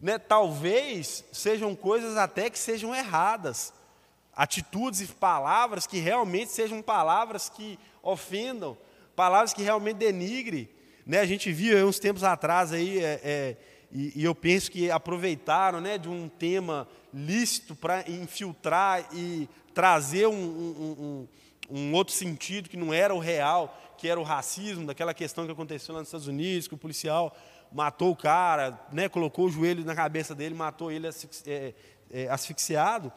Né? 0.00 0.16
Talvez 0.16 1.24
sejam 1.32 1.74
coisas 1.74 2.16
até 2.16 2.48
que 2.48 2.58
sejam 2.58 2.94
erradas. 2.94 3.72
Atitudes 4.32 5.00
e 5.00 5.06
palavras 5.06 5.86
que 5.86 5.98
realmente 5.98 6.52
sejam 6.52 6.80
palavras 6.82 7.48
que 7.48 7.78
ofendam 8.02 8.76
palavras 9.16 9.54
que 9.54 9.62
realmente 9.62 9.96
denigre. 9.96 10.68
Né? 11.04 11.18
A 11.18 11.26
gente 11.26 11.50
viu 11.50 11.88
uns 11.88 11.98
tempos 11.98 12.22
atrás 12.22 12.72
aí, 12.72 12.98
é, 12.98 13.20
é, 13.24 13.56
e, 13.90 14.20
e, 14.20 14.24
eu 14.24 14.34
penso 14.34 14.70
que 14.70 14.90
aproveitaram 14.90 15.80
né, 15.80 15.96
de 15.96 16.08
um 16.08 16.28
tema 16.28 16.86
lícito 17.14 17.74
para 17.74 18.08
infiltrar 18.10 19.06
e 19.12 19.48
trazer 19.72 20.26
um, 20.26 20.34
um, 20.34 21.28
um, 21.70 21.78
um, 21.78 21.94
outro 21.94 22.12
sentido 22.12 22.68
que 22.68 22.76
não 22.76 22.92
era 22.92 23.14
o 23.14 23.18
real, 23.18 23.76
que 23.96 24.08
era 24.08 24.20
o 24.20 24.24
racismo, 24.24 24.86
daquela 24.86 25.14
questão 25.14 25.46
que 25.46 25.52
aconteceu 25.52 25.94
lá 25.94 26.00
nos 26.00 26.08
Estados 26.08 26.26
Unidos, 26.26 26.68
que 26.68 26.74
o 26.74 26.78
policial 26.78 27.34
matou 27.72 28.10
o 28.10 28.16
cara, 28.16 28.78
né, 28.92 29.08
colocou 29.08 29.46
o 29.46 29.50
joelho 29.50 29.84
na 29.84 29.94
cabeça 29.94 30.34
dele, 30.34 30.54
matou 30.54 30.90
ele 30.90 31.08
é, 31.46 31.74
é, 32.10 32.28
asfixiado. 32.28 33.12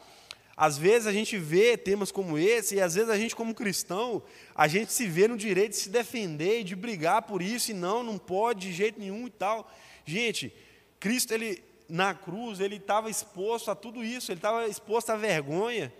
Às 0.62 0.76
vezes 0.76 1.06
a 1.06 1.12
gente 1.12 1.38
vê 1.38 1.74
temas 1.74 2.12
como 2.12 2.36
esse, 2.36 2.74
e 2.74 2.82
às 2.82 2.94
vezes 2.94 3.08
a 3.08 3.16
gente, 3.16 3.34
como 3.34 3.54
cristão, 3.54 4.22
a 4.54 4.68
gente 4.68 4.92
se 4.92 5.06
vê 5.06 5.26
no 5.26 5.34
direito 5.34 5.70
de 5.70 5.78
se 5.78 5.88
defender 5.88 6.60
e 6.60 6.64
de 6.64 6.76
brigar 6.76 7.22
por 7.22 7.40
isso, 7.40 7.70
e 7.70 7.74
não, 7.74 8.02
não 8.02 8.18
pode 8.18 8.68
de 8.68 8.72
jeito 8.74 9.00
nenhum 9.00 9.26
e 9.26 9.30
tal. 9.30 9.72
Gente, 10.04 10.52
Cristo, 10.98 11.32
ele, 11.32 11.64
na 11.88 12.12
cruz, 12.12 12.60
ele 12.60 12.76
estava 12.76 13.08
exposto 13.08 13.70
a 13.70 13.74
tudo 13.74 14.04
isso, 14.04 14.30
ele 14.30 14.38
estava 14.38 14.68
exposto 14.68 15.08
à 15.08 15.16
vergonha, 15.16 15.90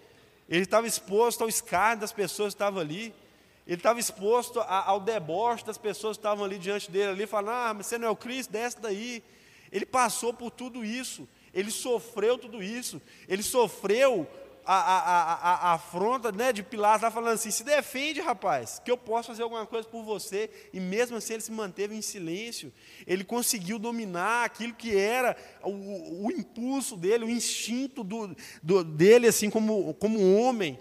ele 0.47 0.65
estava 0.65 0.87
exposto 0.87 1.41
ao 1.41 1.49
escárnio 1.49 2.03
das 2.03 2.13
pessoas 2.13 2.53
que 2.53 2.57
estavam 2.57 2.81
ali, 2.81 3.15
ele 3.67 3.79
estava 3.79 3.99
exposto 3.99 4.61
a, 4.61 4.91
ao 4.91 5.01
deboche 5.01 5.65
das 5.65 5.79
pessoas 5.79 6.19
que 6.19 6.21
estavam 6.21 6.45
ali 6.45 6.59
diante 6.59 6.91
dele, 6.91 7.13
ali, 7.13 7.27
falando, 7.27 7.55
ah, 7.55 7.73
mas 7.73 7.87
você 7.87 7.97
não 7.97 8.09
é 8.09 8.11
o 8.11 8.17
Cristo, 8.17 8.53
desce 8.53 8.79
daí. 8.79 9.23
Ele 9.73 9.87
passou 9.87 10.35
por 10.35 10.51
tudo 10.51 10.85
isso, 10.85 11.27
ele 11.55 11.71
sofreu 11.71 12.37
tudo 12.37 12.63
isso, 12.63 13.01
ele 13.27 13.43
sofreu 13.43 14.29
a, 14.65 14.75
a, 14.75 14.99
a, 14.99 15.55
a 15.71 15.73
afronta 15.75 16.31
né, 16.31 16.53
de 16.53 16.63
Pilatos, 16.63 17.03
lá 17.03 17.11
falando 17.11 17.35
assim: 17.35 17.51
se 17.51 17.65
defende, 17.65 18.21
rapaz, 18.21 18.81
que 18.85 18.91
eu 18.91 18.97
posso 18.97 19.29
fazer 19.29 19.43
alguma 19.43 19.67
coisa 19.67 19.89
por 19.89 20.03
você. 20.03 20.51
E 20.73 20.81
mesmo 20.81 21.17
assim 21.17 21.35
ele 21.35 21.43
se 21.43 21.53
manteve 21.53 21.95
em 21.95 22.03
silêncio. 22.03 22.73
Ele 23.07 23.25
conseguiu 23.25 23.79
dominar 23.79 24.45
aquilo 24.45 24.75
que 24.75 24.97
era 24.97 25.37
o, 25.63 26.27
o 26.27 26.31
impulso 26.33 26.97
dele, 26.97 27.25
o 27.25 27.31
instinto 27.31 28.05
do, 28.05 28.35
do, 28.63 28.85
dele, 28.85 29.27
assim 29.27 29.51
como, 29.51 29.95
como 29.95 30.37
homem. 30.37 30.79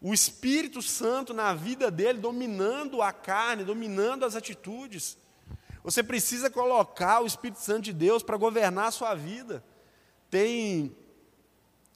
O 0.00 0.14
Espírito 0.14 0.80
Santo 0.80 1.34
na 1.34 1.52
vida 1.52 1.90
dele, 1.90 2.18
dominando 2.18 3.02
a 3.02 3.12
carne, 3.12 3.64
dominando 3.64 4.24
as 4.24 4.34
atitudes. 4.34 5.18
Você 5.82 6.02
precisa 6.02 6.50
colocar 6.50 7.20
o 7.22 7.26
Espírito 7.26 7.60
Santo 7.60 7.82
de 7.82 7.92
Deus 7.92 8.22
para 8.22 8.36
governar 8.36 8.88
a 8.88 8.90
sua 8.90 9.14
vida. 9.14 9.64
Tem 10.30 10.94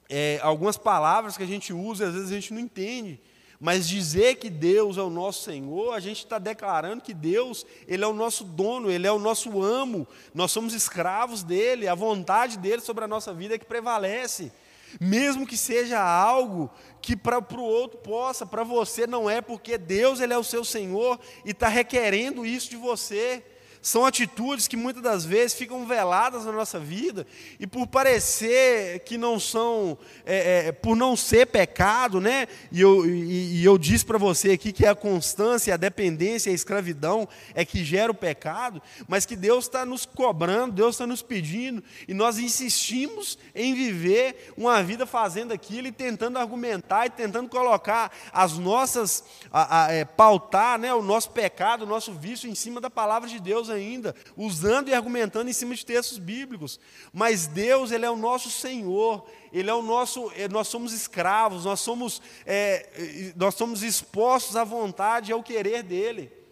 é, 0.08 0.38
algumas 0.42 0.76
palavras 0.76 1.36
que 1.36 1.42
a 1.42 1.46
gente 1.46 1.72
usa 1.72 2.04
e 2.04 2.08
às 2.08 2.14
vezes 2.14 2.30
a 2.30 2.34
gente 2.34 2.52
não 2.52 2.60
entende. 2.60 3.20
Mas 3.60 3.88
dizer 3.88 4.36
que 4.36 4.50
Deus 4.50 4.98
é 4.98 5.02
o 5.02 5.08
nosso 5.08 5.44
Senhor, 5.44 5.94
a 5.94 6.00
gente 6.00 6.18
está 6.18 6.38
declarando 6.38 7.02
que 7.02 7.14
Deus, 7.14 7.64
Ele 7.88 8.04
é 8.04 8.06
o 8.06 8.12
nosso 8.12 8.44
dono, 8.44 8.90
Ele 8.90 9.06
é 9.06 9.12
o 9.12 9.18
nosso 9.18 9.62
amo, 9.62 10.06
nós 10.34 10.52
somos 10.52 10.74
escravos 10.74 11.42
dEle, 11.42 11.88
a 11.88 11.94
vontade 11.94 12.58
dEle 12.58 12.82
sobre 12.82 13.04
a 13.04 13.08
nossa 13.08 13.32
vida 13.32 13.54
é 13.54 13.58
que 13.58 13.64
prevalece. 13.64 14.52
Mesmo 15.00 15.46
que 15.46 15.56
seja 15.56 16.00
algo 16.00 16.70
que 17.00 17.16
para 17.16 17.38
o 17.38 17.62
outro 17.62 17.98
possa, 17.98 18.44
para 18.44 18.62
você 18.62 19.06
não 19.06 19.28
é, 19.28 19.40
porque 19.40 19.78
Deus 19.78 20.20
Ele 20.20 20.32
é 20.32 20.38
o 20.38 20.44
seu 20.44 20.64
Senhor 20.64 21.18
e 21.44 21.50
está 21.50 21.68
requerendo 21.68 22.44
isso 22.44 22.70
de 22.70 22.76
você. 22.76 23.42
São 23.84 24.06
atitudes 24.06 24.66
que 24.66 24.78
muitas 24.78 25.02
das 25.02 25.26
vezes 25.26 25.52
ficam 25.52 25.84
veladas 25.84 26.46
na 26.46 26.52
nossa 26.52 26.80
vida 26.80 27.26
e 27.60 27.66
por 27.66 27.86
parecer 27.86 29.00
que 29.00 29.18
não 29.18 29.38
são, 29.38 29.98
é, 30.24 30.68
é, 30.68 30.72
por 30.72 30.96
não 30.96 31.14
ser 31.14 31.48
pecado, 31.48 32.18
né? 32.18 32.48
E 32.72 32.80
eu, 32.80 33.04
e, 33.04 33.60
e 33.60 33.64
eu 33.64 33.76
disse 33.76 34.02
para 34.02 34.16
você 34.16 34.52
aqui 34.52 34.72
que 34.72 34.86
a 34.86 34.94
constância, 34.94 35.74
a 35.74 35.76
dependência, 35.76 36.50
a 36.50 36.54
escravidão 36.54 37.28
é 37.54 37.62
que 37.62 37.84
gera 37.84 38.10
o 38.10 38.14
pecado, 38.14 38.80
mas 39.06 39.26
que 39.26 39.36
Deus 39.36 39.66
está 39.66 39.84
nos 39.84 40.06
cobrando, 40.06 40.76
Deus 40.76 40.94
está 40.94 41.06
nos 41.06 41.20
pedindo 41.20 41.84
e 42.08 42.14
nós 42.14 42.38
insistimos 42.38 43.36
em 43.54 43.74
viver 43.74 44.54
uma 44.56 44.82
vida 44.82 45.04
fazendo 45.04 45.52
aquilo 45.52 45.88
e 45.88 45.92
tentando 45.92 46.38
argumentar 46.38 47.04
e 47.04 47.10
tentando 47.10 47.50
colocar 47.50 48.10
as 48.32 48.56
nossas, 48.56 49.22
a, 49.52 49.84
a, 49.84 49.92
é, 49.92 50.06
pautar, 50.06 50.78
né? 50.78 50.94
O 50.94 51.02
nosso 51.02 51.32
pecado, 51.32 51.82
o 51.82 51.86
nosso 51.86 52.14
vício 52.14 52.48
em 52.48 52.54
cima 52.54 52.80
da 52.80 52.88
palavra 52.88 53.28
de 53.28 53.38
Deus 53.38 53.73
ainda, 53.74 54.14
usando 54.36 54.88
e 54.88 54.94
argumentando 54.94 55.50
em 55.50 55.52
cima 55.52 55.74
de 55.74 55.84
textos 55.84 56.18
bíblicos. 56.18 56.78
Mas 57.12 57.46
Deus, 57.46 57.90
Ele 57.90 58.06
é 58.06 58.10
o 58.10 58.16
nosso 58.16 58.50
Senhor, 58.50 59.26
Ele 59.52 59.68
é 59.68 59.74
o 59.74 59.82
nosso, 59.82 60.30
eh, 60.36 60.48
nós 60.48 60.68
somos 60.68 60.92
escravos, 60.92 61.64
nós 61.64 61.80
somos, 61.80 62.22
é, 62.46 63.32
nós 63.36 63.54
somos 63.54 63.82
expostos 63.82 64.56
à 64.56 64.64
vontade 64.64 65.30
e 65.30 65.32
ao 65.32 65.42
querer 65.42 65.82
dEle 65.82 66.43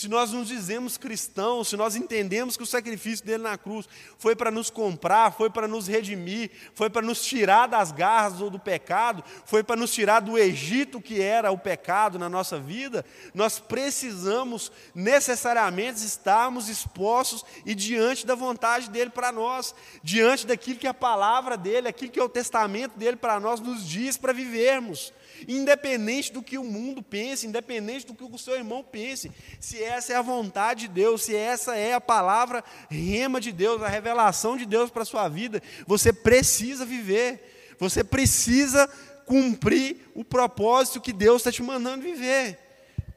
se 0.00 0.08
nós 0.08 0.32
nos 0.32 0.48
dizemos 0.48 0.96
cristãos, 0.96 1.68
se 1.68 1.76
nós 1.76 1.94
entendemos 1.94 2.56
que 2.56 2.62
o 2.62 2.66
sacrifício 2.66 3.22
dele 3.22 3.42
na 3.42 3.58
cruz 3.58 3.86
foi 4.16 4.34
para 4.34 4.50
nos 4.50 4.70
comprar, 4.70 5.30
foi 5.30 5.50
para 5.50 5.68
nos 5.68 5.86
redimir, 5.86 6.50
foi 6.74 6.88
para 6.88 7.02
nos 7.02 7.22
tirar 7.22 7.66
das 7.66 7.92
garras 7.92 8.40
ou 8.40 8.48
do 8.48 8.58
pecado, 8.58 9.22
foi 9.44 9.62
para 9.62 9.76
nos 9.76 9.92
tirar 9.92 10.20
do 10.20 10.38
Egito 10.38 11.02
que 11.02 11.20
era 11.20 11.52
o 11.52 11.58
pecado 11.58 12.18
na 12.18 12.30
nossa 12.30 12.58
vida, 12.58 13.04
nós 13.34 13.58
precisamos 13.58 14.72
necessariamente 14.94 16.02
estarmos 16.02 16.70
expostos 16.70 17.44
e 17.66 17.74
diante 17.74 18.26
da 18.26 18.34
vontade 18.34 18.88
dele 18.88 19.10
para 19.10 19.30
nós, 19.30 19.74
diante 20.02 20.46
daquilo 20.46 20.78
que 20.78 20.86
a 20.86 20.94
palavra 20.94 21.58
dele, 21.58 21.88
aquilo 21.88 22.10
que 22.10 22.18
é 22.18 22.24
o 22.24 22.28
testamento 22.28 22.98
dele 22.98 23.16
para 23.16 23.38
nós 23.38 23.60
nos 23.60 23.86
diz 23.86 24.16
para 24.16 24.32
vivermos 24.32 25.12
independente 25.48 26.32
do 26.32 26.42
que 26.42 26.58
o 26.58 26.64
mundo 26.64 27.02
pense, 27.02 27.46
independente 27.46 28.06
do 28.06 28.14
que 28.14 28.24
o 28.24 28.38
seu 28.38 28.54
irmão 28.54 28.82
pense, 28.82 29.30
se 29.58 29.82
essa 29.82 30.12
é 30.12 30.16
a 30.16 30.22
vontade 30.22 30.82
de 30.82 30.88
Deus, 30.88 31.22
se 31.22 31.34
essa 31.34 31.76
é 31.76 31.94
a 31.94 32.00
palavra 32.00 32.64
rema 32.88 33.40
de 33.40 33.52
Deus, 33.52 33.82
a 33.82 33.88
revelação 33.88 34.56
de 34.56 34.66
Deus 34.66 34.90
para 34.90 35.02
a 35.02 35.06
sua 35.06 35.28
vida, 35.28 35.62
você 35.86 36.12
precisa 36.12 36.84
viver, 36.84 37.76
você 37.78 38.04
precisa 38.04 38.88
cumprir 39.26 40.10
o 40.14 40.24
propósito 40.24 41.00
que 41.00 41.12
Deus 41.12 41.42
está 41.42 41.52
te 41.52 41.62
mandando 41.62 42.02
viver. 42.02 42.58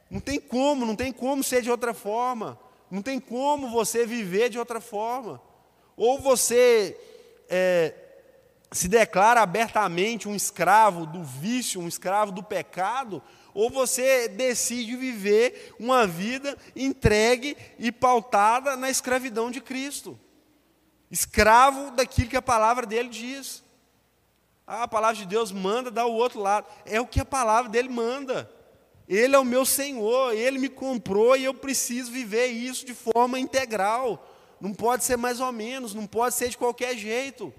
Não 0.09 0.19
tem 0.19 0.39
como, 0.39 0.86
não 0.86 0.95
tem 0.95 1.11
como 1.11 1.43
ser 1.43 1.63
de 1.63 1.71
outra 1.71 1.93
forma. 1.93 2.59
Não 2.91 3.01
tem 3.01 3.19
como 3.19 3.67
você 3.67 4.05
viver 4.05 4.49
de 4.49 4.59
outra 4.59 4.80
forma. 4.80 5.41
Ou 5.97 6.19
você 6.19 6.95
é, 7.49 7.93
se 8.74 8.88
declara 8.88 9.41
abertamente 9.41 10.28
um 10.28 10.36
escravo 10.36 11.05
do 11.05 11.24
vício, 11.24 11.80
um 11.80 11.88
escravo 11.88 12.32
do 12.32 12.41
pecado, 12.41 13.21
ou 13.53 13.69
você 13.69 14.28
decide 14.28 14.95
viver 14.95 15.76
uma 15.80 16.07
vida 16.07 16.57
entregue 16.76 17.55
e 17.78 17.91
pautada 17.91 18.76
na 18.76 18.89
escravidão 18.89 19.51
de 19.51 19.61
Cristo. 19.61 20.19
Escravo 21.11 21.91
daquilo 21.91 22.30
que 22.30 22.36
a 22.36 22.41
palavra 22.41 22.88
dele 22.88 23.09
diz. 23.09 23.63
Ah, 24.65 24.84
a 24.84 24.88
palavra 24.88 25.17
de 25.17 25.26
Deus 25.26 25.51
manda 25.51 25.91
dar 25.91 26.07
o 26.07 26.13
outro 26.13 26.39
lado. 26.39 26.65
É 26.86 26.99
o 26.99 27.05
que 27.05 27.19
a 27.19 27.26
palavra 27.26 27.69
dele 27.69 27.89
manda. 27.89 28.51
Ele 29.07 29.36
é 29.36 29.39
o 29.39 29.45
meu 29.45 29.65
Senhor, 29.65 30.34
ele 30.34 30.57
me 30.57 30.69
comprou 30.69 31.36
e 31.36 31.43
eu 31.43 31.53
preciso 31.53 32.11
viver 32.11 32.47
isso 32.47 32.86
de 32.86 32.95
forma 32.95 33.39
integral. 33.39 34.28
Não 34.59 34.74
pode 34.74 35.03
ser 35.03 35.17
mais 35.17 35.39
ou 35.39 35.51
menos, 35.51 35.93
não 35.93 36.07
pode 36.07 36.34
ser 36.34 36.49
de 36.49 36.57
qualquer 36.57 36.97
jeito. 36.97 37.53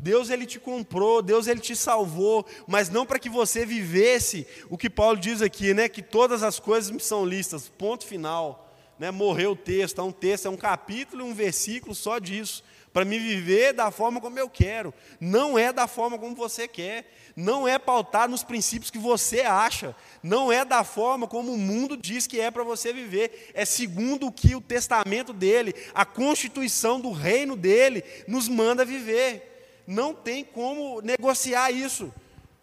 Deus 0.00 0.30
ele 0.30 0.46
te 0.46 0.58
comprou, 0.58 1.20
Deus 1.20 1.46
ele 1.46 1.60
te 1.60 1.76
salvou, 1.76 2.46
mas 2.66 2.88
não 2.88 3.04
para 3.04 3.18
que 3.18 3.28
você 3.28 3.66
vivesse 3.66 4.46
o 4.70 4.78
que 4.78 4.88
Paulo 4.88 5.18
diz 5.18 5.42
aqui, 5.42 5.74
né, 5.74 5.88
que 5.88 6.02
todas 6.02 6.42
as 6.42 6.58
coisas 6.58 6.90
me 6.90 7.00
são 7.00 7.24
listas, 7.24 7.68
ponto 7.68 8.06
final. 8.06 8.66
Né, 8.98 9.10
morreu 9.10 9.52
o 9.52 9.56
texto, 9.56 9.98
é 9.98 10.04
um 10.04 10.12
texto, 10.12 10.46
é 10.46 10.50
um 10.50 10.58
capítulo, 10.58 11.24
um 11.24 11.32
versículo 11.32 11.94
só 11.94 12.18
disso, 12.18 12.62
para 12.92 13.04
me 13.04 13.18
viver 13.18 13.72
da 13.72 13.90
forma 13.90 14.20
como 14.20 14.38
eu 14.38 14.48
quero. 14.48 14.92
Não 15.18 15.58
é 15.58 15.72
da 15.72 15.86
forma 15.86 16.18
como 16.18 16.34
você 16.34 16.68
quer, 16.68 17.10
não 17.34 17.66
é 17.66 17.78
pautado 17.78 18.30
nos 18.30 18.42
princípios 18.42 18.90
que 18.90 18.98
você 18.98 19.40
acha, 19.40 19.96
não 20.22 20.52
é 20.52 20.66
da 20.66 20.84
forma 20.84 21.26
como 21.26 21.52
o 21.52 21.58
mundo 21.58 21.96
diz 21.96 22.26
que 22.26 22.40
é 22.40 22.50
para 22.50 22.62
você 22.62 22.92
viver, 22.92 23.50
é 23.54 23.64
segundo 23.64 24.26
o 24.26 24.32
que 24.32 24.54
o 24.54 24.60
testamento 24.60 25.32
dele, 25.32 25.74
a 25.94 26.04
constituição 26.04 27.00
do 27.00 27.10
reino 27.10 27.56
dele 27.56 28.04
nos 28.28 28.48
manda 28.48 28.84
viver. 28.84 29.49
Não 29.90 30.14
tem 30.14 30.44
como 30.44 31.00
negociar 31.00 31.72
isso. 31.72 32.14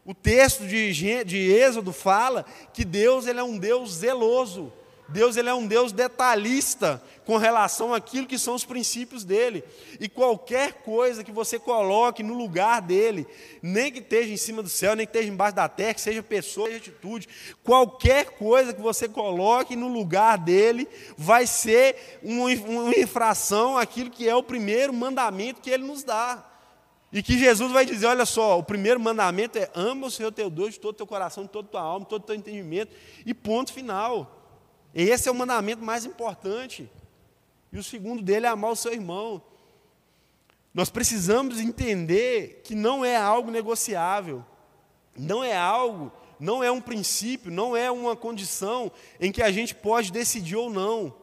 O 0.05 0.13
texto 0.13 0.65
de, 0.65 0.93
de 1.25 1.51
Êxodo 1.51 1.91
fala 1.91 2.45
que 2.73 2.85
Deus 2.85 3.27
ele 3.27 3.41
é 3.41 3.43
um 3.43 3.57
Deus 3.57 3.95
zeloso. 3.95 4.71
Deus 5.09 5.35
ele 5.35 5.49
é 5.49 5.53
um 5.53 5.67
Deus 5.67 5.91
detalhista 5.91 7.03
com 7.25 7.35
relação 7.35 7.93
àquilo 7.93 8.27
que 8.27 8.39
são 8.39 8.55
os 8.55 8.63
princípios 8.63 9.25
dele. 9.25 9.61
E 9.99 10.07
qualquer 10.07 10.75
coisa 10.75 11.21
que 11.21 11.31
você 11.33 11.59
coloque 11.59 12.23
no 12.23 12.33
lugar 12.33 12.81
dele, 12.81 13.27
nem 13.61 13.91
que 13.91 13.99
esteja 13.99 14.31
em 14.31 14.37
cima 14.37 14.63
do 14.63 14.69
céu, 14.69 14.95
nem 14.95 15.05
que 15.05 15.11
esteja 15.11 15.29
embaixo 15.29 15.57
da 15.57 15.67
terra, 15.67 15.95
que 15.95 16.01
seja 16.01 16.23
pessoa, 16.23 16.67
seja 16.67 16.77
atitude, 16.77 17.27
qualquer 17.61 18.37
coisa 18.37 18.73
que 18.73 18.81
você 18.81 19.05
coloque 19.09 19.75
no 19.75 19.89
lugar 19.89 20.37
dele, 20.37 20.87
vai 21.17 21.45
ser 21.45 22.19
uma, 22.23 22.45
uma 22.45 22.97
infração 22.97 23.77
àquilo 23.77 24.09
que 24.09 24.29
é 24.29 24.35
o 24.35 24.43
primeiro 24.43 24.93
mandamento 24.93 25.59
que 25.59 25.69
ele 25.69 25.83
nos 25.83 26.05
dá. 26.05 26.53
E 27.11 27.23
que 27.23 27.37
Jesus 27.37 27.71
vai 27.71 27.85
dizer: 27.85 28.05
olha 28.07 28.25
só, 28.25 28.59
o 28.59 28.63
primeiro 28.63 28.99
mandamento 28.99 29.57
é 29.57 29.69
ama 29.73 30.07
o 30.07 30.11
Senhor 30.11 30.31
teu 30.31 30.49
Deus 30.49 30.73
de 30.73 30.79
todo 30.79 30.93
o 30.93 30.97
teu 30.97 31.07
coração, 31.07 31.43
de 31.43 31.49
toda 31.49 31.67
a 31.67 31.71
tua 31.71 31.81
alma, 31.81 32.05
de 32.05 32.09
todo 32.09 32.23
o 32.23 32.25
teu 32.25 32.35
entendimento, 32.35 32.93
e 33.25 33.33
ponto 33.33 33.71
final. 33.71 34.33
Esse 34.93 35.29
é 35.29 35.31
o 35.31 35.35
mandamento 35.35 35.83
mais 35.83 36.05
importante. 36.05 36.89
E 37.71 37.77
o 37.77 37.83
segundo 37.83 38.23
dele 38.23 38.45
é 38.45 38.49
amar 38.49 38.71
o 38.71 38.75
seu 38.75 38.93
irmão. 38.93 39.41
Nós 40.73 40.89
precisamos 40.89 41.59
entender 41.59 42.61
que 42.63 42.75
não 42.75 43.03
é 43.03 43.15
algo 43.15 43.51
negociável, 43.51 44.43
não 45.17 45.43
é 45.43 45.55
algo, 45.55 46.11
não 46.39 46.63
é 46.63 46.71
um 46.71 46.81
princípio, 46.81 47.51
não 47.51 47.75
é 47.75 47.89
uma 47.89 48.15
condição 48.15 48.91
em 49.19 49.31
que 49.31 49.41
a 49.41 49.51
gente 49.51 49.73
pode 49.73 50.11
decidir 50.11 50.55
ou 50.55 50.69
não. 50.69 51.13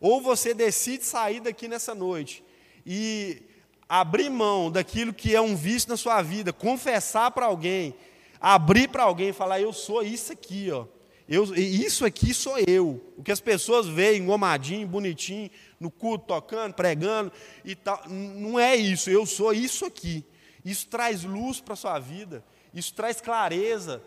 Ou 0.00 0.20
você 0.20 0.54
decide 0.54 1.04
sair 1.04 1.40
daqui 1.40 1.68
nessa 1.68 1.94
noite 1.94 2.42
e 2.86 3.42
abrir 3.88 4.28
mão 4.28 4.70
daquilo 4.70 5.14
que 5.14 5.34
é 5.34 5.40
um 5.40 5.56
vício 5.56 5.88
na 5.88 5.96
sua 5.96 6.20
vida, 6.20 6.52
confessar 6.52 7.30
para 7.30 7.46
alguém, 7.46 7.94
abrir 8.40 8.88
para 8.88 9.04
alguém 9.04 9.32
falar: 9.32 9.60
Eu 9.60 9.72
sou 9.72 10.02
isso 10.02 10.32
aqui, 10.32 10.70
ó. 10.70 10.84
Eu, 11.28 11.44
isso 11.54 12.06
aqui 12.06 12.32
sou 12.32 12.58
eu. 12.66 13.02
O 13.16 13.22
que 13.22 13.30
as 13.30 13.40
pessoas 13.40 13.86
veem 13.86 14.22
engomadinho, 14.22 14.88
bonitinho, 14.88 15.50
no 15.78 15.90
culto, 15.90 16.26
tocando, 16.26 16.72
pregando 16.72 17.30
e 17.64 17.74
tal. 17.74 18.02
Não 18.08 18.58
é 18.58 18.74
isso, 18.74 19.10
eu 19.10 19.26
sou 19.26 19.52
isso 19.52 19.84
aqui. 19.84 20.24
Isso 20.64 20.86
traz 20.88 21.24
luz 21.24 21.60
para 21.60 21.74
a 21.74 21.76
sua 21.76 21.98
vida, 21.98 22.44
isso 22.74 22.94
traz 22.94 23.20
clareza. 23.20 24.02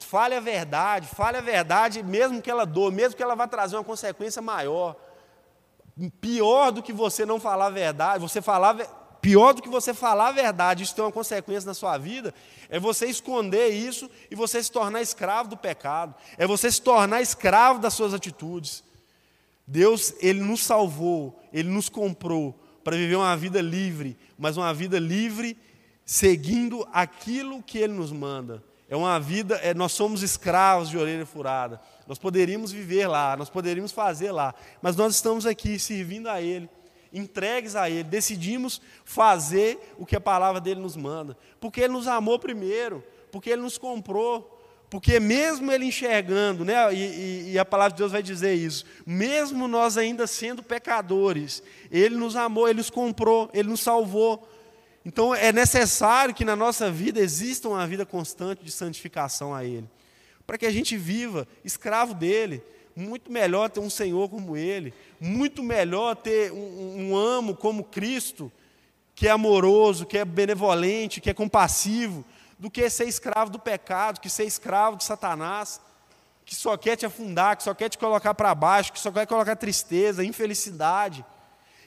Fale 0.00 0.34
a 0.34 0.40
verdade, 0.40 1.08
fale 1.08 1.38
a 1.38 1.40
verdade, 1.40 2.02
mesmo 2.02 2.42
que 2.42 2.50
ela 2.50 2.66
doa, 2.66 2.90
mesmo 2.90 3.16
que 3.16 3.22
ela 3.22 3.34
vá 3.34 3.46
trazer 3.46 3.76
uma 3.76 3.84
consequência 3.84 4.42
maior. 4.42 4.96
Pior 6.20 6.72
do 6.72 6.82
que 6.82 6.92
você 6.92 7.24
não 7.24 7.38
falar 7.38 7.66
a 7.66 7.70
verdade, 7.70 8.20
você 8.20 8.42
falar 8.42 9.03
Pior 9.24 9.54
do 9.54 9.62
que 9.62 9.70
você 9.70 9.94
falar 9.94 10.28
a 10.28 10.32
verdade, 10.32 10.82
isso 10.82 10.94
tem 10.94 11.02
uma 11.02 11.10
consequência 11.10 11.66
na 11.66 11.72
sua 11.72 11.96
vida, 11.96 12.34
é 12.68 12.78
você 12.78 13.06
esconder 13.06 13.68
isso 13.70 14.10
e 14.30 14.34
você 14.34 14.62
se 14.62 14.70
tornar 14.70 15.00
escravo 15.00 15.48
do 15.48 15.56
pecado, 15.56 16.14
é 16.36 16.46
você 16.46 16.70
se 16.70 16.82
tornar 16.82 17.22
escravo 17.22 17.78
das 17.78 17.94
suas 17.94 18.12
atitudes. 18.12 18.84
Deus, 19.66 20.14
Ele 20.20 20.42
nos 20.42 20.60
salvou, 20.60 21.40
Ele 21.54 21.70
nos 21.70 21.88
comprou 21.88 22.54
para 22.84 22.98
viver 22.98 23.16
uma 23.16 23.34
vida 23.34 23.62
livre, 23.62 24.14
mas 24.36 24.58
uma 24.58 24.74
vida 24.74 24.98
livre 24.98 25.56
seguindo 26.04 26.86
aquilo 26.92 27.62
que 27.62 27.78
Ele 27.78 27.94
nos 27.94 28.12
manda. 28.12 28.62
É 28.90 28.94
uma 28.94 29.18
vida, 29.18 29.54
é, 29.62 29.72
nós 29.72 29.92
somos 29.92 30.22
escravos 30.22 30.90
de 30.90 30.98
orelha 30.98 31.24
furada. 31.24 31.80
Nós 32.06 32.18
poderíamos 32.18 32.72
viver 32.72 33.06
lá, 33.06 33.38
nós 33.38 33.48
poderíamos 33.48 33.90
fazer 33.90 34.32
lá, 34.32 34.54
mas 34.82 34.96
nós 34.96 35.14
estamos 35.14 35.46
aqui 35.46 35.78
servindo 35.78 36.28
a 36.28 36.42
Ele 36.42 36.68
entregues 37.14 37.76
a 37.76 37.88
Ele, 37.88 38.02
decidimos 38.02 38.82
fazer 39.04 39.78
o 39.96 40.04
que 40.04 40.16
a 40.16 40.20
palavra 40.20 40.60
dele 40.60 40.80
nos 40.80 40.96
manda, 40.96 41.36
porque 41.60 41.80
Ele 41.80 41.92
nos 41.92 42.08
amou 42.08 42.38
primeiro, 42.38 43.02
porque 43.30 43.50
Ele 43.50 43.62
nos 43.62 43.78
comprou, 43.78 44.50
porque 44.90 45.18
mesmo 45.18 45.72
Ele 45.72 45.86
enxergando, 45.86 46.64
né, 46.64 46.92
e, 46.92 46.98
e, 46.98 47.52
e 47.52 47.58
a 47.58 47.64
palavra 47.64 47.92
de 47.92 47.98
Deus 47.98 48.12
vai 48.12 48.22
dizer 48.22 48.54
isso, 48.54 48.84
mesmo 49.06 49.68
nós 49.68 49.96
ainda 49.96 50.26
sendo 50.26 50.62
pecadores, 50.62 51.62
Ele 51.90 52.16
nos 52.16 52.36
amou, 52.36 52.68
Ele 52.68 52.78
nos 52.78 52.90
comprou, 52.90 53.48
Ele 53.54 53.68
nos 53.68 53.80
salvou. 53.80 54.48
Então 55.04 55.34
é 55.34 55.52
necessário 55.52 56.34
que 56.34 56.44
na 56.44 56.56
nossa 56.56 56.90
vida 56.90 57.20
exista 57.20 57.68
uma 57.68 57.86
vida 57.86 58.06
constante 58.06 58.64
de 58.64 58.70
santificação 58.70 59.54
a 59.54 59.64
Ele, 59.64 59.88
para 60.46 60.58
que 60.58 60.66
a 60.66 60.70
gente 60.70 60.96
viva 60.96 61.46
escravo 61.64 62.14
dele, 62.14 62.62
muito 62.96 63.30
melhor 63.30 63.68
ter 63.70 63.80
um 63.80 63.90
Senhor 63.90 64.28
como 64.28 64.56
Ele, 64.56 64.94
muito 65.20 65.62
melhor 65.62 66.14
ter 66.14 66.52
um, 66.52 67.10
um 67.10 67.16
amo 67.16 67.56
como 67.56 67.84
Cristo, 67.84 68.52
que 69.14 69.28
é 69.28 69.30
amoroso, 69.30 70.06
que 70.06 70.18
é 70.18 70.24
benevolente, 70.24 71.20
que 71.20 71.30
é 71.30 71.34
compassivo, 71.34 72.24
do 72.58 72.70
que 72.70 72.88
ser 72.88 73.06
escravo 73.06 73.50
do 73.50 73.58
pecado, 73.58 74.20
que 74.20 74.28
ser 74.28 74.44
escravo 74.44 74.96
de 74.96 75.04
Satanás, 75.04 75.80
que 76.44 76.54
só 76.54 76.76
quer 76.76 76.96
te 76.96 77.06
afundar, 77.06 77.56
que 77.56 77.62
só 77.62 77.74
quer 77.74 77.88
te 77.88 77.98
colocar 77.98 78.34
para 78.34 78.54
baixo, 78.54 78.92
que 78.92 79.00
só 79.00 79.10
quer 79.10 79.26
colocar 79.26 79.56
tristeza, 79.56 80.24
infelicidade. 80.24 81.24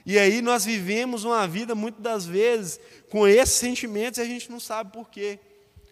E 0.05 0.18
aí 0.18 0.41
nós 0.41 0.66
vivemos 0.66 1.24
uma 1.24 1.47
vida, 1.47 1.76
muitas 1.76 2.01
das 2.01 2.26
vezes, 2.26 2.80
com 3.10 3.28
esses 3.28 3.55
sentimentos 3.55 4.18
e 4.18 4.22
a 4.22 4.26
gente 4.26 4.49
não 4.49 4.60
sabe 4.60 4.91
por 4.91 5.10
quê. 5.10 5.39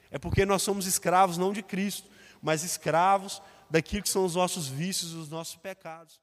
É 0.09 0.17
porque 0.17 0.45
nós 0.45 0.61
somos 0.61 0.87
escravos 0.87 1.37
não 1.37 1.51
de 1.51 1.61
Cristo, 1.61 2.09
mas 2.41 2.63
escravos 2.63 3.41
daquilo 3.75 4.03
que 4.03 4.09
são 4.09 4.23
os 4.23 4.35
nossos 4.35 4.69
vícios, 4.69 5.11
os 5.11 5.27
nossos 5.27 5.57
pecados. 5.57 6.17